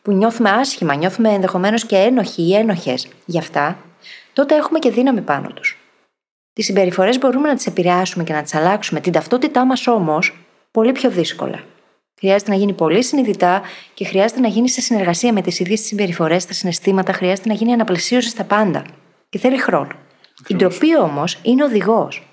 που 0.03 0.13
νιώθουμε 0.13 0.51
άσχημα, 0.51 0.95
νιώθουμε 0.95 1.29
ενδεχομένως 1.29 1.87
και 1.87 1.97
ένοχοι 1.97 2.43
ή 2.43 2.55
ένοχες 2.55 3.09
γι' 3.25 3.39
αυτά, 3.39 3.79
τότε 4.33 4.55
έχουμε 4.55 4.79
και 4.79 4.91
δύναμη 4.91 5.21
πάνω 5.21 5.49
τους. 5.49 5.77
Τις 6.53 6.65
συμπεριφορές 6.65 7.19
μπορούμε 7.19 7.49
να 7.49 7.55
τις 7.55 7.67
επηρεάσουμε 7.67 8.25
και 8.25 8.33
να 8.33 8.43
τις 8.43 8.55
αλλάξουμε, 8.55 9.01
την 9.01 9.13
ταυτότητά 9.13 9.65
μας 9.65 9.87
όμως 9.87 10.42
πολύ 10.73 10.93
πιο 10.93 11.11
δύσκολα. 11.11 11.65
Χρειάζεται 12.19 12.51
να 12.51 12.57
γίνει 12.57 12.73
πολύ 12.73 13.03
συνειδητά 13.03 13.63
και 13.95 14.05
χρειάζεται 14.05 14.41
να 14.41 14.49
γίνει 14.49 14.69
σε 14.69 14.81
συνεργασία 14.81 15.33
με 15.33 15.43
τις 15.43 15.61
ίδιες 15.61 15.79
τις 15.79 15.89
συμπεριφορές, 15.89 16.47
τα 16.47 16.53
συναισθήματα, 16.53 17.13
χρειάζεται 17.13 17.49
να 17.49 17.55
γίνει 17.55 17.73
αναπλαισίωση 17.73 18.29
στα 18.29 18.45
πάντα. 18.45 18.85
Και 19.29 19.39
θέλει 19.39 19.59
χρόνο. 19.59 19.93
Η 20.47 20.55
ντροπή 20.55 20.99
όμως 20.99 21.39
είναι 21.43 21.65
οδηγός. 21.65 22.27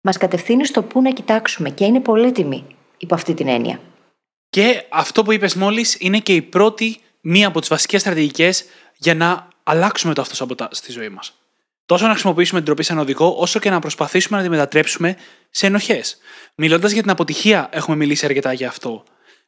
Μας 0.00 0.16
κατευθύνει 0.16 0.66
στο 0.66 0.82
πού 0.82 1.02
να 1.02 1.10
κοιτάξουμε 1.10 1.70
και 1.70 1.84
είναι 1.84 2.00
πολύτιμη 2.00 2.64
υπό 2.96 3.14
αυτή 3.14 3.34
την 3.34 3.48
έννοια. 3.48 3.80
Και 4.50 4.84
αυτό 4.88 5.22
που 5.22 5.32
είπες 5.32 5.54
μόλις 5.54 5.96
είναι 6.00 6.18
και 6.18 6.34
η 6.34 6.42
πρώτη 6.42 7.00
μία 7.20 7.46
από 7.46 7.60
τις 7.60 7.68
βασικές 7.68 8.00
στρατηγικές 8.00 8.64
για 8.96 9.14
να 9.14 9.48
αλλάξουμε 9.62 10.14
το 10.14 10.20
αυτός 10.20 10.68
στη 10.70 10.92
ζωή 10.92 11.08
μας. 11.08 11.39
Τόσο 11.90 12.04
να 12.04 12.10
χρησιμοποιήσουμε 12.10 12.58
την 12.58 12.66
τροπή 12.66 12.82
σαν 12.82 12.98
οδηγό, 12.98 13.34
όσο 13.38 13.58
και 13.58 13.70
να 13.70 13.78
προσπαθήσουμε 13.78 14.36
να 14.38 14.42
τη 14.42 14.48
μετατρέψουμε 14.48 15.16
σε 15.50 15.66
ενοχές. 15.66 16.18
Μιλώντας 16.54 16.92
για 16.92 17.02
την 17.02 17.10
αποτυχία, 17.10 17.68
έχουμε 17.72 17.96
μιλήσει 17.96 18.26
αρκετά 18.26 18.52
για 18.52 18.68
αυτό. 18.68 19.04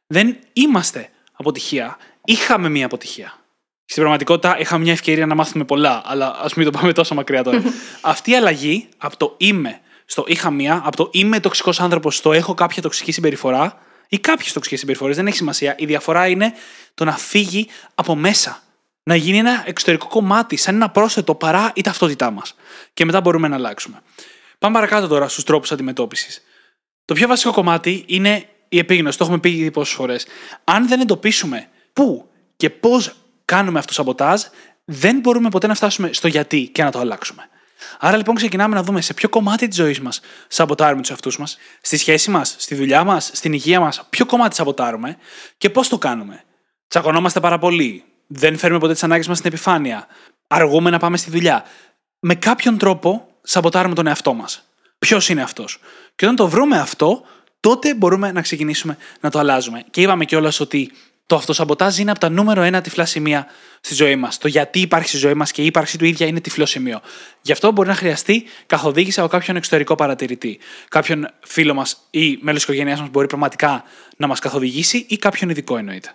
Δεν 0.07 0.37
είμαστε 0.53 1.09
αποτυχία. 1.33 1.97
Είχαμε 2.25 2.69
μία 2.69 2.87
αποτυχία. 2.87 3.39
Στην 3.85 4.03
πραγματικότητα 4.03 4.59
είχαμε 4.59 4.85
μια 4.85 4.93
ευκαιρία 4.93 5.27
να 5.27 5.35
μάθουμε 5.35 5.65
πολλά, 5.65 6.03
αλλά 6.05 6.39
ας 6.43 6.55
μην 6.55 6.73
το 6.73 6.79
πάμε 6.79 6.93
τόσο 6.93 7.15
μακριά 7.15 7.43
τώρα. 7.43 7.63
Αυτή 8.01 8.31
η 8.31 8.37
αλλαγή 8.37 8.89
από 8.97 9.17
το 9.17 9.35
είμαι 9.37 9.81
στο 10.05 10.25
είχα 10.27 10.51
μία, 10.51 10.83
από 10.85 10.97
το 10.97 11.09
είμαι 11.13 11.41
τοξικός 11.41 11.81
άνθρωπος 11.81 12.17
στο 12.17 12.33
έχω 12.33 12.55
κάποια 12.55 12.83
τοξική 12.83 13.13
συμπεριφορά 13.13 13.79
ή 14.09 14.19
κάποιες 14.19 14.53
τοξικές 14.53 14.79
συμπεριφορές, 14.79 15.17
δεν 15.17 15.27
έχει 15.27 15.37
σημασία. 15.37 15.75
Η 15.79 15.87
διαφορά 15.87 16.27
είναι 16.27 16.53
το 16.95 17.05
να 17.05 17.17
φύγει 17.17 17.69
από 17.95 18.17
μέσα 18.17 18.63
να 19.03 19.15
γίνει 19.15 19.39
ένα 19.39 19.63
εξωτερικό 19.67 20.07
κομμάτι, 20.07 20.57
σαν 20.57 20.75
ένα 20.75 20.91
πρόσθετο 20.91 21.35
παρά 21.35 21.73
η 21.75 21.81
ταυτότητά 21.81 22.31
μας. 22.31 22.55
Και 22.95 23.05
μετά 23.05 23.21
μπορούμε 23.21 23.49
να 23.49 23.57
αλλάξουμε. 23.57 24.03
Πάμε 24.59 24.75
παρακάτω 24.75 25.07
τώρα 25.07 25.29
στους 25.29 25.45
τρόπους 25.45 25.73
αντιμετώπισης. 25.73 26.43
Το 27.05 27.15
πιο 27.15 27.29
βασικό 27.29 27.53
κομμάτι 27.53 28.05
είναι 28.07 28.49
η 28.69 28.79
επίγνωση. 28.79 29.19
Το 29.19 29.25
έχουμε 29.25 29.39
πει 29.39 29.51
ήδη 29.51 29.71
πόσες 29.71 29.95
φορές. 29.95 30.27
Αν 30.65 30.89
δεν 30.89 31.01
εντοπίσουμε 31.01 31.69
πού 31.93 32.31
και 32.57 32.71
πώς 32.71 33.15
κάνουμε 33.45 33.79
αυτό 33.79 33.89
το 33.89 33.95
σαμποτάζ, 33.95 34.43
δεν 34.85 35.19
μπορούμε 35.19 35.49
ποτέ 35.49 35.67
να 35.67 35.75
φτάσουμε 35.75 36.13
στο 36.13 36.29
γιατί 36.29 36.69
και 36.73 36.83
να 36.83 36.91
το 36.91 36.99
αλλάξουμε. 36.99 37.49
Άρα 37.99 38.17
λοιπόν 38.17 38.35
ξεκινάμε 38.35 38.75
να 38.75 38.83
δούμε 38.83 39.01
σε 39.01 39.15
ποιο 39.15 39.29
κομμάτι 39.29 39.69
της 39.69 39.77
ζωής 39.77 40.01
μας 40.01 40.21
σαμποτάρουμε 40.49 41.01
τους 41.01 41.11
εαυτούς 41.11 41.39
μας, 41.39 41.57
στη 41.81 41.97
σχέση 41.97 42.31
μας, 42.31 42.55
στη 42.59 42.75
δουλειά 42.75 43.05
μας, 43.05 43.31
στην 43.33 43.53
υγεία 43.53 43.81
μας, 43.81 44.07
ποιο 44.11 44.27
κομμάτι 44.27 44.55
σαμποτάρουμε 44.55 45.17
και 45.59 45.71
πώς 45.71 45.89
το 45.89 45.99
κάνουμε. 45.99 46.45
Τσακωνόμαστε 46.89 47.41
πάρα 47.41 47.59
πολύ, 47.59 48.05
δεν 48.35 48.59
φέρουμε 48.59 48.79
ποτέ 48.79 48.93
τις 48.93 49.03
ανάγκες 49.03 49.29
μας 49.29 49.39
στην 49.39 49.51
επιφάνεια, 49.53 50.07
αργούμε 50.47 50.91
να 50.91 50.99
πάμε 50.99 51.17
στη 51.17 51.31
δουλειά. 51.31 51.65
Με 52.21 52.35
κάποιον 52.35 52.79
τρόπο 52.79 53.29
σαμποτάρουμε 53.43 53.95
τον 53.95 54.07
εαυτό 54.07 54.35
μας. 54.35 54.69
Ποιος 54.99 55.29
είναι 55.29 55.43
αυτός; 55.43 55.79
Και 56.15 56.25
όταν 56.25 56.37
το 56.37 56.49
βρούμε 56.49 56.79
αυτό, 56.79 57.23
τότε 57.61 57.95
μπορούμε 57.95 58.33
να 58.33 58.43
ξεκινήσουμε 58.43 58.97
να 59.21 59.31
το 59.31 59.39
αλλάζουμε. 59.39 59.85
Και 59.91 60.01
είπαμε 60.01 60.25
κιόλας 60.25 60.61
ότι 60.61 60.93
το 61.27 61.37
αυτοσαμποτάζ 61.37 61.99
είναι 61.99 62.11
από 62.11 62.21
τα 62.21 62.29
νούμερο 62.29 62.63
ένα 62.63 62.81
τυφλά 62.81 63.05
σημεία 63.05 63.47
στη 63.81 63.95
ζωή 63.95 64.17
μας. 64.17 64.39
Το 64.39 64.49
γιατί 64.49 64.81
υπάρχει 64.81 65.09
στη 65.09 65.17
ζωή 65.17 65.35
μας 65.35 65.53
και 65.53 65.63
η 65.63 65.67
ύπαρξή 65.67 65.99
του 65.99 66.05
ίδια 66.05 66.27
είναι 66.27 66.41
τυφλό 66.41 66.67
σημείο. 66.67 67.01
Γι' 67.43 67.53
αυτό 67.53 67.73
μπορεί 67.73 67.89
να 67.89 67.95
χρειαστεί 67.95 68.45
καθοδήγηση 68.67 69.21
από 69.21 69.29
κάποιον 69.29 69.57
εξωτερικό 69.57 69.95
παρατηρητή. 69.95 70.59
Κάποιον 70.89 71.29
φίλο 71.41 71.75
μας 71.75 72.07
ή 72.11 72.39
μέλος 72.41 72.65
της 72.65 72.69
οικογένειάς 72.69 73.01
μας 73.01 73.09
μπορεί 73.09 73.27
πραγματικά 73.27 73.85
να 74.17 74.27
μας 74.27 74.39
καθοδηγήσει 74.39 75.07
ή 75.09 75.17
κάποιον 75.17 75.51
ειδικό 75.51 75.77
εννοείται. 75.77 76.15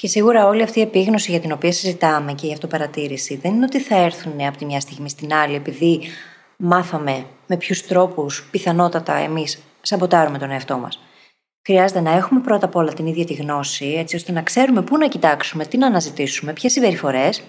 Και 0.00 0.08
σίγουρα 0.08 0.46
όλη 0.46 0.62
αυτή 0.62 0.78
η 0.78 0.82
επίγνωση 0.82 1.30
για 1.30 1.40
την 1.40 1.52
οποία 1.52 1.72
συζητάμε 1.72 2.32
και 2.32 2.46
η 2.46 2.52
αυτοπαρατήρηση 2.52 3.36
δεν 3.36 3.54
είναι 3.54 3.64
ότι 3.64 3.80
θα 3.80 3.96
έρθουν 3.96 4.40
από 4.46 4.58
τη 4.58 4.64
μια 4.64 4.80
στιγμή 4.80 5.08
στην 5.08 5.32
άλλη 5.32 5.54
επειδή 5.54 6.00
μάθαμε 6.56 7.26
με 7.46 7.56
ποιους 7.56 7.86
τρόπους 7.86 8.48
πιθανότατα 8.50 9.14
εμείς 9.14 9.62
σαμποτάρουμε 9.80 10.38
τον 10.38 10.50
εαυτό 10.50 10.76
μας. 10.78 10.98
Χρειάζεται 11.66 12.00
να 12.00 12.10
έχουμε 12.10 12.40
πρώτα 12.40 12.66
απ' 12.66 12.76
όλα 12.76 12.92
την 12.92 13.06
ίδια 13.06 13.24
τη 13.24 13.34
γνώση, 13.34 13.94
έτσι 13.98 14.16
ώστε 14.16 14.32
να 14.32 14.42
ξέρουμε 14.42 14.82
πού 14.82 14.96
να 14.96 15.08
κοιτάξουμε, 15.08 15.66
τι 15.66 15.76
να 15.76 15.86
αναζητήσουμε, 15.86 16.52
ποιες 16.52 16.72
συμπεριφορές 16.72 17.42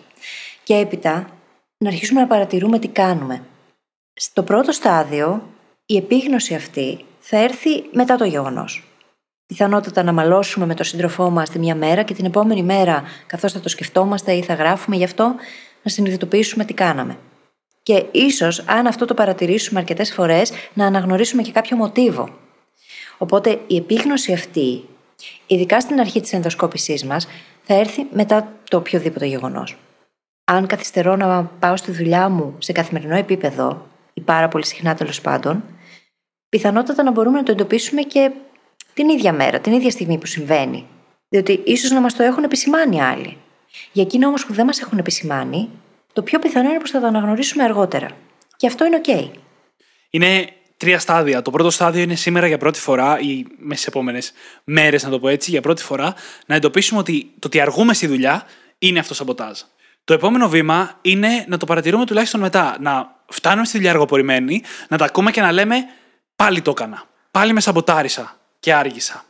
και 0.63 0.75
έπειτα 0.75 1.29
να 1.77 1.89
αρχίσουμε 1.89 2.21
να 2.21 2.27
παρατηρούμε 2.27 2.79
τι 2.79 2.87
κάνουμε. 2.87 3.43
Στο 4.13 4.43
πρώτο 4.43 4.71
στάδιο, 4.71 5.43
η 5.85 5.97
επίγνωση 5.97 6.55
αυτή 6.55 7.05
θα 7.19 7.37
έρθει 7.37 7.83
μετά 7.91 8.15
το 8.15 8.23
γεγονός. 8.23 8.90
Πιθανότατα 9.51 10.03
να 10.03 10.11
μαλώσουμε 10.11 10.65
με 10.65 10.73
τον 10.73 10.85
σύντροφό 10.85 11.29
μας 11.29 11.49
τη 11.49 11.59
μία 11.59 11.75
μέρα 11.75 12.03
και 12.03 12.13
την 12.13 12.25
επόμενη 12.25 12.63
μέρα, 12.63 13.03
καθώς 13.27 13.51
θα 13.51 13.59
το 13.59 13.69
σκεφτόμαστε 13.69 14.33
ή 14.33 14.41
θα 14.41 14.53
γράφουμε 14.53 14.95
γι' 14.95 15.03
αυτό, 15.03 15.35
να 15.83 15.91
συνειδητοποιήσουμε 15.91 16.65
τι 16.65 16.73
κάναμε. 16.73 17.17
Και 17.83 18.05
ίσως, 18.11 18.63
αν 18.67 18.87
αυτό 18.87 19.05
το 19.05 19.13
παρατηρήσουμε 19.13 19.79
αρκετές 19.79 20.13
φορές, 20.13 20.51
να 20.73 20.85
αναγνωρίσουμε 20.85 21.41
και 21.41 21.51
κάποιο 21.51 21.77
μοτίβο 21.77 22.29
Οπότε 23.17 23.59
η 23.67 23.75
επίγνωση 23.75 24.33
αυτή, 24.33 24.83
ειδικά 25.47 25.79
στην 25.79 25.99
αρχή 25.99 26.21
της 26.21 26.33
ενδοσκόπησής 26.33 27.05
μας, 27.05 27.27
θα 27.63 27.73
έρθει 27.73 28.05
μετά 28.11 28.53
το 28.69 28.77
οποιοδήποτε 28.77 29.25
γεγονός. 29.25 29.77
Αν 30.43 30.67
καθυστερώ 30.67 31.15
να 31.15 31.43
πάω 31.43 31.77
στη 31.77 31.91
δουλειά 31.91 32.29
μου 32.29 32.55
σε 32.57 32.71
καθημερινό 32.71 33.15
επίπεδο, 33.15 33.87
ή 34.13 34.21
πάρα 34.21 34.47
πολύ 34.47 34.65
συχνά 34.65 34.95
τέλος 34.95 35.21
πάντων, 35.21 35.63
πιθανότατα 36.49 37.03
να 37.03 37.11
μπορούμε 37.11 37.37
να 37.37 37.43
το 37.43 37.51
εντοπίσουμε 37.51 38.01
και 38.01 38.31
την 38.93 39.09
ίδια 39.09 39.33
μέρα, 39.33 39.59
την 39.59 39.73
ίδια 39.73 39.91
στιγμή 39.91 40.17
που 40.17 40.25
συμβαίνει. 40.25 40.85
Διότι 41.29 41.61
ίσως 41.65 41.91
να 41.91 41.99
μας 42.01 42.15
το 42.15 42.23
έχουν 42.23 42.43
επισημάνει 42.43 43.01
άλλοι. 43.01 43.37
Για 43.91 44.03
εκείνο 44.03 44.27
όμως 44.27 44.45
που 44.45 44.53
δεν 44.53 44.65
μας 44.65 44.79
έχουν 44.81 44.97
επισημάνει, 44.97 45.69
το 46.13 46.21
πιο 46.21 46.39
πιθανό 46.39 46.69
είναι 46.69 46.79
πως 46.79 46.91
θα 46.91 46.99
το 46.99 47.07
αναγνωρίσουμε 47.07 47.63
αργότερα. 47.63 48.07
Και 48.55 48.67
αυτό 48.67 48.85
είναι 48.85 49.01
OK. 49.05 49.29
Είναι 50.09 50.49
τρία 50.77 50.99
στάδια. 50.99 51.41
Το 51.41 51.51
πρώτο 51.51 51.69
στάδιο 51.69 52.01
είναι 52.01 52.15
σήμερα 52.15 52.47
για 52.47 52.57
πρώτη 52.57 52.79
φορά 52.79 53.19
ή 53.19 53.45
με 53.57 53.75
τις 53.75 53.87
επόμενες 53.87 54.33
μέρες, 54.63 55.03
να 55.03 55.09
το 55.09 55.19
πω 55.19 55.27
έτσι, 55.27 55.49
για 55.49 55.61
πρώτη 55.61 55.83
φορά 55.83 56.13
να 56.45 56.55
εντοπίσουμε 56.55 56.99
ότι 56.99 57.31
το 57.39 57.47
ότι 57.47 57.59
αργούμε 57.59 57.93
στη 57.93 58.07
δουλειά 58.07 58.45
είναι 58.77 58.99
αυτό 58.99 59.13
σαμποτάζ. 59.13 59.59
Το 60.03 60.13
επόμενο 60.13 60.49
βήμα 60.49 60.97
είναι 61.01 61.45
να 61.47 61.57
το 61.57 61.65
παρατηρούμε 61.65 62.05
τουλάχιστον 62.05 62.39
μετά. 62.39 62.77
Να 62.79 63.15
φτάνουμε 63.27 63.65
στη 63.65 63.77
δουλειά 63.77 63.91
αργοπορημένοι, 63.91 64.61
να 64.87 64.97
τα 64.97 65.05
ακούμε 65.05 65.31
και 65.31 65.41
να 65.41 65.51
λέμε 65.51 65.75
πάλι 66.35 66.61
το 66.61 66.71
έκανα. 66.71 67.03
Πάλι 67.31 67.53
με 67.53 67.61
σαμποτάρισα 67.61 68.40
και 68.61 68.73
άργησα. 68.73 69.25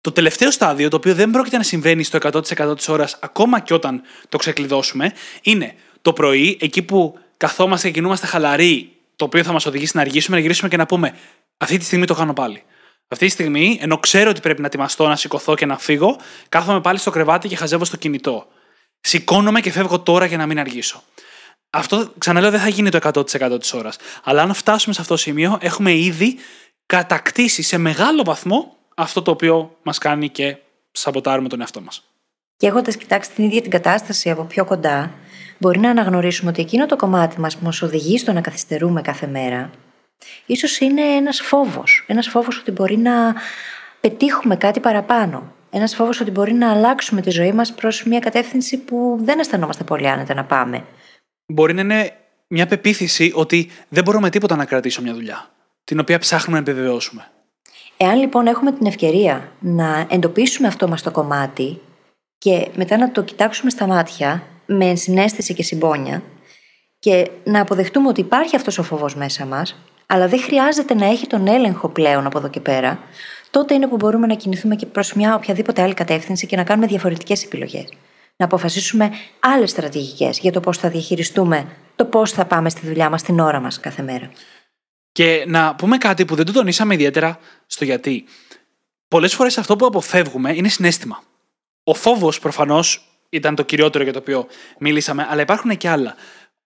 Το 0.00 0.12
τελευταίο 0.12 0.50
στάδιο, 0.50 0.88
το 0.88 0.96
οποίο 0.96 1.14
δεν 1.14 1.30
πρόκειται 1.30 1.56
να 1.56 1.62
συμβαίνει 1.62 2.02
στο 2.02 2.18
100% 2.22 2.76
της 2.76 2.88
ώρας, 2.88 3.18
ακόμα 3.20 3.60
και 3.60 3.74
όταν 3.74 4.02
το 4.28 4.38
ξεκλειδώσουμε, 4.38 5.12
είναι 5.42 5.74
το 6.02 6.12
πρωί, 6.12 6.58
εκεί 6.60 6.82
που 6.82 7.18
καθόμαστε 7.36 7.86
και 7.86 7.92
κινούμαστε 7.92 8.26
χαλαροί 8.26 8.92
το 9.16 9.24
οποίο 9.24 9.42
θα 9.42 9.52
μας 9.52 9.66
οδηγήσει 9.66 9.96
να 9.96 10.02
αργήσουμε, 10.02 10.36
να 10.36 10.42
γυρίσουμε 10.42 10.68
και 10.68 10.76
να 10.76 10.86
πούμε 10.86 11.14
Αυτή 11.58 11.78
τη 11.78 11.84
στιγμή 11.84 12.06
το 12.06 12.14
κάνω 12.14 12.32
πάλι. 12.32 12.62
Αυτή 13.08 13.26
τη 13.26 13.32
στιγμή, 13.32 13.78
ενώ 13.80 13.98
ξέρω 13.98 14.30
ότι 14.30 14.40
πρέπει 14.40 14.60
να 14.60 14.66
ετοιμαστώ, 14.66 15.08
να 15.08 15.16
σηκωθώ 15.16 15.54
και 15.54 15.66
να 15.66 15.78
φύγω, 15.78 16.18
κάθομαι 16.48 16.80
πάλι 16.80 16.98
στο 16.98 17.10
κρεβάτι 17.10 17.48
και 17.48 17.56
χαζεύω 17.56 17.84
στο 17.84 17.96
κινητό. 17.96 18.46
Σηκώνομαι 19.00 19.60
και 19.60 19.70
φεύγω 19.70 20.00
τώρα 20.00 20.26
για 20.26 20.36
να 20.36 20.46
μην 20.46 20.58
αργήσω. 20.58 21.02
Αυτό, 21.70 22.12
ξαναλέω, 22.18 22.50
δεν 22.50 22.60
θα 22.60 22.68
γίνει 22.68 22.90
το 22.90 22.98
100% 23.02 23.60
της 23.60 23.72
ώρας. 23.72 23.96
Αλλά 24.24 24.42
αν 24.42 24.54
φτάσουμε 24.54 24.94
σε 24.94 25.00
αυτό 25.00 25.14
το 25.14 25.20
σημείο, 25.20 25.58
έχουμε 25.60 25.92
ήδη 25.92 26.36
κατακτήσει 26.86 27.62
σε 27.62 27.78
μεγάλο 27.78 28.22
βαθμό 28.24 28.76
αυτό 28.94 29.22
το 29.22 29.30
οποίο 29.30 29.76
μας 29.82 29.98
κάνει 29.98 30.28
και 30.28 30.56
σαμποτάρουμε 30.92 31.48
τον 31.48 31.60
εαυτό 31.60 31.80
μας. 31.80 32.02
Και 32.56 32.66
έχοντας 32.66 32.96
κοιτάξει 32.96 33.30
την 33.30 33.44
ίδια 33.44 33.62
την 33.62 33.70
κατάσταση 33.70 34.30
από 34.30 34.44
πιο 34.44 34.64
κοντά, 34.64 35.12
μπορεί 35.58 35.78
να 35.78 35.90
αναγνωρίσουμε 35.90 36.50
ότι 36.50 36.60
εκείνο 36.60 36.86
το 36.86 36.96
κομμάτι 36.96 37.40
μας 37.40 37.56
που 37.56 37.64
μας 37.64 37.82
οδηγεί 37.82 38.18
στο 38.18 38.32
να 38.32 38.40
καθυστερούμε 38.40 39.02
κάθε 39.02 39.26
μέρα, 39.26 39.70
ίσως 40.46 40.78
είναι 40.78 41.02
ένας 41.02 41.40
φόβος. 41.40 42.04
Ένας 42.06 42.28
φόβος 42.28 42.58
ότι 42.58 42.70
μπορεί 42.70 42.96
να 42.96 43.34
πετύχουμε 44.00 44.56
κάτι 44.56 44.80
παραπάνω. 44.80 45.54
Ένας 45.70 45.94
φόβος 45.94 46.20
ότι 46.20 46.30
μπορεί 46.30 46.52
να 46.52 46.70
αλλάξουμε 46.70 47.20
τη 47.20 47.30
ζωή 47.30 47.52
μας 47.52 47.74
προς 47.74 48.04
μια 48.04 48.18
κατεύθυνση 48.18 48.78
που 48.78 49.18
δεν 49.22 49.38
αισθανόμαστε 49.38 49.84
πολύ 49.84 50.08
άνετα 50.08 50.34
να 50.34 50.44
πάμε. 50.44 50.84
Μπορεί 51.46 51.74
να 51.74 51.80
είναι 51.80 52.16
μια 52.46 52.66
πεποίθηση 52.66 53.32
ότι 53.34 53.70
δεν 53.88 54.02
μπορούμε 54.04 54.30
τίποτα 54.30 54.56
να 54.56 54.64
κρατήσουμε 54.64 55.06
μια 55.06 55.16
δουλειά, 55.16 55.50
την 55.86 55.98
οποία 56.00 56.18
ψάχνουμε 56.18 56.60
να 56.60 56.70
επιβεβαιώσουμε. 56.70 57.30
Εάν 57.96 58.18
λοιπόν 58.18 58.46
έχουμε 58.46 58.72
την 58.72 58.86
ευκαιρία 58.86 59.52
να 59.60 60.06
εντοπίσουμε 60.10 60.68
αυτό 60.68 60.88
μας 60.88 61.02
το 61.02 61.10
κομμάτι 61.10 61.80
και 62.38 62.68
μετά 62.76 62.96
να 62.96 63.10
το 63.10 63.22
κοιτάξουμε 63.22 63.70
στα 63.70 63.86
μάτια 63.86 64.42
με 64.66 64.94
συνέστηση 64.94 65.54
και 65.54 65.62
συμπόνια 65.62 66.22
και 66.98 67.30
να 67.44 67.60
αποδεχτούμε 67.60 68.08
ότι 68.08 68.20
υπάρχει 68.20 68.56
αυτός 68.56 68.78
ο 68.78 68.82
φόβος 68.82 69.14
μέσα 69.14 69.46
μας, 69.46 69.76
αλλά 70.06 70.28
δεν 70.28 70.40
χρειάζεται 70.40 70.94
να 70.94 71.06
έχει 71.06 71.26
τον 71.26 71.46
έλεγχο 71.46 71.88
πλέον 71.88 72.26
από 72.26 72.38
εδώ 72.38 72.48
και 72.48 72.60
πέρα, 72.60 72.98
τότε 73.50 73.74
είναι 73.74 73.86
που 73.86 73.96
μπορούμε 73.96 74.26
να 74.26 74.34
κινηθούμε 74.34 74.76
και 74.76 74.86
προς 74.86 75.12
μια 75.12 75.34
οποιαδήποτε 75.34 75.82
άλλη 75.82 75.94
κατεύθυνση 75.94 76.46
και 76.46 76.56
να 76.56 76.64
κάνουμε 76.64 76.86
διαφορετικές 76.86 77.44
επιλογές. 77.44 77.88
Να 78.36 78.44
αποφασίσουμε 78.44 79.10
άλλες 79.40 79.70
στρατηγικές 79.70 80.38
για 80.38 80.52
το 80.52 80.60
πώς 80.60 80.78
θα 80.78 80.88
διαχειριστούμε 80.88 81.66
το 81.96 82.04
πώς 82.04 82.32
θα 82.32 82.44
πάμε 82.44 82.70
στη 82.70 82.86
δουλειά 82.86 83.10
μας 83.10 83.22
την 83.22 83.40
ώρα 83.40 83.60
μας 83.60 83.80
κάθε 83.80 84.02
μέρα. 84.02 84.30
Και 85.16 85.44
να 85.46 85.74
πούμε 85.74 85.98
κάτι 85.98 86.24
που 86.24 86.34
δεν 86.34 86.46
το 86.46 86.52
τονίσαμε 86.52 86.94
ιδιαίτερα 86.94 87.38
στο 87.66 87.84
γιατί. 87.84 88.24
Πολλές 89.08 89.34
φορές 89.34 89.58
αυτό 89.58 89.76
που 89.76 89.86
αποφεύγουμε 89.86 90.52
είναι 90.52 90.68
συνέστημα. 90.68 91.22
Ο 91.84 91.94
φόβος 91.94 92.38
προφανώς 92.38 93.08
ήταν 93.28 93.54
το 93.54 93.62
κυριότερο 93.62 94.04
για 94.04 94.12
το 94.12 94.18
οποίο 94.18 94.46
μίλησαμε, 94.78 95.26
αλλά 95.30 95.40
υπάρχουν 95.40 95.76
και 95.76 95.88
άλλα. 95.88 96.14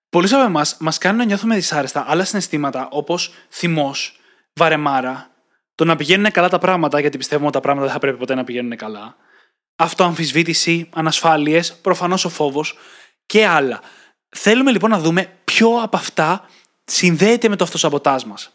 Πολλοί 0.08 0.34
από 0.34 0.44
εμάς 0.44 0.76
μας 0.80 0.98
κάνουν 0.98 1.18
να 1.18 1.24
νιώθουμε 1.24 1.54
δυσάρεστα 1.54 2.04
άλλα 2.08 2.24
συναισθήματα 2.24 2.88
όπως 2.90 3.34
θυμός, 3.48 4.20
βαρεμάρα, 4.52 5.30
το 5.74 5.84
να 5.84 5.96
πηγαίνουν 5.96 6.30
καλά 6.30 6.48
τα 6.48 6.58
πράγματα 6.58 7.00
γιατί 7.00 7.18
πιστεύουμε 7.18 7.46
ότι 7.46 7.56
τα 7.56 7.62
πράγματα 7.62 7.86
δεν 7.86 7.94
θα 7.94 8.00
πρέπει 8.00 8.18
ποτέ 8.18 8.34
να 8.34 8.44
πηγαίνουν 8.44 8.76
καλά, 8.76 9.16
αυτοαμφισβήτηση, 9.76 10.88
ανασφάλειες, 10.94 11.74
προφανώς 11.74 12.24
ο 12.24 12.28
φόβος 12.28 12.78
και 13.26 13.46
άλλα. 13.46 13.80
Θέλουμε 14.28 14.70
λοιπόν 14.70 14.90
να 14.90 14.98
δούμε 14.98 15.32
ποιο 15.44 15.80
από 15.82 15.96
αυτά 15.96 16.48
συνδέεται 16.92 17.48
με 17.48 17.56
το 17.56 17.64
αυτοσαμποτάζ 17.64 18.22
μας. 18.22 18.50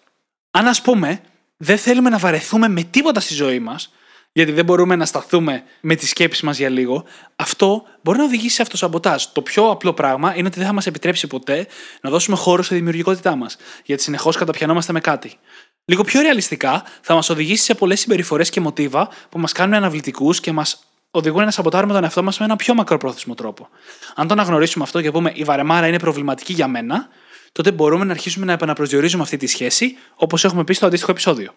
Αν 0.52 0.68
ας 0.68 0.82
πούμε, 0.82 1.22
δεν 1.58 1.78
θέλουμε 1.78 2.10
να 2.10 2.18
βαρεθούμε 2.18 2.68
με 2.68 2.84
τίποτα 2.84 3.20
στη 3.20 3.34
ζωή 3.34 3.60
μας, 3.60 3.94
γιατί 4.32 4.52
δεν 4.52 4.66
μπορούμε 4.66 4.96
να 4.96 5.06
σταθούμε 5.06 5.64
με 5.82 5.96
τι 5.96 6.08
σκέψει 6.08 6.46
μας 6.46 6.58
για 6.58 6.70
λίγο, 6.70 7.04
αυτό 7.36 7.84
μπορεί 8.02 8.18
να 8.18 8.24
οδηγήσει 8.24 8.56
σε 8.56 8.62
αυτοσαμποτάζ. 8.62 9.24
Το 9.24 9.42
πιο 9.42 9.70
απλό 9.70 9.94
πράγμα 9.94 10.36
είναι 10.36 10.48
ότι 10.48 10.58
δεν 10.58 10.68
θα 10.68 10.74
μας 10.74 10.86
επιτρέψει 10.86 11.28
ποτέ 11.28 11.68
να 12.02 12.10
δώσουμε 12.10 12.38
χώρο 12.38 12.64
στη 12.64 12.76
δημιουργικότητά 12.76 13.36
μας, 13.36 13.58
γιατί 13.84 14.02
συνεχώς 14.02 14.38
καταπιανόμαστε 14.38 14.94
με 14.94 15.00
κάτι. 15.00 15.38
Λίγο 15.86 16.04
πιο 16.04 16.22
ρεαλιστικά, 16.22 16.84
θα 17.02 17.14
μας 17.14 17.30
οδηγήσει 17.30 17.64
σε 17.64 17.76
πολλές 17.76 18.00
συμπεριφορές 18.00 18.50
και 18.50 18.60
μοτίβα 18.60 19.10
που 19.30 19.40
μας 19.40 19.52
κάνουν 19.52 19.74
αναβλητικούς 19.74 20.40
και 20.40 20.52
μας 20.52 20.84
οδηγούν 21.12 21.44
να 21.44 21.52
σαμποτάρουμε 21.52 21.94
τον 21.94 22.04
εαυτό 22.04 22.24
μας 22.24 22.40
με 22.40 22.46
ένα 22.46 22.56
πιο 22.56 22.74
μακροπρόθεσμο 22.74 23.34
τρόπο. 23.34 23.70
Αν 24.16 24.28
το 24.28 24.34
αναγνωρίσουμε 24.34 24.84
αυτό 24.84 25.02
και 25.02 25.12
πούμε 25.12 25.32
η 25.36 25.44
βαρεμάρα 25.44 25.88
είναι 25.88 26.00
προβληματική 26.00 26.54
για 26.54 26.68
μένα, 26.68 27.10
τότε 27.56 27.72
μπορούμε 27.72 28.06
να 28.06 28.12
αρχίσουμε 28.12 28.46
να 28.46 28.52
επαναπροσδιορίζουμε 28.52 29.24
αυτή 29.24 29.38
τη 29.38 29.48
σχέση, 29.48 29.96
όπως 30.16 30.44
έχουμε 30.44 30.64
πει 30.64 30.74
στο 30.74 30.86
αντίστοιχο 30.86 31.12
επεισόδιο. 31.12 31.52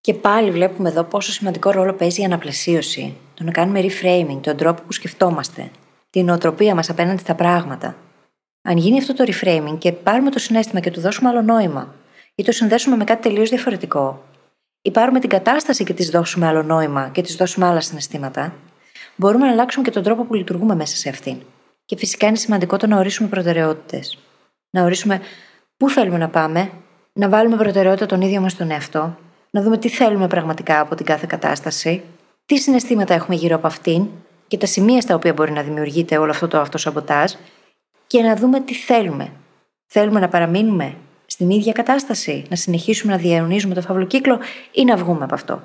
Και 0.00 0.14
πάλι 0.14 0.50
βλέπουμε 0.50 0.88
εδώ 0.88 1.02
πόσο 1.04 1.32
σημαντικό 1.32 1.70
ρόλο 1.70 1.92
παίζει 1.92 2.20
η 2.20 2.24
αναπλαισίωση. 2.24 3.16
Το 3.34 3.44
να 3.44 3.50
κάνουμε 3.50 3.80
reframing, 3.80 4.38
τον 4.40 4.56
τρόπο 4.56 4.82
που 4.82 4.92
σκεφτόμαστε, 4.92 5.70
την 6.10 6.28
οτροπία 6.28 6.74
μας 6.74 6.90
απέναντι 6.90 7.20
στα 7.20 7.34
πράγματα. 7.34 7.96
Αν 8.62 8.76
γίνει 8.76 8.98
αυτό 8.98 9.14
το 9.14 9.24
reframing 9.26 9.78
και 9.78 9.92
πάρουμε 9.92 10.30
το 10.30 10.38
συνέστημα 10.38 10.80
και 10.80 10.90
του 10.90 11.00
δώσουμε 11.00 11.28
άλλο 11.28 11.42
νόημα, 11.42 11.94
ή 12.34 12.42
το 12.42 12.52
συνδέσουμε 12.52 12.96
με 12.96 13.04
κάτι 13.04 13.28
τελείως 13.28 13.48
διαφορετικό, 13.48 14.24
ή 14.82 14.90
πάρουμε 14.90 15.20
την 15.20 15.28
κατάσταση 15.28 15.84
και 15.84 15.92
της 15.92 16.10
δώσουμε 16.10 16.46
άλλο 16.46 16.62
νόημα 16.62 17.08
και 17.12 17.22
της 17.22 17.36
δώσουμε 17.36 17.66
άλλα 17.66 17.80
συναισθήματα, 17.80 18.54
μπορούμε 19.16 19.46
να 19.46 19.52
αλλάξουμε 19.52 19.84
και 19.84 19.90
τον 19.90 20.02
τρόπο 20.02 20.24
που 20.24 20.34
λειτουργούμε 20.34 20.74
μέσα 20.74 20.96
σε 20.96 21.08
αυτήν. 21.08 21.36
Και 21.84 21.96
φυσικά 21.96 22.26
είναι 22.26 22.36
σημαντικό 22.36 22.76
το 22.76 22.86
να 22.86 22.98
ορίσουμε 22.98 23.28
προτεραιότητες 23.28 24.18
να 24.72 24.82
ορίσουμε 24.82 25.20
πού 25.76 25.90
θέλουμε 25.90 26.18
να 26.18 26.28
πάμε, 26.28 26.70
να 27.12 27.28
βάλουμε 27.28 27.56
προτεραιότητα 27.56 28.06
τον 28.06 28.20
ίδιο 28.20 28.40
μας 28.40 28.56
τον 28.56 28.70
εαυτό, 28.70 29.16
να 29.50 29.62
δούμε 29.62 29.78
τι 29.78 29.88
θέλουμε 29.88 30.26
πραγματικά 30.26 30.80
από 30.80 30.94
την 30.94 31.06
κάθε 31.06 31.26
κατάσταση, 31.28 32.02
τι 32.46 32.58
συναισθήματα 32.58 33.14
έχουμε 33.14 33.34
γύρω 33.34 33.56
από 33.56 33.66
αυτήν 33.66 34.08
και 34.48 34.58
τα 34.58 34.66
σημεία 34.66 35.00
στα 35.00 35.14
οποία 35.14 35.32
μπορεί 35.32 35.52
να 35.52 35.62
δημιουργείται 35.62 36.18
όλο 36.18 36.30
αυτό 36.30 36.48
το 36.48 36.60
αυτοσαμποτάζ 36.60 37.32
και 38.06 38.22
να 38.22 38.36
δούμε 38.36 38.60
τι 38.60 38.74
θέλουμε. 38.74 39.32
Θέλουμε 39.86 40.20
να 40.20 40.28
παραμείνουμε 40.28 40.94
στην 41.26 41.50
ίδια 41.50 41.72
κατάσταση, 41.72 42.44
να 42.48 42.56
συνεχίσουμε 42.56 43.12
να 43.12 43.18
διαιωνίζουμε 43.18 43.74
το 43.74 43.80
φαύλο 43.80 44.04
κύκλο 44.04 44.38
ή 44.72 44.84
να 44.84 44.96
βγούμε 44.96 45.24
από 45.24 45.34
αυτό. 45.34 45.62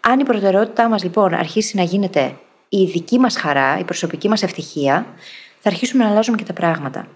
Αν 0.00 0.20
η 0.20 0.24
προτεραιότητά 0.24 0.88
μας 0.88 1.02
λοιπόν 1.02 1.34
αρχίσει 1.34 1.76
να 1.76 1.82
γίνεται 1.82 2.36
η 2.68 2.84
δική 2.84 3.18
μας 3.18 3.36
χαρά, 3.36 3.78
η 3.78 3.84
προσωπική 3.84 4.28
μας 4.28 4.42
ευτυχία, 4.42 5.06
θα 5.60 5.68
αρχίσουμε 5.68 6.04
να 6.04 6.10
αλλάζουμε 6.10 6.36
και 6.36 6.44
τα 6.44 6.52
πράγματα. 6.52 7.06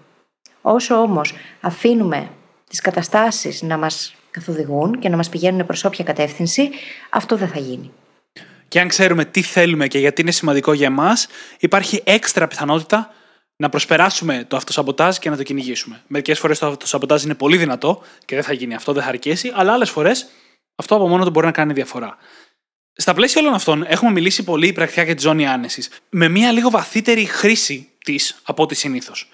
Όσο 0.67 0.95
όμως 0.95 1.33
αφήνουμε 1.61 2.29
τις 2.69 2.81
καταστάσεις 2.81 3.61
να 3.61 3.77
μας 3.77 4.15
καθοδηγούν 4.31 4.99
και 4.99 5.09
να 5.09 5.15
μας 5.17 5.29
πηγαίνουν 5.29 5.65
προς 5.65 5.83
όποια 5.83 6.03
κατεύθυνση, 6.03 6.69
αυτό 7.09 7.37
δεν 7.37 7.47
θα 7.47 7.59
γίνει. 7.59 7.91
Και 8.67 8.79
αν 8.79 8.87
ξέρουμε 8.87 9.25
τι 9.25 9.41
θέλουμε 9.41 9.87
και 9.87 9.99
γιατί 9.99 10.21
είναι 10.21 10.31
σημαντικό 10.31 10.73
για 10.73 10.87
εμάς, 10.87 11.27
υπάρχει 11.59 12.01
έξτρα 12.05 12.47
πιθανότητα 12.47 13.13
να 13.55 13.69
προσπεράσουμε 13.69 14.45
το 14.47 14.55
αυτοσαμποτάζ 14.55 15.17
και 15.17 15.29
να 15.29 15.37
το 15.37 15.43
κυνηγήσουμε. 15.43 16.01
Μερικές 16.07 16.39
φορές 16.39 16.59
το 16.59 16.67
αυτοσαμποτάζ 16.67 17.23
είναι 17.23 17.35
πολύ 17.35 17.57
δυνατό 17.57 18.01
και 18.25 18.35
δεν 18.35 18.43
θα 18.43 18.53
γίνει 18.53 18.75
αυτό, 18.75 18.93
δεν 18.93 19.03
θα 19.03 19.09
αρκέσει, 19.09 19.51
αλλά 19.55 19.73
άλλες 19.73 19.89
φορές 19.89 20.27
αυτό 20.75 20.95
από 20.95 21.07
μόνο 21.07 21.23
του 21.23 21.29
μπορεί 21.29 21.45
να 21.45 21.51
κάνει 21.51 21.73
διαφορά. 21.73 22.17
Στα 22.93 23.13
πλαίσια 23.13 23.41
όλων 23.41 23.53
αυτών, 23.53 23.85
έχουμε 23.87 24.11
μιλήσει 24.11 24.43
πολύ 24.43 24.73
πρακτικά 24.73 25.03
για 25.03 25.15
τη 25.15 25.21
ζώνη 25.21 25.47
άνεσης, 25.47 25.89
με 26.09 26.27
μια 26.27 26.51
λίγο 26.51 26.69
βαθύτερη 26.69 27.25
χρήση 27.25 27.89
της 28.03 28.39
από 28.43 28.63
ό,τι 28.63 28.75
συνήθως. 28.75 29.29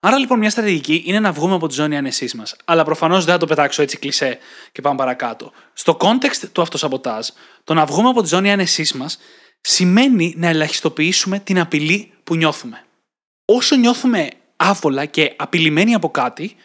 Άρα 0.00 0.18
λοιπόν 0.18 0.38
μια 0.38 0.50
στρατηγική 0.50 1.02
είναι 1.06 1.20
να 1.20 1.32
βγούμε 1.32 1.54
από 1.54 1.66
τη 1.66 1.74
ζώνη 1.74 1.96
ανεσή 1.96 2.30
μας. 2.36 2.56
Αλλά 2.64 2.84
προφανώς 2.84 3.24
δεν 3.24 3.34
θα 3.34 3.40
το 3.40 3.46
πετάξω 3.46 3.82
έτσι 3.82 3.96
κλεισέ 3.96 4.38
και 4.72 4.80
πάμε 4.80 4.96
παρακάτω. 4.96 5.52
Στο 5.72 5.96
context 6.00 6.48
του 6.52 6.62
αυτοσαμποτάζ, 6.62 7.28
το 7.64 7.74
να 7.74 7.84
βγούμε 7.84 8.08
από 8.08 8.22
τη 8.22 8.28
ζώνη 8.28 8.52
ανεσή 8.52 8.96
μας 8.96 9.18
σημαίνει 9.60 10.34
να 10.36 10.48
ελαχιστοποιήσουμε 10.48 11.38
την 11.38 11.58
απειλή 11.58 12.12
που 12.24 12.36
νιώθουμε. 12.36 12.84
Όσο 13.44 13.76
νιώθουμε 13.76 14.28
άβολα 14.56 15.04
και 15.04 15.34
απειλημένοι 15.36 15.94
από 15.94 16.10
κάτι, 16.10 16.56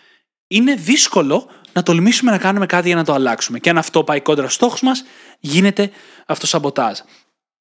είναι 0.48 0.76
δύσκολο 0.76 1.50
να 1.74 1.84
τολμήσουμε 1.84 2.32
να 2.32 2.38
κάνουμε 2.38 2.66
κάτι 2.66 2.88
για 2.88 2.96
να 2.96 3.04
το 3.04 3.14
αλλάξουμε. 3.14 3.60
Και 3.60 3.70
αν 3.70 3.78
αυτό 3.78 4.04
πάει 4.04 4.22
κόντρα 4.22 4.44
στους 4.44 4.56
στόχους 4.56 4.82
μας, 4.82 5.04
γίνεται 5.40 5.92
αυτοσαμποτάζ. 6.26 7.00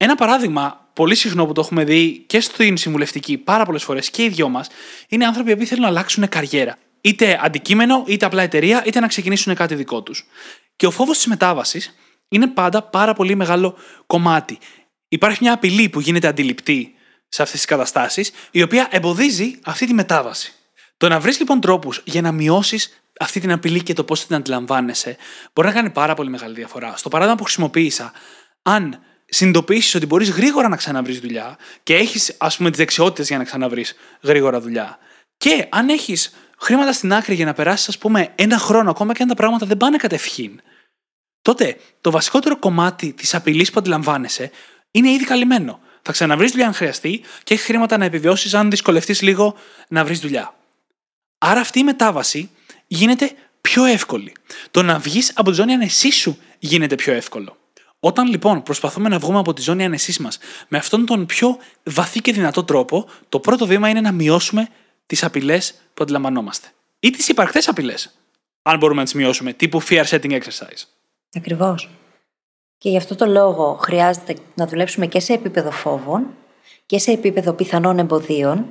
Ένα 0.03 0.15
παράδειγμα 0.15 0.89
πολύ 0.93 1.15
συχνό 1.15 1.47
που 1.47 1.53
το 1.53 1.61
έχουμε 1.61 1.85
δει 1.85 2.25
και 2.27 2.41
στην 2.41 2.77
συμβουλευτική 2.77 3.39
πάρα 3.39 3.65
πολλές 3.65 3.83
φορές 3.83 4.11
και 4.11 4.23
οι 4.23 4.29
δυο 4.29 4.49
μας 4.49 4.69
είναι 5.09 5.27
άνθρωποι 5.27 5.57
που 5.57 5.67
θέλουν 5.67 5.83
να 5.83 5.89
αλλάξουν 5.89 6.29
καριέρα. 6.29 6.77
Είτε 7.01 7.41
αντικείμενο, 7.43 8.05
είτε 8.07 8.27
απλά 8.27 8.43
εταιρεία, 8.43 8.83
είτε 8.87 9.01
να 9.01 9.07
ξεκινήσουν 9.07 9.55
κάτι 9.55 9.75
δικό 9.75 10.03
τους. 10.03 10.27
Και 10.77 10.87
ο 10.87 10.91
φόβος 10.91 11.17
της 11.17 11.27
μετάβασης 11.27 11.95
είναι 12.29 12.47
πάντα 12.47 12.83
πάρα 12.83 13.13
πολύ 13.13 13.35
μεγάλο 13.35 13.77
κομμάτι. 14.07 14.59
Υπάρχει 15.09 15.39
μια 15.43 15.53
απειλή 15.53 15.89
που 15.89 16.01
γίνεται 16.01 16.27
αντιληπτή 16.27 16.95
σε 17.29 17.43
αυτές 17.43 17.59
τις 17.59 17.69
καταστάσεις, 17.69 18.31
η 18.51 18.63
οποία 18.63 18.89
εμποδίζει 18.91 19.59
αυτή 19.65 19.87
τη 19.87 19.95
μετάβαση. 19.95 20.53
Το 20.97 21.09
να 21.09 21.21
βρεις 21.21 21.39
λοιπόν 21.39 21.61
τρόπους 21.61 22.03
για 22.05 22.21
να 22.21 22.33
μειώσεις 22.33 23.03
αυτή 23.21 23.41
την 23.41 23.53
απειλή 23.53 23.83
και 23.83 23.93
το 23.93 24.05
πώς 24.05 24.27
την 24.27 24.37
αντιλαμβάνεσαι 24.37 25.17
μπορεί 25.53 25.69
να 25.69 25.75
κάνει 25.75 25.91
πάρα 25.91 26.15
πολύ 26.15 26.31
μεγάλη 26.31 26.55
διαφορά. 26.55 26.97
Στο 26.97 27.09
παράδειγμα 27.09 27.39
που 27.39 27.45
χρησιμοποίησα, 27.45 28.13
αν 28.63 29.01
συνειδητοποιήσεις 29.31 29.95
ότι 29.95 30.07
μπορείς 30.07 30.31
γρήγορα 30.31 30.69
να 30.69 30.77
ξαναβρεις 30.77 31.21
δουλειά 31.21 31.59
και 31.83 31.95
έχεις, 31.95 32.35
ας 32.39 32.57
πούμε, 32.57 32.69
τις 32.71 32.79
δεξιότητες 32.79 33.29
για 33.29 33.39
να 33.39 33.45
ξαναβρεις 33.45 33.95
γρήγορα 34.23 34.61
δουλειά. 34.61 34.99
Και 35.37 35.67
αν 35.71 35.89
έχεις 35.89 36.35
χρήματα 36.59 36.93
στην 36.93 37.13
άκρη 37.13 37.35
για 37.35 37.45
να 37.45 37.53
περάσεις, 37.53 37.89
ας 37.89 37.99
πούμε, 37.99 38.33
ένα 38.35 38.59
χρόνο, 38.59 38.91
ακόμα 38.91 39.13
και 39.13 39.23
αν 39.23 39.29
τα 39.29 39.35
πράγματα 39.35 39.67
δεν 39.67 39.77
πάνε 39.77 39.97
κατευχήν, 39.97 40.61
τότε 41.43 41.77
το 42.01 42.11
βασικότερο 42.11 42.59
κομμάτι 42.59 43.13
της 43.13 43.35
απειλής 43.35 43.71
που 43.71 43.79
αντιλαμβάνεσαι 43.79 44.51
είναι 44.91 45.11
ήδη 45.11 45.25
καλυμμένο. 45.25 45.81
Θα 46.03 46.13
ξαναβρεις 46.13 46.51
δουλειά 46.51 46.67
αν 46.67 46.75
χρειαστεί 46.75 47.21
και 47.45 47.55
έχεις 47.55 47.67
χρήματα 47.67 47.97
να 47.97 48.05
επιβιώσεις 48.05 48.55
αν 48.55 48.71
δυσκολευτείς 48.71 49.23
λίγο 49.23 49.55
να 49.89 50.05
βρεις 50.05 50.19
δουλειά. 50.19 50.55
Άρα 51.39 51.61
αυτή 51.61 51.79
η 51.79 51.85
μετάβαση 51.85 52.51
γίνεται 52.87 53.33
πιο 53.61 53.85
εύκολη. 53.85 54.33
Το 54.71 54.83
να 54.83 54.99
βγεις 54.99 55.33
από 55.35 55.51
τη 55.51 55.57
ζώνη 55.57 55.73
ανεσής 55.73 56.17
σου 56.17 56.39
γίνεται 56.59 56.95
πιο 56.95 57.13
εύκολο. 57.13 57.57
Όταν 58.01 58.29
λοιπόν 58.29 58.63
προσπαθούμε 58.63 59.09
να 59.09 59.19
βγούμε 59.19 59.39
από 59.39 59.53
τη 59.53 59.63
ζώνη 59.63 59.85
ανεσή 59.85 60.23
μας 60.23 60.39
με 60.69 60.79
αυτόν 60.79 61.07
τον 61.07 61.27
πιο 61.27 61.57
βαθύ 61.85 62.21
και 62.21 62.33
δυνατό 62.33 62.65
τρόπο, 62.65 63.07
το 63.29 63.41
πρώτο 63.41 63.67
βήμα 63.67 63.89
είναι 63.89 64.01
να 64.01 64.13
μειώσουμε 64.13 64.69
τις 65.07 65.25
απειλές 65.25 65.75
που 65.95 66.03
αντιλαμβανόμαστε. 66.03 66.69
Ή 67.01 67.11
τις 67.11 67.29
υπαρκτές 67.29 67.69
απειλές. 67.69 68.15
Αν 68.63 68.79
μπορούμε 68.79 68.99
να 68.99 69.05
τις 69.05 69.15
μειώσουμε, 69.15 69.53
τύπου 69.53 69.83
fear 69.83 70.05
setting 70.05 70.33
exercise. 70.33 70.85
Ακριβώς. 71.37 71.91
Και 72.79 72.89
γι' 72.89 72.97
αυτό 72.97 73.15
το 73.15 73.27
λόγο 73.27 73.79
χρειάζεται 73.81 74.37
να 74.55 74.67
δουλέψουμε 74.67 75.07
και 75.07 75.21
σε 75.21 75.33
επίπεδο 75.33 75.71
φόβων 75.71 76.27
και 76.87 76.99
σε 76.99 77.11
επίπεδο 77.11 77.53
πιθανών 77.53 77.99
εμποδίων, 77.99 78.67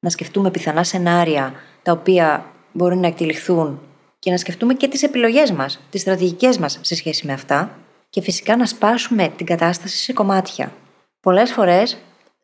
να 0.00 0.10
σκεφτούμε 0.10 0.50
πιθανά 0.50 0.84
σενάρια 0.84 1.54
τα 1.82 1.92
οποία 1.92 2.52
μπορεί 2.72 2.96
να 2.96 3.06
εκτελεχθούν 3.06 3.80
και 4.18 4.30
να 4.30 4.36
σκεφτούμε 4.36 4.74
και 4.74 4.88
τις 4.88 5.02
επιλογές 5.02 5.52
μας, 5.52 5.80
τις 5.90 6.00
στρατηγικές 6.00 6.58
μας 6.58 6.78
σε 6.80 6.94
σχέση 6.94 7.26
με 7.26 7.32
αυτά 7.32 7.81
και 8.12 8.20
φυσικά 8.20 8.56
να 8.56 8.66
σπάσουμε 8.66 9.28
την 9.36 9.46
κατάσταση 9.46 9.96
σε 9.96 10.12
κομμάτια. 10.12 10.72
Πολλές 11.20 11.52
φορές 11.52 11.98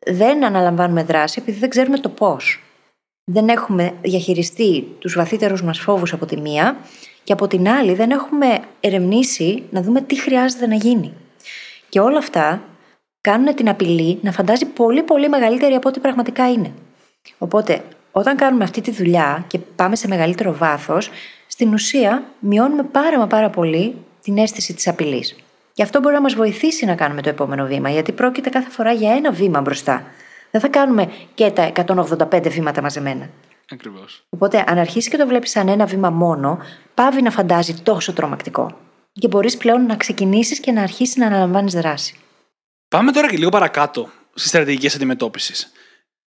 δεν 0.05 0.45
αναλαμβάνουμε 0.45 1.03
δράση 1.03 1.39
επειδή 1.41 1.59
δεν 1.59 1.69
ξέρουμε 1.69 1.97
το 1.97 2.09
πώς. 2.09 2.63
Δεν 3.23 3.49
έχουμε 3.49 3.93
διαχειριστεί 4.01 4.95
τους 4.99 5.15
βαθύτερους 5.15 5.63
μας 5.63 5.79
φόβους 5.79 6.13
από 6.13 6.25
τη 6.25 6.37
μία 6.37 6.77
και 7.23 7.33
από 7.33 7.47
την 7.47 7.69
άλλη 7.69 7.93
δεν 7.93 8.11
έχουμε 8.11 8.59
ερευνήσει 8.79 9.63
να 9.69 9.81
δούμε 9.81 10.01
τι 10.01 10.19
χρειάζεται 10.19 10.67
να 10.67 10.75
γίνει. 10.75 11.13
Και 11.89 11.99
όλα 11.99 12.17
αυτά 12.17 12.61
κάνουν 13.21 13.55
την 13.55 13.69
απειλή 13.69 14.19
να 14.21 14.31
φαντάζει 14.31 14.65
πολύ 14.65 15.03
πολύ 15.03 15.29
μεγαλύτερη 15.29 15.73
από 15.73 15.89
ό,τι 15.89 15.99
πραγματικά 15.99 16.51
είναι. 16.51 16.71
Οπότε, 17.37 17.83
όταν 18.11 18.37
κάνουμε 18.37 18.63
αυτή 18.63 18.81
τη 18.81 18.91
δουλειά 18.91 19.45
και 19.47 19.59
πάμε 19.75 19.95
σε 19.95 20.07
μεγαλύτερο 20.07 20.53
βάθος, 20.53 21.09
στην 21.47 21.73
ουσία 21.73 22.23
μειώνουμε 22.39 22.83
πάρα 22.83 23.17
μα 23.17 23.27
πάρα 23.27 23.49
πολύ 23.49 23.95
την 24.21 24.37
αίσθηση 24.37 24.73
της 24.73 24.87
απειλής. 24.87 25.35
Και 25.79 25.85
αυτό 25.85 25.99
μπορεί 25.99 26.13
να 26.13 26.21
μας 26.21 26.33
βοηθήσει 26.33 26.85
να 26.85 26.95
κάνουμε 26.95 27.21
το 27.21 27.29
επόμενο 27.29 27.65
βήμα, 27.65 27.89
γιατί 27.89 28.11
πρόκειται 28.11 28.49
κάθε 28.49 28.69
φορά 28.69 28.91
για 28.91 29.15
ένα 29.15 29.31
βήμα 29.31 29.61
μπροστά. 29.61 30.03
Δεν 30.51 30.61
θα 30.61 30.67
κάνουμε 30.67 31.11
και 31.33 31.51
τα 31.51 31.71
185 31.75 32.49
βήματα 32.49 32.81
μαζεμένα. 32.81 33.29
Ακριβώς. 33.71 34.23
Οπότε, 34.29 34.63
αν 34.67 34.77
αρχίσει 34.77 35.09
και 35.09 35.17
το 35.17 35.27
βλέπεις 35.27 35.51
σαν 35.51 35.67
ένα 35.67 35.85
βήμα 35.85 36.09
μόνο, 36.09 36.59
πάβει 36.93 37.21
να 37.21 37.31
φαντάζει 37.31 37.73
τόσο 37.73 38.13
τρομακτικό. 38.13 38.77
Και 39.13 39.27
μπορείς 39.27 39.57
πλέον 39.57 39.85
να 39.85 39.95
ξεκινήσεις 39.95 40.59
και 40.59 40.71
να 40.71 40.81
αρχίσεις 40.81 41.15
να 41.15 41.25
αναλαμβάνεις 41.25 41.73
δράση. 41.73 42.15
Πάμε 42.87 43.11
τώρα 43.11 43.29
και 43.29 43.37
λίγο 43.37 43.49
παρακάτω 43.49 44.09
στις 44.33 44.49
στρατηγικές 44.49 44.95
αντιμετώπισης. 44.95 45.71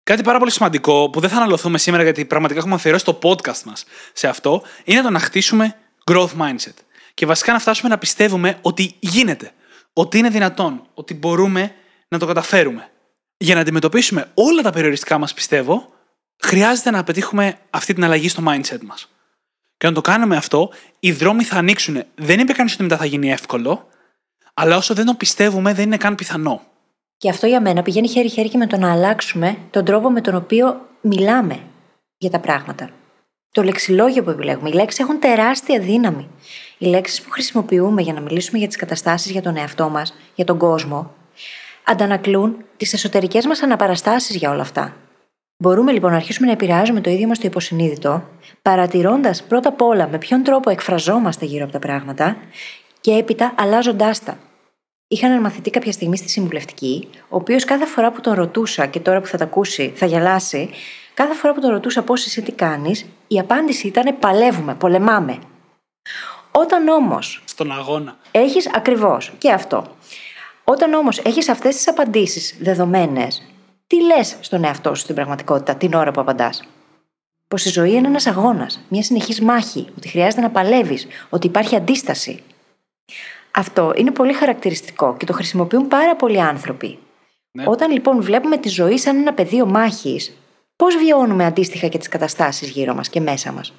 Κάτι 0.02 0.22
πάρα 0.22 0.38
πολύ 0.38 0.50
σημαντικό 0.50 1.10
που 1.10 1.20
δεν 1.20 1.30
θα 1.30 1.36
αναλωθούμε 1.36 1.78
σήμερα 1.78 2.02
γιατί 2.02 2.24
πραγματικά 2.24 2.60
έχουμε 2.60 2.74
αφιερώσει 2.74 3.04
το 3.04 3.18
podcast 3.22 3.62
μας 3.64 3.84
σε 4.12 4.28
αυτό 4.28 4.62
είναι 4.84 5.02
το 5.02 5.10
να 5.10 5.18
χτίσουμε 5.18 5.76
growth 6.10 6.30
mindset. 6.38 6.74
Και 7.14 7.26
βασικά 7.26 7.52
να 7.52 7.58
φτάσουμε 7.58 7.88
να 7.88 7.98
πιστεύουμε 7.98 8.58
ότι 8.62 8.94
γίνεται, 8.98 9.52
ότι 9.92 10.18
είναι 10.18 10.28
δυνατόν, 10.28 10.86
ότι 10.94 11.14
μπορούμε 11.14 11.74
να 12.08 12.18
το 12.18 12.26
καταφέρουμε. 12.26 12.90
Για 13.36 13.54
να 13.54 13.60
αντιμετωπίσουμε 13.60 14.30
όλα 14.34 14.62
τα 14.62 14.70
περιοριστικά 14.70 15.18
μας, 15.18 15.34
πιστεύω, 15.34 15.92
χρειάζεται 16.42 16.90
να 16.90 17.04
πετύχουμε 17.04 17.58
αυτή 17.70 17.94
την 17.94 18.04
αλλαγή 18.04 18.28
στο 18.28 18.42
mindset 18.46 18.80
μας. 18.82 19.08
Και 19.76 19.86
να 19.86 19.92
το 19.92 20.00
κάνουμε 20.00 20.36
αυτό, 20.36 20.70
οι 21.00 21.12
δρόμοι 21.12 21.44
θα 21.44 21.56
ανοίξουν. 21.56 22.04
Δεν 22.14 22.38
είπε 22.38 22.52
κανείς 22.52 22.72
ότι 22.72 22.82
μετά 22.82 22.96
θα 22.96 23.04
γίνει 23.04 23.30
εύκολο, 23.30 23.86
αλλά 24.54 24.76
όσο 24.76 24.94
δεν 24.94 25.06
το 25.06 25.14
πιστεύουμε, 25.14 25.74
δεν 25.74 25.84
είναι 25.84 25.96
καν 25.96 26.14
πιθανό. 26.14 26.62
Και 27.16 27.28
αυτό 27.28 27.46
για 27.46 27.60
μένα 27.60 27.82
πηγαίνει 27.82 28.08
χέρι-χέρι 28.08 28.48
και 28.48 28.56
με 28.56 28.66
το 28.66 28.76
να 28.76 28.92
αλλάξουμε 28.92 29.58
τον 29.70 29.84
τρόπο 29.84 30.10
με 30.10 30.20
τον 30.20 30.34
οποίο 30.34 30.88
μιλάμε 31.00 31.60
για 32.16 32.30
τα 32.30 32.40
πράγματα. 32.40 32.90
Το 33.50 33.62
λεξιλόγιο 33.62 34.22
που 34.22 34.30
επιλέγουμε. 34.30 34.68
Οι 34.68 34.72
λέξεις 34.72 35.00
έχουν 35.00 35.20
τεράστια 35.20 35.80
δύναμη. 35.80 36.28
Οι 36.82 36.86
λέξεις 36.86 37.22
που 37.22 37.30
χρησιμοποιούμε 37.30 38.02
για 38.02 38.12
να 38.12 38.20
μιλήσουμε 38.20 38.58
για 38.58 38.66
τις 38.66 38.76
καταστάσεις 38.76 39.30
για 39.30 39.42
τον 39.42 39.56
εαυτό 39.56 39.88
μας, 39.88 40.14
για 40.34 40.44
τον 40.44 40.58
κόσμο, 40.58 41.14
αντανακλούν 41.84 42.56
τις 42.76 42.92
εσωτερικές 42.92 43.46
μας 43.46 43.62
αναπαραστάσεις 43.62 44.36
για 44.36 44.50
όλα 44.50 44.60
αυτά. 44.60 44.96
Μπορούμε 45.56 45.92
λοιπόν 45.92 46.10
να 46.10 46.16
αρχίσουμε 46.16 46.46
να 46.46 46.52
επηρεάζουμε 46.52 47.00
το 47.00 47.10
ίδιο 47.10 47.26
μας 47.26 47.38
το 47.38 47.46
υποσυνείδητο, 47.46 48.22
παρατηρώντας 48.62 49.42
πρώτα 49.42 49.68
απ' 49.68 49.82
όλα 49.82 50.08
με 50.08 50.18
ποιον 50.18 50.42
τρόπο 50.42 50.70
εκφραζόμαστε 50.70 51.44
γύρω 51.44 51.64
από 51.64 51.72
τα 51.72 51.78
πράγματα 51.78 52.36
και 53.00 53.12
έπειτα 53.12 53.54
αλλάζοντάς 53.58 54.24
τα. 54.24 54.38
Είχα 55.08 55.26
έναν 55.26 55.40
μαθητή 55.40 55.70
κάποια 55.70 55.92
στιγμή 55.92 56.16
στη 56.16 56.28
συμβουλευτική, 56.28 57.08
ο 57.28 57.36
οποίος 57.36 57.64
κάθε 57.64 57.86
φορά 57.86 58.12
που 58.12 58.20
τον 58.20 58.32
ρωτούσα, 58.32 58.86
και 58.86 59.00
τώρα 59.00 59.20
που 59.20 59.26
θα 59.26 59.38
τα 59.38 59.44
ακούσει 59.44 59.92
θα 59.94 60.06
γελάσει, 60.06 60.70
κάθε 61.14 61.34
φορά 61.34 61.54
που 61.54 61.60
τον 61.60 61.70
ρωτούσα 61.70 62.02
πώ 62.02 62.12
εσύ 62.12 62.42
τι 62.42 62.52
κάνεις, 62.52 63.06
η 63.26 63.38
απάντηση 63.38 63.86
ήταν 63.86 64.18
παλεύουμε, 64.18 64.74
πολεμάμε. 64.74 65.38
Όταν 66.52 66.88
όμως. 66.88 67.42
Στον 67.44 67.72
αγώνα. 67.72 68.16
Έχεις 68.30 68.74
ακριβώς 68.74 69.32
και 69.38 69.52
αυτό. 69.52 69.86
Όταν 70.64 70.94
όμως 70.94 71.18
έχεις 71.18 71.48
αυτές 71.48 71.76
τις 71.76 71.88
απαντήσεις 71.88 72.56
δεδομένες, 72.60 73.42
τι 73.86 74.02
λες 74.02 74.36
στον 74.40 74.64
εαυτό 74.64 74.94
σου 74.94 75.02
στην 75.02 75.14
πραγματικότητα 75.14 75.74
την 75.74 75.94
ώρα 75.94 76.10
που 76.10 76.20
απαντάς; 76.20 76.62
Πως 77.48 77.64
η 77.64 77.68
ζωή 77.68 77.92
είναι 77.92 78.06
ένας 78.06 78.26
αγώνας, 78.26 78.80
μια 78.88 79.02
συνεχής 79.02 79.40
μάχη, 79.40 79.86
ότι 79.96 80.08
χρειάζεται 80.08 80.42
να 80.42 80.50
παλεύεις, 80.50 81.06
ότι 81.30 81.46
υπάρχει 81.46 81.76
αντίσταση. 81.76 82.42
Αυτό 83.50 83.92
είναι 83.96 84.10
πολύ 84.10 84.32
χαρακτηριστικό 84.32 85.16
και 85.16 85.26
το 85.26 85.32
χρησιμοποιούν 85.32 85.88
πάρα 85.88 86.16
πολλοί 86.16 86.40
άνθρωποι. 86.40 86.98
Ναι. 87.50 87.64
Όταν 87.66 87.90
λοιπόν 87.90 88.22
βλέπουμε 88.22 88.56
τη 88.56 88.68
ζωή 88.68 88.98
σαν 88.98 89.16
ένα 89.16 89.32
πεδίο 89.32 89.66
μάχης, 89.66 90.36
πώς 90.76 90.96
βιώνουμε 90.96 91.44
αντίστοιχα 91.44 91.88
και 91.88 91.98
τις 91.98 92.08
καταστάσεις 92.08 92.68
γύρω 92.68 92.94
μας 92.94 93.08
και 93.08 93.20
μέσα 93.20 93.52
μας; 93.52 93.72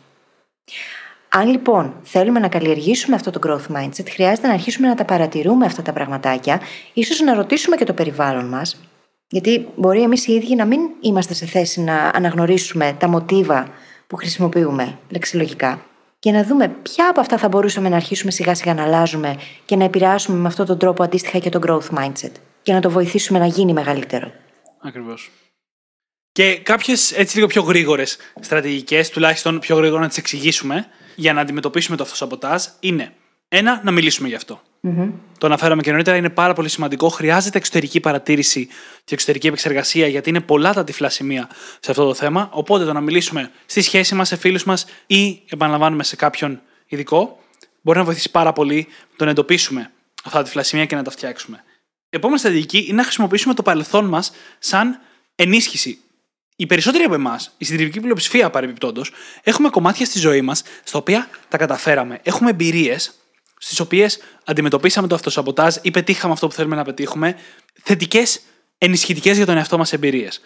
Αν 1.36 1.50
λοιπόν 1.50 1.94
θέλουμε 2.04 2.40
να 2.40 2.48
καλλιεργήσουμε 2.48 3.16
αυτό 3.16 3.32
το 3.32 3.40
growth 3.48 3.76
mindset, 3.76 4.10
χρειάζεται 4.10 4.48
να 4.48 4.54
αρχίσουμε 4.54 4.88
να 4.88 4.96
τα 4.96 5.06
παρατηρούμε 5.06 5.66
αυτά 5.66 5.82
τα 5.82 5.94
πραγματάκια, 5.94 6.62
ίσως 6.94 7.20
να 7.20 7.34
ρωτήσουμε 7.34 7.76
και 7.76 7.86
το 7.86 7.94
περιβάλλον 7.94 8.46
μας, 8.46 8.80
γιατί 9.28 9.68
μπορεί 9.76 10.02
εμείς 10.02 10.28
οι 10.28 10.34
ίδιοι 10.34 10.56
να 10.56 10.66
μην 10.66 10.80
είμαστε 11.02 11.34
σε 11.34 11.46
θέση 11.46 11.82
να 11.82 12.12
αναγνωρίσουμε 12.14 12.96
τα 13.00 13.08
μοτίβα 13.08 13.68
που 14.08 14.16
χρησιμοποιούμε 14.16 14.98
λεξιλογικά 15.10 15.86
και 16.20 16.32
να 16.32 16.44
δούμε 16.44 16.68
ποια 16.68 17.10
από 17.10 17.20
αυτά 17.20 17.38
θα 17.38 17.48
μπορούσαμε 17.48 17.90
να 17.90 17.96
αρχίσουμε 17.96 18.32
σιγά 18.32 18.56
σιγά 18.56 18.74
να 18.74 18.84
αλλάζουμε 18.84 19.40
και 19.66 19.76
να 19.76 19.84
επηρεάσουμε 19.84 20.38
με 20.38 20.48
αυτόν 20.48 20.66
τον 20.66 20.78
τρόπο 20.78 21.04
αντίστοιχα 21.04 21.38
και 21.38 21.50
το 21.50 21.60
growth 21.68 21.98
mindset 21.98 22.32
και 22.62 22.74
να 22.74 22.82
το 22.82 22.90
βοηθήσουμε 22.90 23.40
να 23.40 23.46
γίνει 23.46 23.74
μεγαλύτερο. 23.74 24.32
Ακριβώς. 24.82 25.32
Και 26.32 26.58
κάποιες 26.58 27.12
έτσι 27.12 27.36
λίγο 27.36 27.48
πιο 27.48 27.62
γρήγορες 27.62 28.18
στρατηγικές, 28.40 29.10
τουλάχιστον 29.10 29.60
πιο 29.60 29.76
γρήγορα 29.76 30.02
να 30.02 30.08
τις 30.08 30.18
εξηγήσουμε 30.18 30.88
για 31.16 31.34
να 31.34 31.42
αντιμετωπίσουμε 31.42 31.98
το 31.98 32.04
αυτοσαμποτάζ, 32.04 32.64
είναι 32.80 33.14
ένα, 33.48 33.82
να 33.84 33.92
μιλήσουμε 33.92 34.28
γι' 34.28 34.36
αυτό. 34.36 34.62
Mm-hmm. 34.88 35.12
Το 35.38 35.46
αναφέραμε 35.46 35.82
και 35.82 35.92
νωρίτερα, 35.92 36.18
είναι 36.18 36.30
πάρα 36.30 36.54
πολύ 36.54 36.70
σημαντικό. 36.70 37.10
Χρειάζεται 37.10 37.58
εξωτερική 37.58 38.00
παρατήρηση 38.00 38.68
και 39.04 39.14
εξωτερική 39.14 39.48
επεξεργασία, 39.48 40.08
γιατί 40.08 40.30
είναι 40.30 40.42
πολλά 40.42 40.74
τα 40.74 40.84
τυφλά 40.84 41.10
σημεία 41.10 41.50
σε 41.80 41.92
αυτό 41.92 42.06
το 42.06 42.14
θέμα. 42.14 42.50
Οπότε 42.52 42.86
το 42.86 42.94
να 42.94 43.02
μιλήσουμε 43.02 43.52
στη 43.66 43.82
σχέση 43.82 44.16
μας, 44.16 44.28
σε 44.28 44.36
φίλους 44.36 44.64
μας 44.64 44.86
ή 45.08 45.42
επαναλαμβάνουμε 45.50 46.04
σε 46.04 46.16
κάποιον 46.16 46.62
ειδικό, 46.88 47.40
μπορεί 47.82 47.98
να 47.98 48.04
βοηθήσει 48.04 48.32
πάρα 48.32 48.54
πολύ 48.54 48.88
το 49.16 49.26
να 49.26 49.32
εντοπίσουμε 49.32 49.92
αυτά 50.24 50.38
τα 50.38 50.44
τυφλά 50.44 50.64
σημεία 50.64 50.86
και 50.86 50.96
να 50.96 51.04
τα 51.04 51.12
φτιάξουμε. 51.12 51.64
Η 52.10 52.16
επόμενη 52.16 52.40
στρατηγική 52.40 52.78
είναι 52.78 52.96
να 52.96 53.04
χρησιμοποιήσουμε 53.04 53.54
το 53.54 53.62
παρελθόν 53.62 54.06
μας 54.06 54.32
σαν 54.60 55.00
ενίσχυση. 55.36 56.00
Οι 56.56 56.66
περισσότεροι 56.66 57.04
από 57.04 57.14
εμάς, 57.14 57.54
η 57.58 57.66
συντριπτική 57.66 58.00
πλειοψηφία 58.00 58.50
παρεμπιπτόντως, 58.50 59.12
έχουμε 59.44 59.70
κομμάτια 59.70 60.06
στη 60.06 60.20
ζωή 60.20 60.42
μας 60.42 60.64
στα 60.84 60.98
οποία 60.98 61.30
τα 61.48 61.58
καταφέραμε. 61.58 62.20
Έχουμε 62.24 62.50
εμπειρίες 62.50 63.14
στις 63.58 63.80
οποίες 63.80 64.20
αντιμετωπίσαμε 64.46 65.08
το 65.08 65.16
αυτοσαμποτάζ 65.16 65.76
ή 65.82 65.92
πετύχαμε 65.92 66.34
αυτό 66.34 66.48
που 66.48 66.54
θέλουμε 66.54 66.76
να 66.76 66.84
πετύχουμε, 66.84 67.36
θετικές, 67.84 68.42
ενισχυτικές 68.78 69.38
για 69.38 69.46
τον 69.46 69.58
εαυτό 69.58 69.78
μας 69.78 69.94
εμπειρίες. 69.94 70.42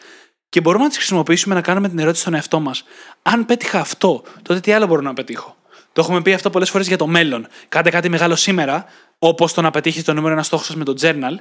Και 0.49 0.61
μπορούμε 0.61 0.83
να 0.83 0.89
τις 0.89 0.97
χρησιμοποιήσουμε 0.97 1.55
να 1.55 1.61
κάνουμε 1.61 1.89
την 1.89 1.99
ερώτηση 1.99 2.21
στον 2.21 2.33
εαυτό 2.33 2.59
μας. 2.59 2.83
Αν 3.21 3.45
πέτυχα 3.45 3.79
αυτό, 3.79 4.23
τότε 4.41 4.59
τι 4.59 4.71
άλλο 4.71 4.85
μπορώ 4.85 5.01
να 5.01 5.13
πετύχω; 5.13 5.57
Το 5.93 6.01
έχουμε 6.01 6.21
πει 6.21 6.33
αυτό 6.33 6.49
πολλές 6.49 6.69
φορές 6.69 6.87
για 6.87 6.97
το 6.97 7.07
μέλλον. 7.07 7.47
Κάντε 7.69 7.89
κάτι 7.89 8.09
μεγάλο 8.09 8.35
σήμερα, 8.35 8.85
όπως 9.19 9.53
το 9.53 9.61
να 9.61 9.71
πετύχεις 9.71 10.03
το 10.03 10.13
νούμερο 10.13 10.33
ένα 10.33 10.43
στόχο 10.43 10.63
σας 10.63 10.75
με 10.75 10.83
το 10.83 10.93
journal, 11.01 11.35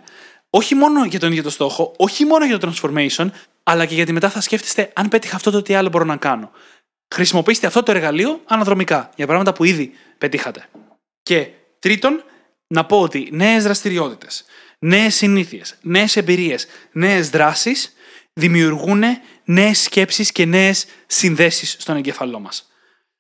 όχι 0.51 0.75
μόνο 0.75 1.05
για 1.05 1.19
τον 1.19 1.31
ίδιο 1.31 1.43
το 1.43 1.51
στόχο, 1.51 1.95
όχι 1.97 2.25
μόνο 2.25 2.45
για 2.45 2.59
το 2.59 2.73
transformation, 2.73 3.27
αλλά 3.63 3.87
και 3.87 3.95
γιατί 3.95 4.13
μετά 4.13 4.31
θα 4.31 4.41
σκέφτεστε 4.41 4.91
αν 4.95 5.09
πέτυχα 5.09 5.37
αυτό, 5.37 5.51
το 5.51 5.63
τι 5.63 5.75
άλλο 5.75 5.89
μπορώ 5.89 6.05
να 6.05 6.17
κάνω. 6.17 6.51
Χρησιμοποιήστε 7.15 7.67
αυτό 7.67 7.83
το 7.83 7.91
εργαλείο 7.91 8.41
αναδρομικά 8.45 9.11
για 9.17 9.27
πράγματα 9.27 9.53
που 9.53 9.65
ήδη 9.65 9.93
πετύχατε. 10.19 10.69
Και 11.23 11.51
Τρίτον, 11.79 12.25
να 12.67 12.85
πω 12.85 13.01
ότι 13.01 13.29
νέες 13.33 13.63
δραστηριότητες, 13.63 14.45
νέες 14.79 15.15
συνήθειες, 15.15 15.79
νέες 15.83 16.17
εμπειρίες, 16.17 16.67
νέες 16.93 17.31
δράσεις 17.31 17.93
δημιουργούν 18.33 19.03
νέες 19.45 19.83
σκέψεις 19.83 20.33
και 20.33 20.45
νέες 20.45 20.87
συνδέσεις 21.07 21.77
στον 21.79 21.97
εγκέφαλό 21.97 22.41
μας. 22.41 22.71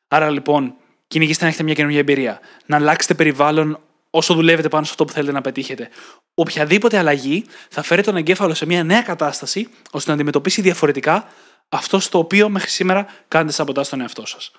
Άρα 0.08 0.30
λοιπόν, 0.30 0.74
κυνηγήστε 1.06 1.42
να 1.42 1.48
έχετε 1.48 1.64
μια 1.64 1.74
καινούργια 1.74 2.00
εμπειρία, 2.00 2.40
να 2.66 2.76
αλλάξετε 2.76 3.14
περιβάλλον 3.14 3.80
όσο 4.10 4.34
δουλεύετε 4.34 4.68
πάνω 4.68 4.84
σε 4.84 4.90
αυτό 4.90 5.04
που 5.04 5.12
θέλετε 5.12 5.32
να 5.32 5.40
πετύχετε. 5.40 5.88
Οποιαδήποτε 6.34 6.98
αλλαγή 6.98 7.44
θα 7.70 7.82
φέρει 7.82 8.02
τον 8.02 8.16
εγκέφαλο 8.16 8.54
σε 8.54 8.66
μια 8.66 8.84
νέα 8.84 9.02
κατάσταση 9.02 9.68
ώστε 9.90 10.08
να 10.08 10.14
αντιμετωπίσει 10.14 10.60
διαφορετικά 10.60 11.26
αυτό 11.68 11.98
στο 11.98 12.18
οποίο 12.18 12.48
μέχρι 12.48 12.70
σήμερα 12.70 13.06
κάνετε 13.28 13.52
σαμποτά 13.52 13.82
στον 13.82 14.00
εαυτό 14.00 14.26
σας. 14.26 14.52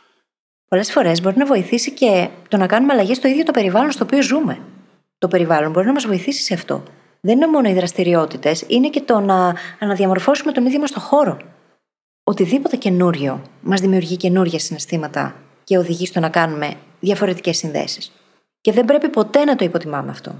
Πολλές 0.68 0.92
φορές 0.92 1.22
μπορεί 1.22 1.38
να 1.38 1.46
βοηθήσει 1.46 1.92
και 1.92 2.30
το 2.48 2.58
να 2.58 2.68
κάνουμε 2.68 2.94
αλλαγές 2.94 3.18
στο 3.18 3.28
ίδιο 3.28 3.44
το 3.44 3.52
περιβάλλον 3.52 3.92
στο 3.92 4.04
οποίο 4.04 4.22
ζούμε. 4.22 4.60
Το 5.18 5.28
περιβάλλον 5.28 5.72
μπορεί 5.72 5.86
να 5.86 5.94
μας 5.94 6.06
βοηθήσει 6.06 6.42
σε 6.42 6.54
αυτό. 6.54 6.84
Δεν 7.22 7.36
είναι 7.36 7.48
μόνο 7.48 7.70
οι 7.70 7.74
δραστηριότητες, 7.74 8.64
είναι 8.68 8.90
και 8.90 9.02
το 9.02 9.20
να 9.20 9.56
αναδιαμορφώσουμε 9.80 10.52
τον 10.52 10.66
ίδιο 10.66 10.80
μας 10.80 10.92
το 10.92 11.00
χώρο. 11.00 11.38
Οτιδήποτε 12.24 12.76
καινούριο 12.76 13.42
μας 13.62 13.82
δημιουργεί 13.82 14.18
καινούργια 14.18 14.60
συναισθήματα 14.60 15.36
και 15.64 15.78
οδηγεί 15.78 16.06
στο 16.06 16.20
να 16.20 16.30
κάνουμε 16.30 16.74
διαφορετικές 17.00 17.58
συνδέσεις. 17.58 18.12
Και 18.68 18.74
δεν 18.74 18.86
πρέπει 18.86 19.10
ποτέ 19.10 19.44
να 19.44 19.56
το 19.56 19.66
υποτιμάμε 19.66 20.12
αυτό. 20.12 20.36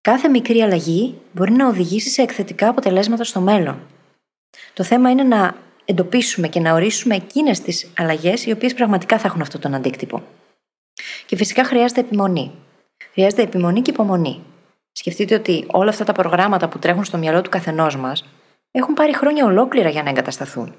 Κάθε 0.00 0.28
μικρή 0.28 0.62
αλλαγή 0.62 1.14
μπορεί 1.32 1.52
να 1.52 1.68
οδηγήσει 1.68 2.08
σε 2.08 2.22
εκθετικά 2.22 2.68
αποτελέσματα 2.68 3.24
στο 3.24 3.40
μέλλον. 3.40 3.80
Το 4.72 4.84
θέμα 4.84 5.10
είναι 5.10 5.22
να 5.22 5.56
εντοπίσουμε 5.84 6.48
και 6.48 6.60
να 6.60 6.72
ορίσουμε 6.72 7.14
εκείνες 7.14 7.60
τις 7.60 7.90
αλλαγές 7.96 8.46
οι 8.46 8.50
οποίες 8.50 8.74
πραγματικά 8.74 9.18
θα 9.18 9.26
έχουν 9.26 9.40
αυτόν 9.40 9.60
τον 9.60 9.74
αντίκτυπο. 9.74 10.22
Και 11.26 11.36
φυσικά 11.36 11.64
χρειάζεται 11.64 12.00
επιμονή. 12.00 12.52
Χρειάζεται 13.12 13.42
επιμονή 13.42 13.82
και 13.82 13.90
υπομονή. 13.90 14.42
Σκεφτείτε 14.92 15.34
ότι 15.34 15.66
όλα 15.70 15.90
αυτά 15.90 16.04
τα 16.04 16.12
προγράμματα 16.12 16.68
που 16.68 16.78
τρέχουν 16.78 17.04
στο 17.04 17.18
μυαλό 17.18 17.42
του 17.42 17.50
καθενός 17.50 17.96
μας 17.96 18.24
έχουν 18.70 18.94
πάρει 18.94 19.16
χρόνια 19.16 19.44
ολόκληρα 19.44 19.88
για 19.88 20.02
να 20.02 20.10
εγκατασταθούν. 20.10 20.74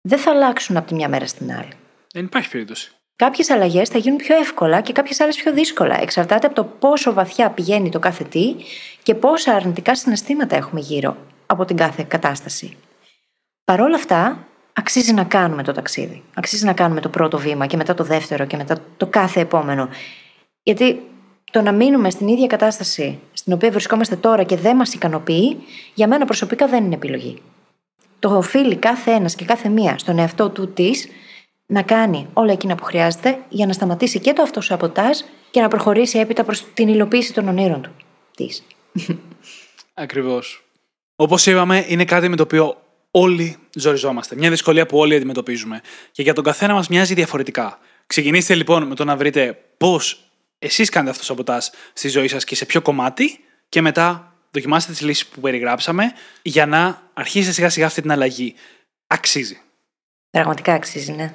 Δεν 0.00 0.18
θα 0.18 0.30
αλλάξουν 0.30 0.76
από 0.76 0.86
τη 0.86 0.94
μια 0.94 1.08
μέρα 1.08 1.26
στην 1.26 1.52
άλλη. 1.52 1.72
Δεν 2.12 2.24
υπάρχει 2.24 2.50
περίπτωση. 2.50 2.95
Κάποιες 3.16 3.50
αλλαγές 3.50 3.88
θα 3.88 3.98
γίνουν 3.98 4.18
πιο 4.18 4.36
εύκολα 4.36 4.80
και 4.80 4.92
κάποιες 4.92 5.20
άλλες 5.20 5.36
πιο 5.36 5.52
δύσκολα. 5.52 6.00
Εξαρτάται 6.00 6.46
από 6.46 6.54
το 6.54 6.64
πόσο 6.64 7.12
βαθιά 7.12 7.50
πηγαίνει 7.50 7.90
το 7.90 7.98
κάθε 7.98 8.24
τι 8.24 8.54
και 9.02 9.14
πόσα 9.14 9.52
αρνητικά 9.52 9.94
συναισθήματα 9.96 10.56
έχουμε 10.56 10.80
γύρω 10.80 11.16
από 11.46 11.64
την 11.64 11.76
κάθε 11.76 12.04
κατάσταση. 12.08 12.76
Παρ' 13.64 13.80
όλα 13.80 13.96
αυτά, 13.96 14.46
αξίζει 14.72 15.12
να 15.12 15.24
κάνουμε 15.24 15.62
το 15.62 15.72
ταξίδι. 15.72 16.22
Αξίζει 16.34 16.64
να 16.64 16.72
κάνουμε 16.72 17.00
το 17.00 17.08
πρώτο 17.08 17.38
βήμα 17.38 17.66
και 17.66 17.76
μετά 17.76 17.94
το 17.94 18.04
δεύτερο 18.04 18.44
και 18.44 18.56
μετά 18.56 18.78
το 18.96 19.06
κάθε 19.06 19.40
επόμενο. 19.40 19.88
Γιατί 20.62 21.02
το 21.50 21.62
να 21.62 21.72
μείνουμε 21.72 22.10
στην 22.10 22.28
ίδια 22.28 22.46
κατάσταση 22.46 23.18
στην 23.32 23.52
οποία 23.52 23.70
βρισκόμαστε 23.70 24.16
τώρα 24.16 24.42
και 24.42 24.56
δεν 24.56 24.76
μας 24.76 24.94
ικανοποιεί, 24.94 25.56
για 25.94 26.08
μένα 26.08 26.24
προσωπικά 26.24 26.66
δεν 26.66 26.84
είναι 26.84 26.94
επιλογή. 26.94 27.42
Το 28.18 28.36
οφείλει 28.36 28.76
κάθε 28.76 29.10
ένας 29.10 29.34
και 29.34 29.44
κάθε 29.44 29.68
μία 29.68 29.98
στον 29.98 30.18
εαυτό 30.18 30.50
του 30.50 30.72
της 30.72 31.08
να 31.66 31.82
κάνει 31.82 32.28
όλα 32.32 32.52
εκείνα 32.52 32.74
που 32.74 32.84
χρειάζεται 32.84 33.38
για 33.48 33.66
να 33.66 33.72
σταματήσει 33.72 34.20
και 34.20 34.32
το 34.32 34.42
αυτοσαμποτάζ 34.42 35.18
και 35.50 35.60
να 35.60 35.68
προχωρήσει 35.68 36.18
έπειτα 36.18 36.44
προς 36.44 36.72
την 36.74 36.88
υλοποίηση 36.88 37.32
των 37.32 37.48
ονείρων 37.48 37.82
του. 37.82 37.90
Της. 38.36 38.62
Ακριβώς. 39.94 40.64
Όπως 41.16 41.46
είπαμε, 41.46 41.84
είναι 41.88 42.04
κάτι 42.04 42.28
με 42.28 42.36
το 42.36 42.42
οποίο 42.42 42.82
όλοι 43.10 43.56
ζοριζόμαστε. 43.74 44.36
Μια 44.36 44.50
δυσκολία 44.50 44.86
που 44.86 44.98
όλοι 44.98 45.14
αντιμετωπίζουμε. 45.14 45.80
Και 46.12 46.22
για 46.22 46.32
τον 46.32 46.44
καθένα 46.44 46.74
μας 46.74 46.88
μοιάζει 46.88 47.14
διαφορετικά. 47.14 47.78
Ξεκινήστε 48.06 48.54
λοιπόν 48.54 48.86
με 48.86 48.94
το 48.94 49.04
να 49.04 49.16
βρείτε 49.16 49.58
πώς 49.76 50.20
εσείς 50.58 50.88
κάνετε 50.88 51.10
αυτό 51.10 51.24
σαμποτάζ 51.24 51.66
στη 51.92 52.08
ζωή 52.08 52.28
σας 52.28 52.44
και 52.44 52.54
σε 52.54 52.64
ποιο 52.64 52.82
κομμάτι, 52.82 53.40
και 53.68 53.80
μετά 53.80 54.34
δοκιμάστε 54.50 54.92
τις 54.92 55.00
λύσεις 55.00 55.26
που 55.26 55.40
περιγράψαμε 55.40 56.12
για 56.42 56.66
να 56.66 57.02
αρχίσετε 57.12 57.52
σιγά 57.52 57.68
σιγά 57.68 57.86
αυτή 57.86 58.00
την 58.00 58.10
αλλαγή. 58.12 58.54
Αξίζει. 59.06 59.60
Πραγματικά 60.30 60.72
αξίζει, 60.72 61.12
ναι. 61.12 61.34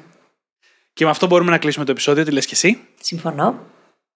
Και 0.93 1.03
με 1.03 1.09
αυτό 1.09 1.27
μπορούμε 1.27 1.51
να 1.51 1.57
κλείσουμε 1.57 1.85
το 1.85 1.91
επεισόδιο. 1.91 2.23
Τι 2.23 2.31
λες 2.31 2.45
και 2.45 2.53
εσύ. 2.53 2.79
Συμφωνώ. 3.01 3.69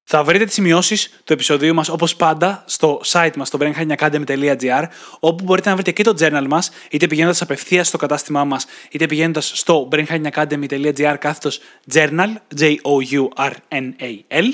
Θα 0.07 0.23
βρείτε 0.23 0.45
τις 0.45 0.53
σημειώσεις 0.53 1.21
του 1.23 1.33
επεισοδίου 1.33 1.73
μας 1.73 1.89
όπως 1.89 2.15
πάντα 2.15 2.63
στο 2.67 3.01
site 3.05 3.31
μας 3.35 3.47
στο 3.47 3.57
brainhackingacademy.gr 3.61 4.83
όπου 5.19 5.43
μπορείτε 5.43 5.69
να 5.69 5.75
βρείτε 5.75 5.91
και 5.91 6.03
το 6.03 6.15
journal 6.19 6.45
μας 6.49 6.71
είτε 6.89 7.07
πηγαίνοντας 7.07 7.41
απευθείας 7.41 7.87
στο 7.87 7.97
κατάστημά 7.97 8.43
μας 8.43 8.65
είτε 8.91 9.05
πηγαίνοντας 9.05 9.51
στο 9.55 9.87
brainhackingacademy.gr 9.91 11.15
κάθετος 11.19 11.59
journal 11.93 12.29
J-O-U-R-N-A-L 12.59 14.47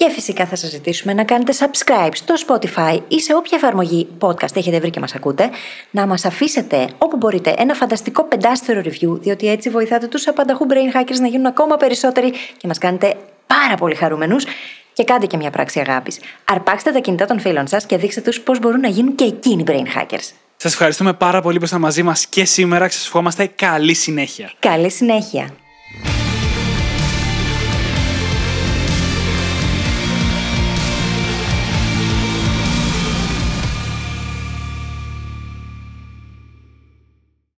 και 0.00 0.10
φυσικά 0.10 0.46
θα 0.46 0.56
σας 0.56 0.70
ζητήσουμε 0.70 1.12
να 1.12 1.24
κάνετε 1.24 1.52
subscribe 1.58 2.10
στο 2.12 2.34
Spotify 2.46 2.98
ή 3.08 3.20
σε 3.20 3.34
όποια 3.34 3.56
εφαρμογή 3.56 4.08
podcast 4.20 4.56
έχετε 4.56 4.80
βρει 4.80 4.90
και 4.90 5.00
μας 5.00 5.14
ακούτε, 5.14 5.50
να 5.90 6.06
μας 6.06 6.24
αφήσετε 6.24 6.88
όπου 6.98 7.16
μπορείτε 7.16 7.54
ένα 7.58 7.74
φανταστικό 7.74 8.24
πεντάστερο 8.24 8.80
review, 8.84 9.20
διότι 9.20 9.48
έτσι 9.48 9.70
βοηθάτε 9.70 10.06
τους 10.06 10.28
απανταχού 10.28 10.66
brain 10.68 10.96
hackers 10.96 11.18
να 11.20 11.26
γίνουν 11.26 11.46
ακόμα 11.46 11.76
περισσότεροι 11.76 12.30
και 12.30 12.66
μας 12.66 12.78
κάνετε 12.78 13.14
πάρα 13.46 13.74
πολύ 13.76 13.94
χαρούμενους 13.94 14.44
και 14.92 15.04
κάντε 15.04 15.26
και 15.26 15.36
μια 15.36 15.50
πράξη 15.50 15.80
αγάπης. 15.80 16.20
Αρπάξτε 16.44 16.90
τα 16.90 16.98
κινητά 16.98 17.26
των 17.26 17.40
φίλων 17.40 17.66
σας 17.66 17.86
και 17.86 17.96
δείξτε 17.96 18.20
τους 18.20 18.40
πώς 18.40 18.58
μπορούν 18.58 18.80
να 18.80 18.88
γίνουν 18.88 19.14
και 19.14 19.24
εκείνοι 19.24 19.64
brain 19.66 20.00
hackers. 20.00 20.32
Σας 20.56 20.72
ευχαριστούμε 20.72 21.12
πάρα 21.12 21.40
πολύ 21.42 21.58
που 21.58 21.64
ήσασταν 21.64 21.80
μαζί 21.80 22.02
μας 22.02 22.26
και 22.26 22.44
σήμερα 22.44 22.86
και 22.86 22.94
σας 22.94 23.04
ευχόμαστε 23.06 23.46
καλή 23.46 23.94
συνέχεια. 23.94 24.52
Καλή 24.58 24.90
συνέχεια. 24.90 25.48